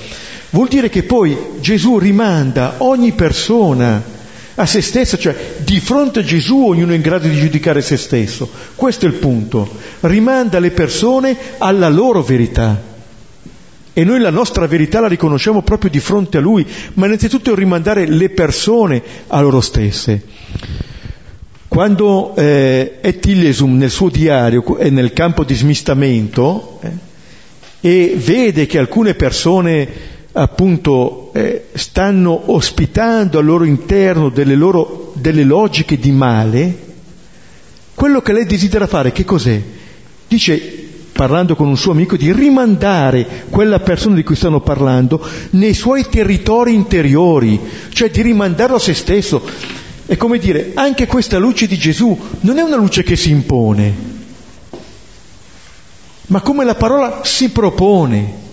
Vuol 0.51 0.67
dire 0.67 0.89
che 0.89 1.03
poi 1.03 1.35
Gesù 1.59 1.97
rimanda 1.97 2.75
ogni 2.79 3.11
persona 3.11 4.15
a 4.59 4.65
se 4.65 4.81
stessa, 4.81 5.17
cioè 5.17 5.35
di 5.57 5.79
fronte 5.79 6.19
a 6.19 6.23
Gesù 6.23 6.65
ognuno 6.65 6.91
è 6.91 6.95
in 6.95 7.01
grado 7.01 7.27
di 7.27 7.37
giudicare 7.37 7.81
se 7.81 7.97
stesso. 7.97 8.49
Questo 8.75 9.05
è 9.05 9.07
il 9.07 9.15
punto. 9.15 9.69
Rimanda 10.01 10.59
le 10.59 10.71
persone 10.71 11.35
alla 11.57 11.89
loro 11.89 12.23
verità. 12.23 12.95
E 13.93 14.03
noi 14.03 14.19
la 14.19 14.29
nostra 14.29 14.65
verità 14.67 14.99
la 14.99 15.07
riconosciamo 15.07 15.63
proprio 15.63 15.89
di 15.89 15.99
fronte 15.99 16.37
a 16.37 16.41
Lui, 16.41 16.65
ma 16.93 17.05
innanzitutto 17.07 17.53
rimandare 17.55 18.07
le 18.07 18.29
persone 18.29 19.01
a 19.27 19.41
loro 19.41 19.59
stesse. 19.59 20.23
Quando 21.77 22.35
eh, 22.35 22.97
Ettilesum 23.01 23.77
nel 23.77 23.91
suo 23.91 24.09
diario 24.09 24.77
è 24.77 24.89
nel 24.89 25.13
campo 25.13 25.43
di 25.43 25.53
smistamento 25.53 26.79
eh, 26.81 26.89
e 27.81 28.15
vede 28.17 28.65
che 28.65 28.79
alcune 28.79 29.13
persone 29.13 29.87
appunto 30.31 31.29
eh, 31.35 31.65
stanno 31.73 32.51
ospitando 32.51 33.37
al 33.37 33.45
loro 33.45 33.63
interno 33.63 34.29
delle, 34.29 34.55
loro, 34.55 35.13
delle 35.17 35.43
logiche 35.43 35.99
di 35.99 36.09
male, 36.09 36.77
quello 37.93 38.23
che 38.23 38.33
lei 38.33 38.47
desidera 38.47 38.87
fare 38.87 39.11
che 39.11 39.23
cos'è? 39.23 39.61
Dice 40.27 40.85
parlando 41.11 41.55
con 41.55 41.67
un 41.67 41.77
suo 41.77 41.91
amico, 41.91 42.17
di 42.17 42.33
rimandare 42.33 43.43
quella 43.51 43.81
persona 43.81 44.15
di 44.15 44.23
cui 44.23 44.35
stanno 44.35 44.61
parlando 44.61 45.23
nei 45.51 45.75
suoi 45.75 46.07
territori 46.09 46.73
interiori, 46.73 47.59
cioè 47.89 48.09
di 48.09 48.23
rimandarlo 48.23 48.77
a 48.77 48.79
se 48.79 48.95
stesso. 48.95 49.85
È 50.07 50.15
come 50.15 50.37
dire, 50.37 50.71
anche 50.73 51.05
questa 51.05 51.37
luce 51.37 51.67
di 51.67 51.77
Gesù 51.77 52.17
non 52.39 52.57
è 52.57 52.61
una 52.61 52.77
luce 52.77 53.03
che 53.03 53.17
si 53.17 53.29
impone, 53.29 53.93
ma 56.27 56.39
come 56.39 56.63
la 56.63 56.75
parola 56.75 57.21
si 57.25 57.49
propone. 57.49 58.45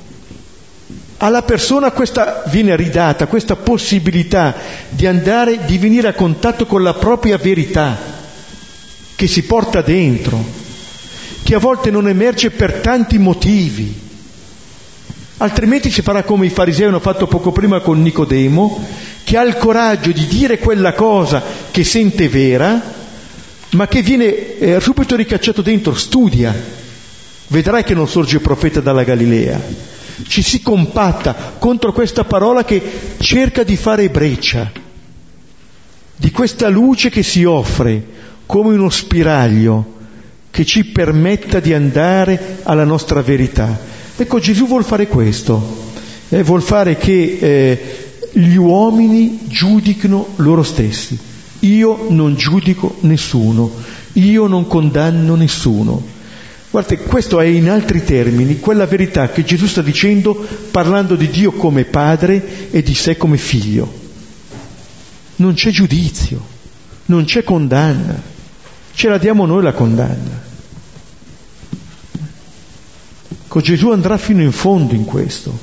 Alla 1.19 1.43
persona 1.43 1.93
questa 1.93 2.43
viene 2.49 2.75
ridata, 2.75 3.29
questa 3.29 3.55
possibilità 3.55 4.53
di 4.89 5.07
andare, 5.07 5.65
di 5.65 5.79
venire 5.79 6.09
a 6.09 6.13
contatto 6.13 6.67
con 6.67 6.83
la 6.83 6.95
propria 6.95 7.39
verità 7.39 7.97
che 9.15 9.27
si 9.29 9.45
porta 9.45 9.81
dentro 9.81 10.63
che 11.45 11.55
a 11.55 11.59
volte 11.59 11.91
non 11.91 12.09
emerge 12.09 12.51
per 12.51 12.81
tanti 12.81 13.19
motivi. 13.19 14.04
Altrimenti 15.39 15.91
si 15.91 16.03
farà 16.03 16.23
come 16.23 16.47
i 16.47 16.51
farisei 16.51 16.87
hanno 16.87 17.01
fatto 17.01 17.27
poco 17.27 17.51
prima 17.51 17.81
con 17.81 18.01
Nicodemo, 18.01 18.87
che 19.25 19.37
ha 19.37 19.43
il 19.43 19.57
coraggio 19.57 20.13
di 20.13 20.27
dire 20.27 20.59
quella 20.59 20.93
cosa 20.93 21.43
che 21.71 21.83
sente 21.83 22.29
vera, 22.29 22.81
ma 23.71 23.89
che 23.89 24.03
viene 24.03 24.59
eh, 24.59 24.81
subito 24.81 25.17
ricacciato 25.17 25.61
dentro, 25.61 25.95
studia, 25.95 26.55
vedrai 27.49 27.83
che 27.83 27.95
non 27.95 28.07
sorge 28.07 28.39
profeta 28.39 28.81
dalla 28.81 29.03
Galilea. 29.03 29.61
Ci 30.29 30.43
si 30.43 30.63
compatta 30.63 31.55
contro 31.59 31.93
questa 31.93 32.23
parola 32.23 32.65
che 32.65 32.81
cerca 33.19 33.65
di 33.65 33.77
fare 33.77 34.09
breccia, 34.11 34.71
di 36.17 36.31
questa 36.31 36.69
luce 36.69 37.11
che 37.11 37.25
si 37.25 37.43
offre 37.43 38.03
come 38.47 38.75
uno 38.75 38.91
spiraglio 38.91 39.93
che 40.53 40.65
ci 40.65 40.85
permetta 40.85 41.59
di 41.59 41.75
andare 41.75 42.59
alla 42.63 42.85
nostra 42.85 43.21
verità. 43.23 43.93
Ecco, 44.17 44.39
Gesù 44.39 44.67
vuol 44.67 44.85
fare 44.85 45.09
questo, 45.09 45.91
eh, 46.29 46.45
vuol 46.45 46.63
fare 46.63 46.97
che 46.97 47.39
eh, 47.41 47.81
gli 48.33 48.55
uomini 48.55 49.41
giudichino 49.49 50.29
loro 50.37 50.63
stessi. 50.63 51.19
Io 51.61 52.07
non 52.11 52.37
giudico 52.37 52.97
nessuno, 53.01 53.71
io 54.13 54.47
non 54.47 54.69
condanno 54.69 55.35
nessuno. 55.35 56.03
Guardate, 56.71 56.99
questo 56.99 57.41
è 57.41 57.47
in 57.47 57.69
altri 57.69 58.05
termini 58.05 58.61
quella 58.61 58.87
verità 58.87 59.31
che 59.31 59.45
Gesù 59.45 59.67
sta 59.67 59.83
dicendo 59.83 60.35
parlando 60.71 61.17
di 61.17 61.29
Dio 61.29 61.53
come 61.53 61.85
padre 61.85 62.71
e 62.71 62.83
di 62.83 62.95
sé 62.95 63.17
come 63.17 63.37
figlio. 63.37 64.03
Non 65.37 65.55
c'è 65.55 65.71
giudizio, 65.71 66.41
non 67.07 67.25
c'è 67.25 67.43
condanna, 67.43 68.21
ce 68.95 69.09
la 69.09 69.19
diamo 69.19 69.47
noi 69.47 69.63
la 69.63 69.73
condanna. 69.73 70.53
Ecco, 73.57 73.67
Gesù 73.67 73.91
andrà 73.91 74.19
fino 74.19 74.43
in 74.43 74.51
fondo 74.51 74.95
in 74.95 75.05
questo. 75.05 75.57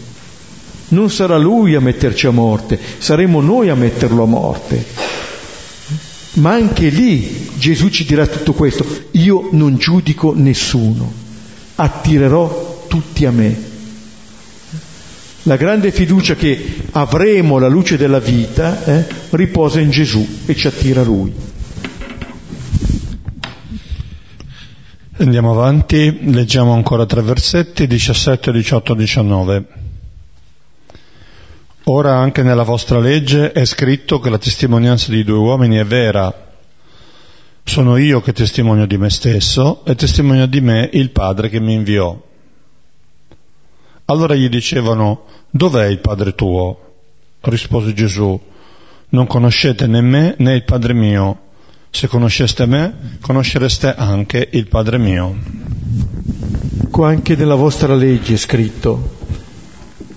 Non 0.90 1.10
sarà 1.10 1.36
lui 1.36 1.76
a 1.76 1.82
metterci 1.82 2.26
a 2.26 2.32
morte, 2.32 2.80
saremo 3.00 3.42
noi 3.42 3.68
a 3.68 3.76
metterlo 3.76 4.24
a 4.24 4.28
morte. 4.28 4.86
Ma 6.36 6.54
anche 6.54 6.88
lì 6.88 7.50
Gesù 7.58 7.90
ci 7.90 8.06
dirà 8.06 8.26
tutto 8.28 8.54
questo. 8.54 8.86
Io 9.12 9.50
non 9.52 9.76
giudico 9.76 10.32
nessuno, 10.34 11.12
attirerò 11.76 12.86
tutti 12.88 13.26
a 13.26 13.32
me. 13.32 13.62
La 15.44 15.58
grande 15.58 15.92
fiducia 15.92 16.36
che 16.36 16.84
avremo 16.92 17.60
la 17.60 17.68
luce 17.68 17.98
della 17.98 18.20
vita 18.20 18.86
eh, 18.86 19.06
riposa 19.32 19.82
in 19.82 19.90
Gesù 19.90 20.26
e 20.46 20.56
ci 20.56 20.68
attira 20.68 21.04
Lui. 21.04 21.51
Andiamo 25.22 25.52
avanti, 25.52 26.32
leggiamo 26.34 26.74
ancora 26.74 27.06
tre 27.06 27.22
versetti, 27.22 27.86
17, 27.86 28.52
18, 28.52 28.96
19. 28.96 29.66
Ora 31.84 32.18
anche 32.18 32.42
nella 32.42 32.64
vostra 32.64 32.98
legge 32.98 33.52
è 33.52 33.64
scritto 33.66 34.20
che 34.20 34.32
la 34.32 34.40
testimonianza 34.40 35.12
di 35.12 35.24
due 35.24 35.38
uomini 35.38 35.76
è 35.76 35.86
vera. 35.86 36.52
Sono 37.64 37.98
io 37.98 38.20
che 38.22 38.34
testimonio 38.34 38.88
di 38.88 38.98
me 38.98 39.12
stesso 39.12 39.86
e 39.86 39.94
testimonio 39.94 40.48
di 40.48 40.60
me 40.60 40.90
il 40.92 41.12
Padre 41.12 41.50
che 41.50 41.60
mi 41.60 41.74
inviò. 41.74 42.20
Allora 44.06 44.34
gli 44.34 44.50
dicevano, 44.50 45.26
dov'è 45.52 45.86
il 45.86 46.00
Padre 46.00 46.34
tuo? 46.34 46.94
Rispose 47.42 47.94
Gesù, 47.94 48.42
non 49.10 49.28
conoscete 49.28 49.86
né 49.86 50.02
me 50.02 50.34
né 50.40 50.56
il 50.56 50.64
Padre 50.64 50.94
mio. 50.94 51.50
Se 51.94 52.08
conosceste 52.08 52.66
me, 52.66 53.18
conoscereste 53.20 53.94
anche 53.94 54.48
il 54.54 54.68
Padre 54.68 54.98
mio. 54.98 55.36
Ecco 56.84 57.04
anche 57.04 57.36
nella 57.36 57.56
vostra 57.56 57.94
legge 57.96 58.36
è 58.36 58.38
scritto. 58.38 59.18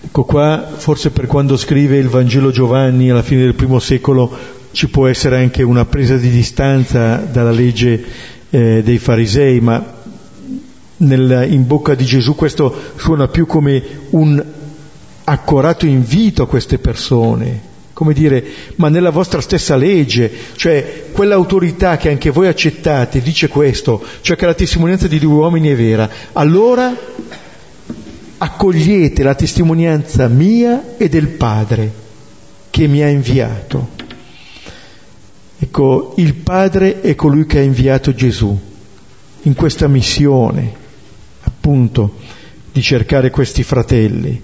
Ecco 0.04 0.22
qua, 0.22 0.70
forse 0.76 1.10
per 1.10 1.26
quando 1.26 1.56
scrive 1.56 1.98
il 1.98 2.08
Vangelo 2.08 2.52
Giovanni 2.52 3.10
alla 3.10 3.22
fine 3.22 3.42
del 3.42 3.56
primo 3.56 3.80
secolo, 3.80 4.30
ci 4.70 4.88
può 4.88 5.08
essere 5.08 5.38
anche 5.38 5.64
una 5.64 5.84
presa 5.84 6.16
di 6.16 6.30
distanza 6.30 7.16
dalla 7.16 7.50
legge 7.50 8.04
eh, 8.50 8.82
dei 8.84 8.98
farisei, 8.98 9.60
ma 9.60 9.84
nel, 10.98 11.48
in 11.50 11.66
bocca 11.66 11.96
di 11.96 12.04
Gesù 12.04 12.36
questo 12.36 12.72
suona 12.94 13.26
più 13.26 13.46
come 13.46 13.82
un 14.10 14.42
accorato 15.24 15.86
invito 15.86 16.44
a 16.44 16.46
queste 16.46 16.78
persone 16.78 17.72
come 17.94 18.12
dire, 18.12 18.44
ma 18.76 18.88
nella 18.88 19.10
vostra 19.10 19.40
stessa 19.40 19.76
legge, 19.76 20.30
cioè 20.56 21.06
quell'autorità 21.12 21.96
che 21.96 22.10
anche 22.10 22.30
voi 22.30 22.48
accettate 22.48 23.22
dice 23.22 23.48
questo, 23.48 24.04
cioè 24.20 24.36
che 24.36 24.44
la 24.44 24.54
testimonianza 24.54 25.06
di 25.06 25.20
due 25.20 25.32
uomini 25.32 25.68
è 25.68 25.76
vera, 25.76 26.10
allora 26.32 26.94
accogliete 28.36 29.22
la 29.22 29.34
testimonianza 29.34 30.28
mia 30.28 30.96
e 30.98 31.08
del 31.08 31.28
Padre 31.28 31.92
che 32.68 32.88
mi 32.88 33.00
ha 33.02 33.08
inviato. 33.08 33.92
Ecco, 35.56 36.14
il 36.16 36.34
Padre 36.34 37.00
è 37.00 37.14
colui 37.14 37.46
che 37.46 37.60
ha 37.60 37.62
inviato 37.62 38.12
Gesù 38.12 38.60
in 39.42 39.54
questa 39.54 39.86
missione, 39.86 40.72
appunto, 41.42 42.16
di 42.72 42.82
cercare 42.82 43.30
questi 43.30 43.62
fratelli. 43.62 44.42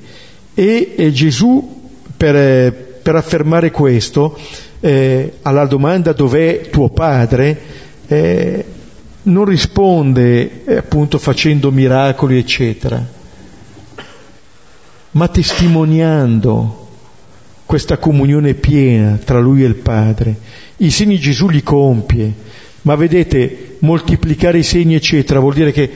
E, 0.54 0.94
e 0.96 1.12
Gesù, 1.12 1.90
per, 2.16 2.89
per 3.02 3.16
affermare 3.16 3.70
questo, 3.70 4.38
eh, 4.80 5.34
alla 5.42 5.66
domanda 5.66 6.12
dov'è 6.12 6.68
tuo 6.70 6.88
padre, 6.90 7.58
eh, 8.06 8.64
non 9.22 9.44
risponde 9.44 10.64
eh, 10.64 10.76
appunto 10.76 11.18
facendo 11.18 11.70
miracoli, 11.70 12.38
eccetera, 12.38 13.04
ma 15.12 15.28
testimoniando 15.28 16.88
questa 17.66 17.98
comunione 17.98 18.54
piena 18.54 19.18
tra 19.22 19.38
lui 19.38 19.62
e 19.62 19.66
il 19.66 19.76
Padre. 19.76 20.36
I 20.78 20.90
segni 20.90 21.18
Gesù 21.18 21.48
li 21.48 21.62
compie, 21.62 22.32
ma 22.82 22.96
vedete, 22.96 23.76
moltiplicare 23.80 24.58
i 24.58 24.62
segni, 24.62 24.94
eccetera, 24.94 25.38
vuol 25.40 25.54
dire 25.54 25.70
che 25.70 25.90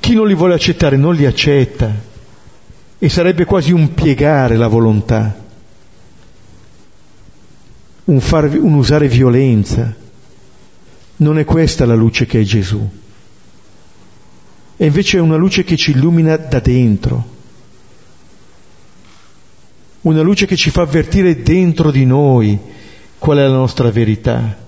chi 0.00 0.14
non 0.14 0.26
li 0.26 0.34
vuole 0.34 0.54
accettare 0.54 0.96
non 0.96 1.14
li 1.14 1.26
accetta. 1.26 2.06
E 2.98 3.08
sarebbe 3.08 3.44
quasi 3.44 3.70
un 3.72 3.94
piegare 3.94 4.56
la 4.56 4.66
volontà 4.66 5.46
un, 8.08 8.20
far, 8.20 8.44
un 8.58 8.74
usare 8.74 9.08
violenza. 9.08 9.94
Non 11.16 11.38
è 11.38 11.44
questa 11.44 11.84
la 11.84 11.94
luce 11.94 12.26
che 12.26 12.40
è 12.40 12.42
Gesù. 12.42 12.88
E 14.76 14.86
invece 14.86 15.18
è 15.18 15.20
una 15.20 15.36
luce 15.36 15.64
che 15.64 15.76
ci 15.76 15.90
illumina 15.90 16.36
da 16.36 16.60
dentro. 16.60 17.36
Una 20.02 20.22
luce 20.22 20.46
che 20.46 20.56
ci 20.56 20.70
fa 20.70 20.82
avvertire 20.82 21.42
dentro 21.42 21.90
di 21.90 22.06
noi 22.06 22.58
qual 23.18 23.38
è 23.38 23.42
la 23.42 23.48
nostra 23.48 23.90
verità. 23.90 24.66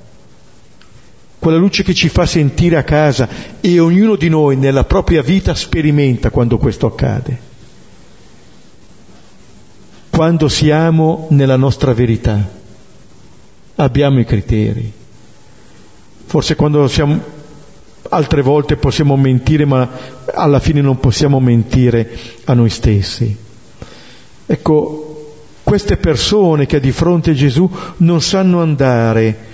Quella 1.38 1.57
luce 1.57 1.82
che 1.82 1.95
ci 1.95 2.11
fa 2.11 2.26
sentire 2.26 2.76
a 2.76 2.82
casa 2.82 3.28
e 3.61 3.78
ognuno 3.78 4.16
di 4.16 4.28
noi 4.28 4.57
nella 4.57 4.84
propria 4.84 5.22
vita 5.22 5.55
sperimenta 5.55 6.28
quando 6.30 6.59
questo 6.59 6.86
accade. 6.86 7.49
Quando 10.11 10.49
siamo 10.49 11.28
nella 11.30 11.57
nostra 11.57 11.95
verità 11.95 12.59
abbiamo 13.85 14.20
i 14.20 14.24
criteri. 14.24 14.93
Forse 16.26 16.55
quando 16.55 16.87
siamo, 16.87 17.18
altre 18.11 18.43
volte 18.43 18.76
possiamo 18.76 19.16
mentire, 19.16 19.64
ma 19.64 19.89
alla 20.33 20.61
fine 20.61 20.81
non 20.81 21.01
possiamo 21.01 21.41
mentire 21.41 22.09
a 22.45 22.55
noi 22.55 22.70
stessi. 22.70 23.37
Ecco, 24.47 25.07
queste 25.62 25.97
persone 25.97 26.66
che 26.66 26.81
di 26.81 26.93
fronte 26.93 27.31
a 27.31 27.35
Gesù 27.35 27.68
non 27.99 28.20
sanno 28.20 28.61
andare 28.61 29.49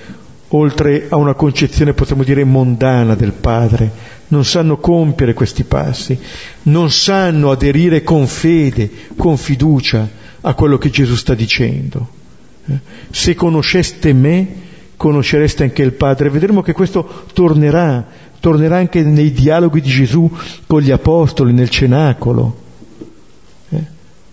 oltre 0.49 1.07
a 1.09 1.16
una 1.16 1.35
concezione, 1.35 1.93
potremmo 1.93 2.24
dire, 2.24 2.45
mondana 2.45 3.14
del 3.14 3.33
Padre, 3.33 4.14
non 4.29 4.45
sanno 4.45 4.79
compiere 4.79 5.35
questi 5.35 5.64
passi, 5.64 6.18
non 6.62 6.91
sanno 6.91 7.51
aderire 7.51 8.03
con 8.03 8.27
fede, 8.27 8.91
con 9.16 9.37
fiducia 9.37 10.09
a 10.41 10.55
quello 10.55 10.79
che 10.79 10.91
Gesù 10.91 11.14
sta 11.14 11.35
dicendo. 11.35 12.24
Se 13.10 13.34
conosceste 13.34 14.12
me, 14.12 14.46
conoscereste 14.96 15.62
anche 15.62 15.82
il 15.82 15.92
Padre. 15.92 16.30
Vedremo 16.30 16.62
che 16.62 16.72
questo 16.72 17.24
tornerà, 17.32 18.06
tornerà 18.40 18.76
anche 18.76 19.02
nei 19.02 19.32
dialoghi 19.32 19.80
di 19.80 19.90
Gesù 19.90 20.30
con 20.66 20.80
gli 20.80 20.90
Apostoli, 20.90 21.52
nel 21.52 21.68
cenacolo. 21.68 22.64
Eh? 23.68 23.84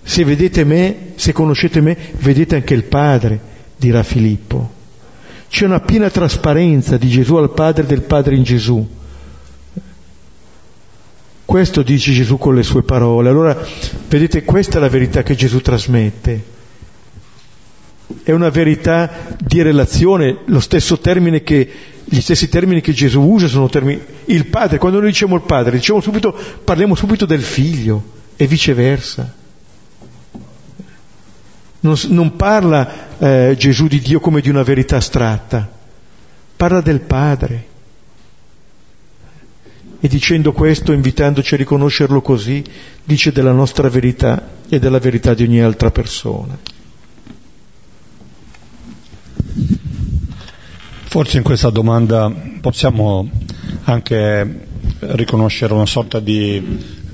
Se 0.02 0.24
vedete 0.24 0.64
me, 0.64 1.12
se 1.16 1.34
conoscete 1.34 1.82
me, 1.82 1.96
vedete 2.20 2.56
anche 2.56 2.74
il 2.74 2.84
Padre, 2.84 3.40
dirà 3.78 4.04
Filippo. 4.04 4.82
C'è 5.50 5.66
una 5.66 5.82
piena 5.82 6.10
trasparenza 6.10 6.98
di 6.98 7.10
Gesù 7.10 7.36
al 7.36 7.52
Padre 7.52 7.84
e 7.84 7.86
del 7.86 8.02
Padre 8.02 8.36
in 8.36 8.44
Gesù. 8.44 8.88
Questo 11.46 11.84
dice 11.84 12.12
Gesù 12.14 12.40
con 12.40 12.56
le 12.56 12.64
sue 12.64 12.82
parole. 12.82 13.30
Allora, 13.30 13.56
vedete, 14.08 14.44
questa 14.44 14.78
è 14.78 14.82
la 14.82 14.90
verità 14.90 15.22
che 15.22 15.36
Gesù 15.36 15.62
trasmette. 15.62 16.44
È 18.22 18.32
una 18.32 18.50
verità 18.50 19.36
di 19.40 19.62
relazione, 19.62 20.40
lo 20.46 20.60
stesso 20.60 21.00
termine 21.00 21.42
che, 21.42 21.70
gli 22.06 22.22
stessi 22.22 22.50
termini 22.50 22.82
che 22.82 22.94
Gesù 22.94 23.22
usa 23.22 23.48
sono 23.48 23.70
termini. 23.70 24.02
Il 24.26 24.48
Padre, 24.48 24.78
quando 24.78 25.00
noi 25.00 25.10
diciamo 25.10 25.36
il 25.36 25.42
Padre, 25.42 25.78
diciamo 25.78 26.02
subito, 26.02 26.36
parliamo 26.64 26.96
subito 26.96 27.26
del 27.26 27.42
Figlio 27.42 28.04
e 28.36 28.46
viceversa. 28.48 29.34
Non, 31.80 31.96
non 32.08 32.36
parla 32.36 33.18
eh, 33.18 33.56
Gesù 33.58 33.88
di 33.88 34.00
Dio 34.00 34.20
come 34.20 34.42
di 34.42 34.50
una 34.50 34.64
verità 34.64 34.98
astratta, 34.98 35.70
parla 36.56 36.82
del 36.82 37.02
Padre. 37.02 37.72
E 40.00 40.08
dicendo 40.08 40.52
questo, 40.52 40.92
invitandoci 40.92 41.54
a 41.54 41.58
riconoscerlo 41.58 42.22
così, 42.22 42.64
dice 43.04 43.32
della 43.32 43.54
nostra 43.54 43.88
verità 43.90 44.50
e 44.68 44.78
della 44.78 45.00
verità 45.00 45.34
di 45.34 45.44
ogni 45.44 45.62
altra 45.62 45.92
persona. 45.92 46.58
Forse 51.14 51.38
in 51.38 51.44
questa 51.44 51.70
domanda 51.70 52.34
possiamo 52.60 53.30
anche 53.84 54.66
riconoscere 55.00 55.72
una 55.72 55.86
sorta 55.86 56.20
di, 56.20 56.60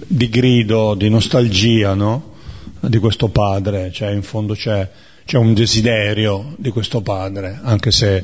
di 0.07 0.29
grido, 0.29 0.95
di 0.95 1.09
nostalgia, 1.09 1.95
no? 1.95 2.35
di 2.79 2.97
questo 2.97 3.27
padre, 3.27 3.91
cioè 3.91 4.11
in 4.11 4.23
fondo 4.23 4.53
c'è, 4.53 4.89
c'è 5.25 5.37
un 5.37 5.53
desiderio 5.53 6.55
di 6.55 6.69
questo 6.69 7.01
padre, 7.01 7.59
anche 7.61 7.91
se 7.91 8.23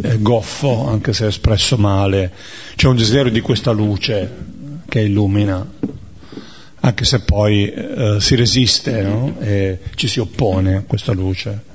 è 0.00 0.16
goffo, 0.20 0.88
anche 0.88 1.12
se 1.12 1.24
è 1.24 1.28
espresso 1.28 1.76
male, 1.76 2.32
c'è 2.74 2.88
un 2.88 2.96
desiderio 2.96 3.30
di 3.30 3.42
questa 3.42 3.72
luce 3.72 4.36
che 4.88 5.00
illumina, 5.00 5.70
anche 6.80 7.04
se 7.04 7.20
poi 7.20 7.70
eh, 7.70 8.16
si 8.20 8.36
resiste 8.36 9.02
no? 9.02 9.36
e 9.38 9.80
ci 9.96 10.08
si 10.08 10.18
oppone 10.18 10.76
a 10.76 10.82
questa 10.86 11.12
luce. 11.12 11.68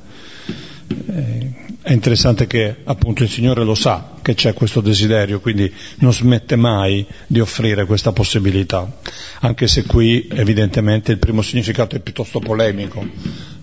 Eh, 0.88 1.65
è 1.86 1.92
interessante 1.92 2.48
che 2.48 2.78
appunto 2.86 3.22
il 3.22 3.30
Signore 3.30 3.64
lo 3.64 3.76
sa 3.76 4.14
che 4.24 4.34
c'è 4.34 4.54
questo 4.54 4.82
desiderio, 4.82 5.40
quindi 5.40 5.72
non 5.98 6.12
smette 6.12 6.56
mai 6.56 7.06
di 7.28 7.40
offrire 7.40 7.86
questa 7.86 8.12
possibilità, 8.12 8.92
anche 9.42 9.68
se 9.68 9.84
qui 9.86 10.28
evidentemente 10.32 11.12
il 11.12 11.20
primo 11.20 11.44
significato 11.44 11.96
è 11.96 12.00
piuttosto 12.00 12.40
polemico, 12.40 13.08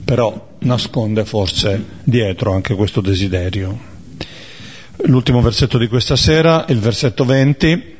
però 0.05 0.51
nasconde 0.61 1.25
forse 1.25 1.85
dietro 2.05 2.53
anche 2.53 2.77
questo 2.77 3.01
desiderio. 3.01 3.77
L'ultimo 5.07 5.43
versetto 5.43 5.77
di 5.77 5.89
questa 5.89 6.15
sera, 6.15 6.65
il 6.69 6.79
versetto 6.79 7.25
20, 7.25 7.97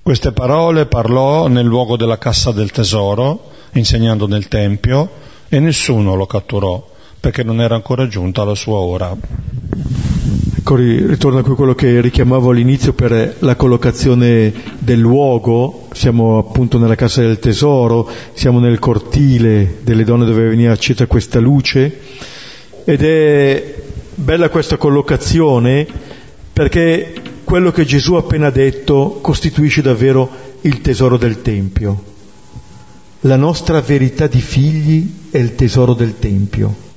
queste 0.00 0.32
parole 0.32 0.86
parlò 0.86 1.48
nel 1.48 1.66
luogo 1.66 1.98
della 1.98 2.16
cassa 2.16 2.50
del 2.50 2.70
tesoro, 2.70 3.50
insegnando 3.72 4.26
nel 4.26 4.48
Tempio, 4.48 5.10
e 5.50 5.60
nessuno 5.60 6.14
lo 6.14 6.24
catturò 6.24 6.96
perché 7.20 7.42
non 7.42 7.60
era 7.60 7.74
ancora 7.74 8.06
giunta 8.08 8.44
la 8.44 8.54
sua 8.54 8.78
ora. 8.78 9.16
Ecco, 10.68 10.74
ritorna 10.76 11.42
qui 11.42 11.54
quello 11.54 11.74
che 11.74 12.00
richiamavo 12.00 12.50
all'inizio 12.50 12.92
per 12.92 13.36
la 13.38 13.56
collocazione 13.56 14.52
del 14.78 14.98
luogo, 14.98 15.88
siamo 15.92 16.36
appunto 16.36 16.78
nella 16.78 16.94
casa 16.94 17.22
del 17.22 17.38
tesoro, 17.38 18.06
siamo 18.34 18.58
nel 18.58 18.78
cortile 18.78 19.78
delle 19.82 20.04
donne 20.04 20.26
dove 20.26 20.48
veniva 20.48 20.72
accesa 20.72 21.06
questa 21.06 21.38
luce 21.40 22.00
ed 22.84 23.02
è 23.02 23.74
bella 24.14 24.50
questa 24.50 24.76
collocazione 24.76 25.86
perché 26.52 27.14
quello 27.44 27.70
che 27.70 27.86
Gesù 27.86 28.14
ha 28.14 28.18
appena 28.18 28.50
detto 28.50 29.20
costituisce 29.22 29.80
davvero 29.80 30.28
il 30.62 30.82
tesoro 30.82 31.16
del 31.16 31.40
Tempio. 31.40 32.02
La 33.20 33.36
nostra 33.36 33.80
verità 33.80 34.26
di 34.26 34.40
figli 34.40 35.30
è 35.30 35.38
il 35.38 35.54
tesoro 35.54 35.94
del 35.94 36.18
Tempio. 36.18 36.87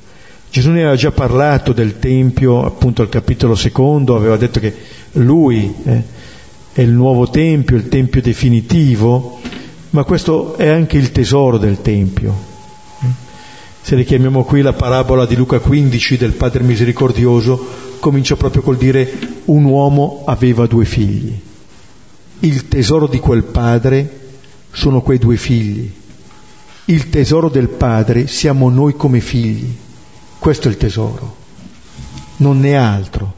Gesù 0.51 0.71
ne 0.71 0.81
aveva 0.81 0.97
già 0.97 1.11
parlato 1.11 1.71
del 1.71 1.97
Tempio, 1.97 2.65
appunto 2.65 3.01
al 3.01 3.07
capitolo 3.07 3.55
secondo, 3.55 4.17
aveva 4.17 4.35
detto 4.35 4.59
che 4.59 4.75
lui 5.13 5.73
eh, 5.85 6.03
è 6.73 6.81
il 6.81 6.91
nuovo 6.91 7.29
Tempio, 7.29 7.77
il 7.77 7.87
Tempio 7.87 8.21
definitivo, 8.21 9.39
ma 9.91 10.03
questo 10.03 10.57
è 10.57 10.67
anche 10.67 10.97
il 10.97 11.13
tesoro 11.13 11.57
del 11.57 11.81
Tempio. 11.81 12.49
Se 13.81 13.95
richiamiamo 13.95 14.43
qui 14.43 14.61
la 14.61 14.73
parabola 14.73 15.25
di 15.25 15.37
Luca 15.37 15.59
15 15.59 16.17
del 16.17 16.33
Padre 16.33 16.63
Misericordioso, 16.63 17.67
comincia 17.99 18.35
proprio 18.35 18.61
col 18.61 18.75
dire 18.75 19.09
un 19.45 19.63
uomo 19.63 20.23
aveva 20.25 20.67
due 20.67 20.83
figli. 20.83 21.33
Il 22.39 22.67
tesoro 22.67 23.07
di 23.07 23.19
quel 23.19 23.43
padre 23.43 24.19
sono 24.71 25.01
quei 25.01 25.17
due 25.17 25.37
figli. 25.37 25.89
Il 26.85 27.09
tesoro 27.09 27.47
del 27.47 27.69
padre 27.69 28.27
siamo 28.27 28.69
noi 28.69 28.95
come 28.97 29.21
figli. 29.21 29.73
Questo 30.41 30.69
è 30.69 30.71
il 30.71 30.77
tesoro, 30.77 31.35
non 32.37 32.59
ne 32.59 32.75
ha 32.75 32.91
altro. 32.91 33.31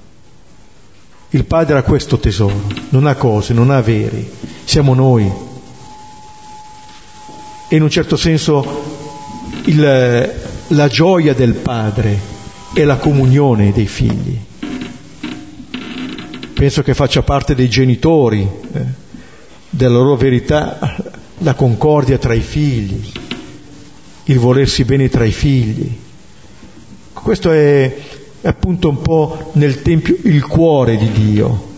Il 1.32 1.43
Padre 1.43 1.78
ha 1.78 1.84
questo 1.84 2.18
tesoro, 2.18 2.62
non 2.91 3.08
ha 3.08 3.16
cose, 3.16 3.51
non 3.51 3.72
ha 3.72 3.76
averi, 3.76 4.32
siamo 4.64 4.93
noi. 4.93 5.30
E 7.68 7.76
in 7.76 7.82
un 7.82 7.89
certo 7.89 8.16
senso 8.16 8.84
il, 9.66 10.34
la 10.68 10.88
gioia 10.88 11.34
del 11.34 11.56
Padre 11.56 12.18
è 12.74 12.86
la 12.86 12.95
comunione 12.95 13.74
dei 13.74 13.88
figli. 13.88 14.39
Penso 16.54 16.84
che 16.84 16.93
faccia 16.93 17.22
parte 17.22 17.54
dei 17.54 17.68
genitori, 17.68 18.49
eh, 18.72 18.86
della 19.70 19.97
loro 19.97 20.16
verità, 20.16 20.95
la 21.39 21.54
concordia 21.54 22.18
tra 22.18 22.34
i 22.34 22.39
figli, 22.39 23.12
il 24.24 24.39
volersi 24.39 24.86
bene 24.86 25.10
tra 25.10 25.26
i 25.26 25.34
figli. 25.34 26.03
Questo 27.14 27.51
è, 27.51 27.95
appunto 28.41 28.89
un 28.89 29.01
po' 29.01 29.51
nel 29.53 29.82
Tempio 29.82 30.18
il 30.24 30.45
cuore 30.45 30.97
di 30.97 31.11
Dio, 31.11 31.72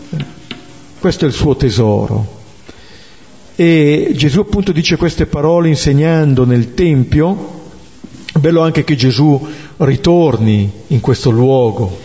questo 0.98 1.24
è 1.24 1.28
il 1.28 1.34
suo 1.34 1.54
tesoro. 1.56 2.34
E 3.54 4.12
Gesù 4.14 4.40
appunto 4.40 4.72
dice 4.72 4.96
queste 4.96 5.26
parole 5.26 5.68
insegnando 5.68 6.44
nel 6.44 6.74
Tempio, 6.74 7.54
è 8.32 8.38
bello 8.38 8.62
anche 8.62 8.84
che 8.84 8.96
Gesù 8.96 9.46
ritorni 9.78 10.70
in 10.88 11.00
questo 11.00 11.30
luogo, 11.30 12.00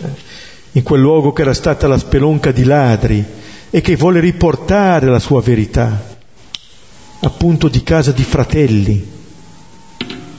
in 0.72 0.82
quel 0.82 1.00
luogo 1.00 1.32
che 1.32 1.42
era 1.42 1.52
stata 1.52 1.88
la 1.88 1.98
spelonca 1.98 2.52
di 2.52 2.64
ladri 2.64 3.24
e 3.70 3.80
che 3.80 3.96
vuole 3.96 4.20
riportare 4.20 5.06
la 5.06 5.18
sua 5.18 5.42
verità, 5.42 6.16
appunto 7.20 7.68
di 7.68 7.82
casa 7.82 8.12
di 8.12 8.22
fratelli, 8.22 9.06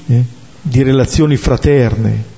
eh, 0.07 0.23
di 0.61 0.83
relazioni 0.83 1.35
fraterne. 1.35 2.31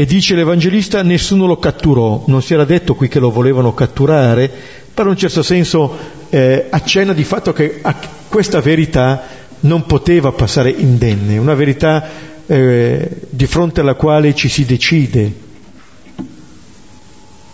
E 0.00 0.06
dice 0.06 0.36
l'Evangelista, 0.36 1.02
nessuno 1.02 1.44
lo 1.46 1.58
catturò, 1.58 2.22
non 2.28 2.40
si 2.40 2.54
era 2.54 2.64
detto 2.64 2.94
qui 2.94 3.08
che 3.08 3.18
lo 3.18 3.32
volevano 3.32 3.74
catturare, 3.74 4.48
però 4.94 5.08
in 5.08 5.14
un 5.14 5.20
certo 5.20 5.42
senso 5.42 5.92
eh, 6.30 6.66
accenna 6.70 7.12
di 7.12 7.24
fatto 7.24 7.52
che 7.52 7.82
questa 8.28 8.60
verità 8.60 9.26
non 9.62 9.86
poteva 9.86 10.30
passare 10.30 10.70
indenne, 10.70 11.36
una 11.36 11.54
verità 11.54 12.08
eh, 12.46 13.10
di 13.28 13.46
fronte 13.48 13.80
alla 13.80 13.94
quale 13.94 14.36
ci 14.36 14.48
si 14.48 14.64
decide. 14.64 15.32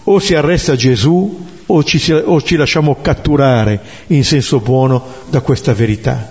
O 0.05 0.19
si 0.19 0.35
arresta 0.35 0.77
Gesù 0.77 1.47
o 1.65 1.83
ci, 1.83 2.13
o 2.13 2.43
ci 2.43 2.57
lasciamo 2.57 2.97
catturare 3.01 3.81
in 4.09 4.23
senso 4.23 4.61
buono 4.61 5.03
da 5.31 5.41
questa 5.41 5.73
verità. 5.73 6.31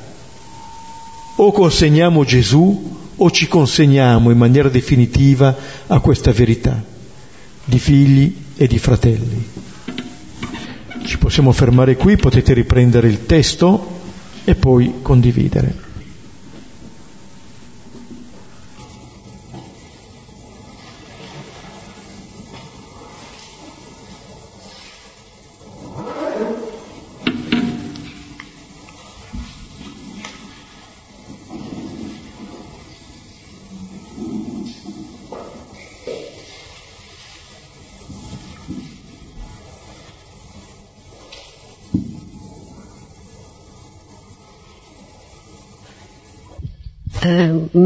O 1.38 1.52
consegniamo 1.52 2.24
Gesù 2.24 3.02
o 3.16 3.32
ci 3.32 3.48
consegniamo 3.48 4.32
in 4.32 4.38
maniera 4.38 4.70
definitiva 4.70 5.56
a 5.88 6.00
questa 6.00 6.32
verità 6.32 6.82
di 7.66 7.80
figli 7.80 8.36
e 8.56 8.68
di 8.68 8.78
fratelli. 8.78 9.50
Ci 11.06 11.18
possiamo 11.18 11.52
fermare 11.52 11.96
qui, 11.96 12.16
potete 12.16 12.54
riprendere 12.54 13.08
il 13.08 13.26
testo 13.26 14.02
e 14.46 14.56
poi 14.56 14.96
condividere. 15.02 15.83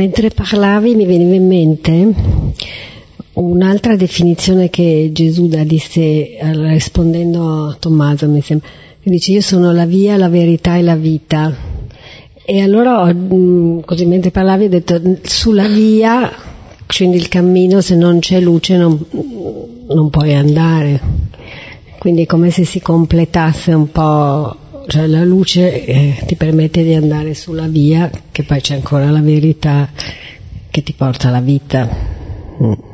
Mentre 0.08 0.30
parlavi 0.30 0.96
mi 0.96 1.06
veniva 1.06 1.36
in 1.36 1.48
mente 1.48 2.14
un'altra 3.34 3.98
definizione 3.98 4.70
che 4.70 5.10
Gesù 5.12 5.48
dà 5.48 5.66
di 5.66 5.82
rispondendo 6.40 7.66
a 7.66 7.76
Tommaso, 7.78 8.30
mi 8.30 8.42
sembra. 8.42 8.68
Dice 9.04 9.34
io 9.34 9.42
sono 9.42 9.74
la 9.74 9.86
via, 9.86 10.16
la 10.16 10.30
verità 10.30 10.78
e 10.78 10.82
la 10.82 10.96
vita. 10.96 11.54
E 12.46 12.62
allora, 12.62 13.14
mm, 13.14 13.80
così 13.82 14.06
mentre 14.06 14.32
parlavi, 14.32 14.66
ho 14.66 14.70
detto 14.70 15.02
sulla 15.24 15.68
via, 15.68 16.32
scendi 16.88 17.18
il 17.18 17.28
cammino, 17.28 17.82
se 17.82 17.96
non 17.96 18.20
c'è 18.20 18.40
luce 18.40 18.78
non, 18.78 18.98
non 19.88 20.10
puoi 20.10 20.34
andare. 20.34 21.02
Quindi 22.00 22.24
è 22.24 22.26
come 22.26 22.50
se 22.50 22.64
si 22.64 22.80
completasse 22.80 23.74
un 23.74 23.92
po' 23.92 24.56
cioè 24.88 25.06
la 25.08 25.24
luce 25.24 25.86
eh, 25.86 26.24
ti 26.26 26.36
permette 26.36 26.84
di 26.84 26.94
andare 26.94 27.34
sulla 27.34 27.68
via, 27.68 28.10
che 28.32 28.44
poi 28.44 28.62
c'è 28.62 28.76
ancora 28.76 29.10
la 29.10 29.22
verità 29.22 29.90
che 30.70 30.84
ti 30.84 30.94
porta 30.94 31.28
alla 31.28 31.42
vita. 31.42 31.90
Mm. 32.64 32.87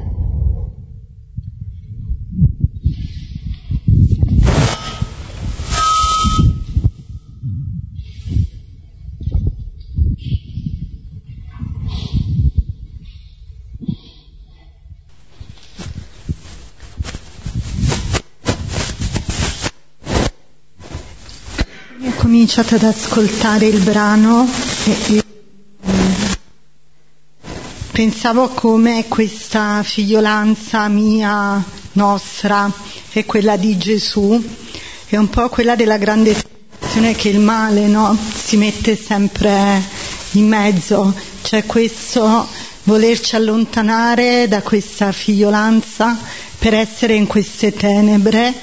Cominciato 22.54 22.76
ad 22.76 22.84
ascoltare 22.93 23.66
il 23.66 23.80
brano 23.80 24.47
e, 24.86 25.24
pensavo 27.91 28.49
come 28.49 29.06
questa 29.08 29.82
figliolanza 29.82 30.88
mia, 30.88 31.64
nostra, 31.93 32.72
e 33.12 33.26
quella 33.26 33.58
di 33.58 33.76
Gesù, 33.80 34.39
è 35.08 35.16
un 35.18 35.30
po' 35.32 35.49
quella 35.49 35.76
della 35.76 35.97
grande 35.97 36.36
tentazione 36.36 37.16
che 37.16 37.30
il 37.30 37.39
male 37.39 37.88
no? 37.88 38.16
si 38.36 38.58
mette 38.58 38.95
sempre 38.95 39.82
in 40.34 40.47
mezzo, 40.47 41.12
cioè 41.41 41.66
questo 41.66 42.47
volerci 42.84 43.36
allontanare 43.36 44.47
da 44.47 44.62
questa 44.62 45.12
figliolanza 45.12 46.16
per 46.60 46.76
essere 46.76 47.16
in 47.16 47.26
queste 47.26 47.74
tenebre 47.74 48.54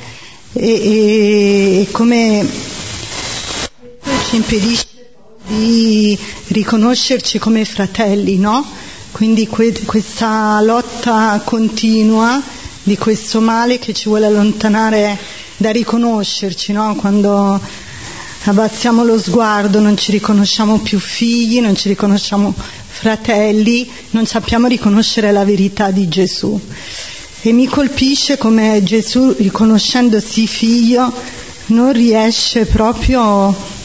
e, 0.53 0.65
e, 0.65 1.81
e 1.81 1.89
come 1.91 2.70
ci 4.31 4.37
impedisce 4.37 4.87
di 5.49 6.17
riconoscerci 6.49 7.41
come 7.41 7.65
fratelli, 7.65 8.37
no? 8.37 8.65
Quindi 9.11 9.49
que- 9.49 9.83
questa 9.85 10.61
lotta 10.61 11.43
continua 11.45 12.41
di 12.85 12.97
questo 12.97 13.41
male 13.41 13.81
che 13.81 13.93
ci 13.93 14.05
vuole 14.09 14.27
allontanare 14.27 15.19
da 15.57 15.73
riconoscerci, 15.73 16.71
no? 16.71 16.95
Quando 16.95 17.61
abbassiamo 18.45 19.03
lo 19.03 19.19
sguardo 19.19 19.81
non 19.81 19.97
ci 19.97 20.13
riconosciamo 20.13 20.79
più 20.79 21.01
figli, 21.01 21.59
non 21.61 21.75
ci 21.75 21.89
riconosciamo 21.89 22.55
fratelli, 22.87 23.91
non 24.11 24.27
sappiamo 24.27 24.69
riconoscere 24.69 25.33
la 25.33 25.45
verità 25.45 25.91
di 25.91 26.07
Gesù. 26.07 26.59
E 27.43 27.51
mi 27.51 27.67
colpisce 27.67 28.39
come 28.39 28.81
Gesù, 28.85 29.35
riconoscendosi 29.37 30.47
figlio, 30.47 31.13
non 31.67 31.93
riesce 31.93 32.65
proprio 32.67 33.79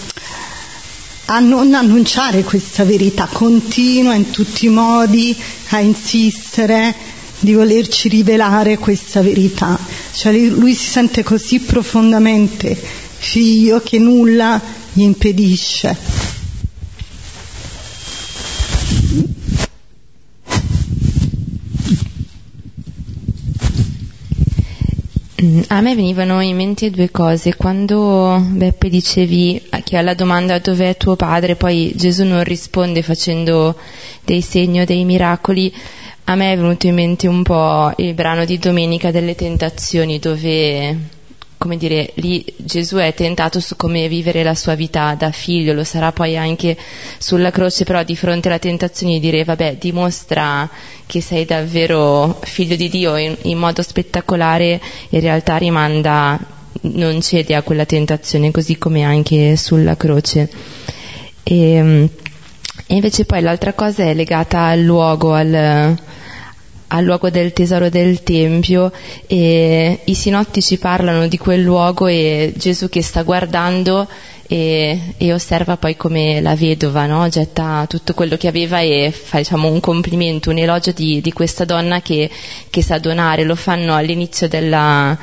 a 1.26 1.40
non 1.40 1.74
annunciare 1.74 2.44
questa 2.44 2.84
verità, 2.84 3.28
continua 3.32 4.14
in 4.14 4.30
tutti 4.30 4.66
i 4.66 4.70
modi 4.70 5.36
a 5.70 5.80
insistere 5.80 6.94
di 7.40 7.54
volerci 7.54 8.10
rivelare 8.10 8.78
questa 8.78 9.22
verità. 9.22 9.78
Cioè 10.14 10.38
lui 10.50 10.74
si 10.74 10.86
sente 10.88 11.24
così 11.24 11.60
profondamente 11.60 12.76
figlio 13.18 13.82
che 13.82 13.98
nulla 14.00 14.62
gli 14.94 15.02
impedisce. 15.02 16.35
A 25.68 25.82
me 25.82 25.96
venivano 25.96 26.42
in 26.42 26.56
mente 26.56 26.90
due 26.90 27.12
cose. 27.12 27.56
Quando 27.56 28.42
Beppe 28.42 28.90
dicevi 28.90 29.70
che 29.84 29.98
alla 29.98 30.14
domanda 30.14 30.60
dov'è 30.60 30.98
tuo 30.98 31.16
padre, 31.16 31.56
poi 31.56 31.94
Gesù 31.96 32.24
non 32.24 32.44
risponde 32.44 33.02
facendo 33.02 33.76
dei 34.24 34.42
segni 34.42 34.82
o 34.82 34.86
dei 34.86 35.04
miracoli, 35.06 35.74
a 36.26 36.36
me 36.36 36.54
è 36.54 36.56
venuto 36.56 36.88
in 36.88 36.96
mente 36.96 37.28
un 37.28 37.44
po' 37.44 37.94
il 37.98 38.14
brano 38.14 38.46
di 38.46 38.58
Domenica 38.58 39.12
delle 39.12 39.36
Tentazioni 39.36 40.18
dove 40.20 40.98
come 41.58 41.78
dire, 41.78 42.12
lì 42.16 42.46
Gesù 42.58 42.98
è 42.98 43.14
tentato 43.14 43.60
su 43.60 43.76
come 43.76 44.08
vivere 44.08 44.44
la 44.44 44.56
sua 44.56 44.76
vita 44.76 45.16
da 45.16 45.32
figlio, 45.32 45.74
lo 45.74 45.84
sarà 45.84 46.12
poi 46.12 46.38
anche 46.38 46.78
sulla 47.18 47.52
croce, 47.52 47.84
però 47.84 48.04
di 48.04 48.16
fronte 48.16 48.48
alla 48.48 48.60
tentazione 48.60 49.14
di 49.14 49.20
dire 49.20 49.44
vabbè 49.44 49.78
dimostra 49.78 50.70
che 51.06 51.22
sei 51.22 51.46
davvero 51.46 52.40
figlio 52.42 52.76
di 52.76 52.90
Dio 52.90 53.16
in, 53.16 53.36
in 53.44 53.58
modo 53.58 53.82
spettacolare, 53.82 54.82
in 55.10 55.20
realtà 55.20 55.58
rimanda, 55.58 56.40
non 56.82 57.22
cede 57.22 57.56
a 57.56 57.62
quella 57.62 57.86
tentazione, 57.86 58.52
così 58.52 58.78
come 58.78 59.04
anche 59.04 59.56
sulla 59.56 59.96
croce. 59.96 60.50
E, 61.44 62.10
e 62.88 62.94
invece 62.96 63.26
poi 63.26 63.42
l'altra 63.42 63.74
cosa 63.74 64.04
è 64.04 64.14
legata 64.14 64.64
al 64.66 64.82
luogo, 64.82 65.34
al, 65.34 65.98
al 66.88 67.04
luogo 67.04 67.30
del 67.30 67.54
tesoro 67.54 67.90
del 67.90 68.24
Tempio 68.24 68.92
e 69.28 70.00
i 70.04 70.14
sinottici 70.14 70.78
parlano 70.78 71.28
di 71.28 71.38
quel 71.38 71.62
luogo 71.62 72.08
e 72.08 72.54
Gesù 72.56 72.90
che 72.90 73.02
sta 73.02 73.24
guardando 73.24 74.08
e, 74.48 75.16
e 75.18 75.34
osserva 75.34 75.78
poi 75.78 75.96
come 75.96 76.40
la 76.40 76.56
vedova 76.56 77.06
no? 77.08 77.28
getta 77.30 77.86
tutto 77.88 78.14
quello 78.14 78.38
che 78.38 78.48
aveva 78.48 78.80
e 78.80 79.12
fa 79.12 79.40
diciamo, 79.40 79.68
un 79.68 79.80
complimento, 79.80 80.52
un 80.52 80.60
elogio 80.60 80.92
di, 80.92 81.22
di 81.22 81.32
questa 81.32 81.66
donna 81.66 82.02
che, 82.02 82.30
che, 82.70 82.82
sa 82.84 83.00
donare, 83.00 83.44
lo 83.44 83.56
fanno 83.56 83.96
all'inizio 83.96 84.48
della, 84.48 85.18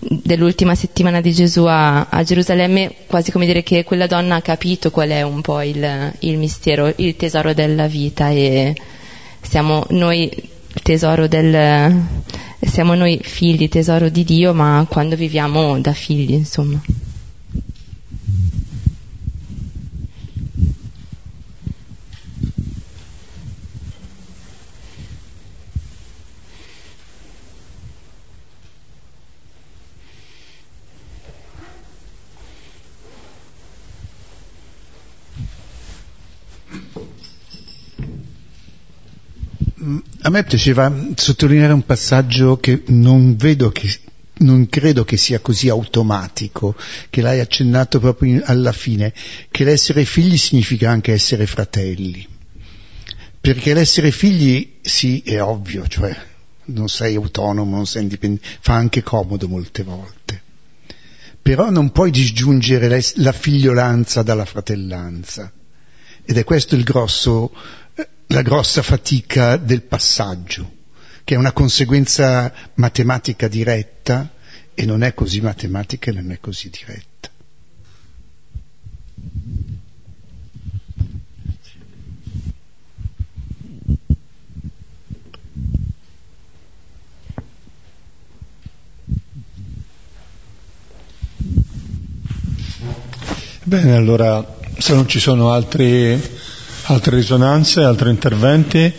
dell'ultima 0.00 0.74
settimana 0.74 1.20
di 1.20 1.32
Gesù 1.32 1.64
a, 1.64 2.08
a, 2.08 2.22
Gerusalemme, 2.24 2.94
quasi 3.06 3.30
come 3.30 3.46
dire 3.46 3.62
che 3.62 3.84
quella 3.84 4.08
donna 4.08 4.36
ha 4.36 4.42
capito 4.42 4.90
qual 4.90 5.10
è 5.10 5.22
un 5.22 5.40
po' 5.40 5.62
il, 5.62 6.12
il 6.20 6.36
mistero, 6.36 6.92
il 6.96 7.14
tesoro 7.16 7.54
della 7.54 7.86
vita 7.86 8.30
e 8.30 8.74
siamo 9.40 9.86
noi 9.90 10.52
tesoro 10.82 11.26
del, 11.26 12.02
siamo 12.60 12.94
noi 12.94 13.20
figli, 13.22 13.68
tesoro 13.68 14.08
di 14.08 14.24
Dio, 14.24 14.52
ma 14.54 14.86
quando 14.88 15.16
viviamo 15.16 15.78
da 15.80 15.92
figli, 15.92 16.32
insomma. 16.32 16.80
A 40.26 40.30
me 40.30 40.42
piaceva 40.42 40.90
sottolineare 41.16 41.74
un 41.74 41.84
passaggio 41.84 42.56
che 42.56 42.82
non 42.86 43.36
vedo 43.36 43.70
che 43.70 43.94
non 44.36 44.70
credo 44.70 45.04
che 45.04 45.18
sia 45.18 45.40
così 45.40 45.68
automatico, 45.68 46.74
che 47.10 47.20
l'hai 47.20 47.40
accennato 47.40 48.00
proprio 48.00 48.40
alla 48.46 48.72
fine, 48.72 49.12
che 49.50 49.64
l'essere 49.64 50.06
figli 50.06 50.38
significa 50.38 50.90
anche 50.90 51.12
essere 51.12 51.46
fratelli. 51.46 52.26
Perché 53.38 53.74
l'essere 53.74 54.10
figli, 54.10 54.76
sì, 54.80 55.20
è 55.20 55.42
ovvio, 55.42 55.86
cioè 55.88 56.16
non 56.66 56.88
sei 56.88 57.16
autonomo, 57.16 57.76
non 57.76 57.86
sei 57.86 58.04
indipendente, 58.04 58.46
fa 58.60 58.76
anche 58.76 59.02
comodo 59.02 59.46
molte 59.46 59.82
volte. 59.82 60.42
Però 61.42 61.68
non 61.68 61.92
puoi 61.92 62.10
disgiungere 62.10 62.88
la 63.16 63.32
figliolanza 63.32 64.22
dalla 64.22 64.46
fratellanza. 64.46 65.52
Ed 66.24 66.38
è 66.38 66.44
questo 66.44 66.76
il 66.76 66.82
grosso 66.82 67.52
la 68.28 68.42
grossa 68.42 68.82
fatica 68.82 69.56
del 69.56 69.82
passaggio, 69.82 70.72
che 71.24 71.34
è 71.34 71.38
una 71.38 71.52
conseguenza 71.52 72.52
matematica 72.74 73.48
diretta 73.48 74.32
e 74.74 74.84
non 74.84 75.02
è 75.02 75.14
così 75.14 75.40
matematica 75.40 76.10
e 76.10 76.14
non 76.14 76.32
è 76.32 76.40
così 76.40 76.70
diretta. 76.70 77.12
Bene, 93.66 93.96
allora 93.96 94.56
se 94.76 94.92
non 94.92 95.08
ci 95.08 95.18
sono 95.18 95.50
altri 95.50 96.20
altre 96.86 97.16
risonanze, 97.16 97.82
altri 97.82 98.10
interventi? 98.10 98.92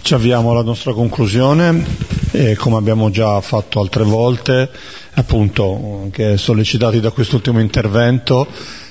Ci 0.00 0.14
avviamo 0.14 0.50
alla 0.50 0.62
nostra 0.62 0.92
conclusione 0.92 1.84
e 2.30 2.56
come 2.56 2.76
abbiamo 2.76 3.10
già 3.10 3.40
fatto 3.40 3.80
altre 3.80 4.02
volte, 4.02 4.70
appunto 5.14 6.00
anche 6.02 6.38
sollecitati 6.38 7.00
da 7.00 7.10
quest'ultimo 7.10 7.60
intervento, 7.60 8.46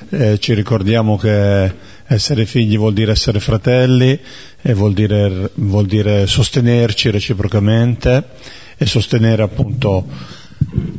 eh, 0.09 0.39
ci 0.39 0.53
ricordiamo 0.53 1.17
che 1.17 1.73
essere 2.05 2.45
figli 2.45 2.77
vuol 2.77 2.93
dire 2.93 3.11
essere 3.11 3.39
fratelli 3.39 4.17
e 4.61 4.73
vuol 4.73 4.93
dire, 4.93 5.49
vuol 5.55 5.85
dire 5.85 6.27
sostenerci 6.27 7.09
reciprocamente 7.09 8.23
e 8.77 8.85
sostenere 8.85 9.41
appunto 9.41 10.05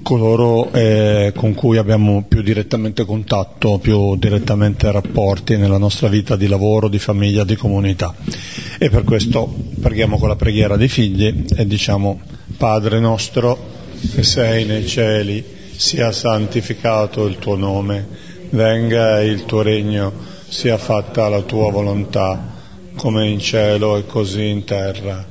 coloro 0.03 0.71
eh, 0.73 1.33
con 1.35 1.55
cui 1.55 1.79
abbiamo 1.79 2.25
più 2.29 2.43
direttamente 2.43 3.05
contatto, 3.05 3.79
più 3.79 4.17
direttamente 4.17 4.91
rapporti 4.91 5.57
nella 5.57 5.79
nostra 5.79 6.09
vita 6.09 6.37
di 6.37 6.49
lavoro, 6.49 6.89
di 6.89 6.99
famiglia, 6.99 7.45
di 7.45 7.57
comunità. 7.57 8.15
E 8.79 8.91
per 8.91 9.05
questo 9.05 9.53
preghiamo 9.81 10.19
con 10.19 10.29
la 10.29 10.37
preghiera 10.37 10.77
dei 10.77 10.89
figli 10.89 11.45
e 11.57 11.67
diciamo 11.67 12.21
Padre 12.57 13.01
nostro 13.01 13.81
che 14.15 14.23
sei 14.23 14.65
nei 14.65 14.87
cieli, 14.87 15.45
sia 15.77 16.13
santificato 16.13 17.25
il 17.27 17.39
tuo 17.39 17.57
nome, 17.57 18.07
venga 18.51 19.23
il 19.23 19.45
tuo 19.45 19.63
regno, 19.63 20.13
sia 20.49 20.77
fatta 20.77 21.29
la 21.29 21.43
tua 21.43 21.71
volontà, 21.71 22.51
come 22.97 23.29
in 23.29 23.39
cielo 23.39 23.97
e 23.97 24.05
così 24.05 24.49
in 24.49 24.65
terra. 24.65 25.25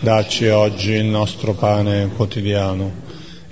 Dacci 0.00 0.48
oggi 0.48 0.92
il 0.92 1.06
nostro 1.06 1.54
pane 1.54 2.10
quotidiano 2.14 3.06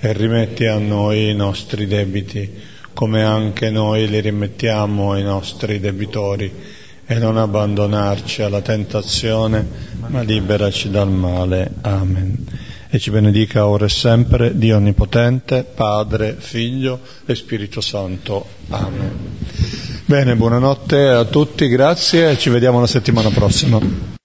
e 0.06 0.12
rimetti 0.12 0.66
a 0.66 0.78
noi 0.78 1.30
i 1.30 1.34
nostri 1.34 1.88
debiti, 1.88 2.48
come 2.92 3.24
anche 3.24 3.70
noi 3.70 4.08
li 4.08 4.20
rimettiamo 4.20 5.12
ai 5.12 5.24
nostri 5.24 5.80
debitori, 5.80 6.52
e 7.04 7.18
non 7.18 7.36
abbandonarci 7.36 8.42
alla 8.42 8.60
tentazione, 8.60 9.66
ma 10.06 10.22
liberaci 10.22 10.90
dal 10.90 11.10
male. 11.10 11.72
Amen. 11.80 12.36
E 12.88 12.98
ci 13.00 13.10
benedica 13.10 13.66
ora 13.66 13.86
e 13.86 13.88
sempre 13.88 14.56
Dio 14.56 14.76
Onnipotente, 14.76 15.64
Padre, 15.64 16.36
Figlio 16.38 17.00
e 17.26 17.34
Spirito 17.34 17.80
Santo. 17.80 18.46
Amen. 18.68 19.12
Bene, 20.04 20.36
buonanotte 20.36 21.08
a 21.08 21.24
tutti, 21.24 21.66
grazie 21.66 22.30
e 22.30 22.38
ci 22.38 22.48
vediamo 22.48 22.78
la 22.78 22.86
settimana 22.86 23.30
prossima. 23.30 24.24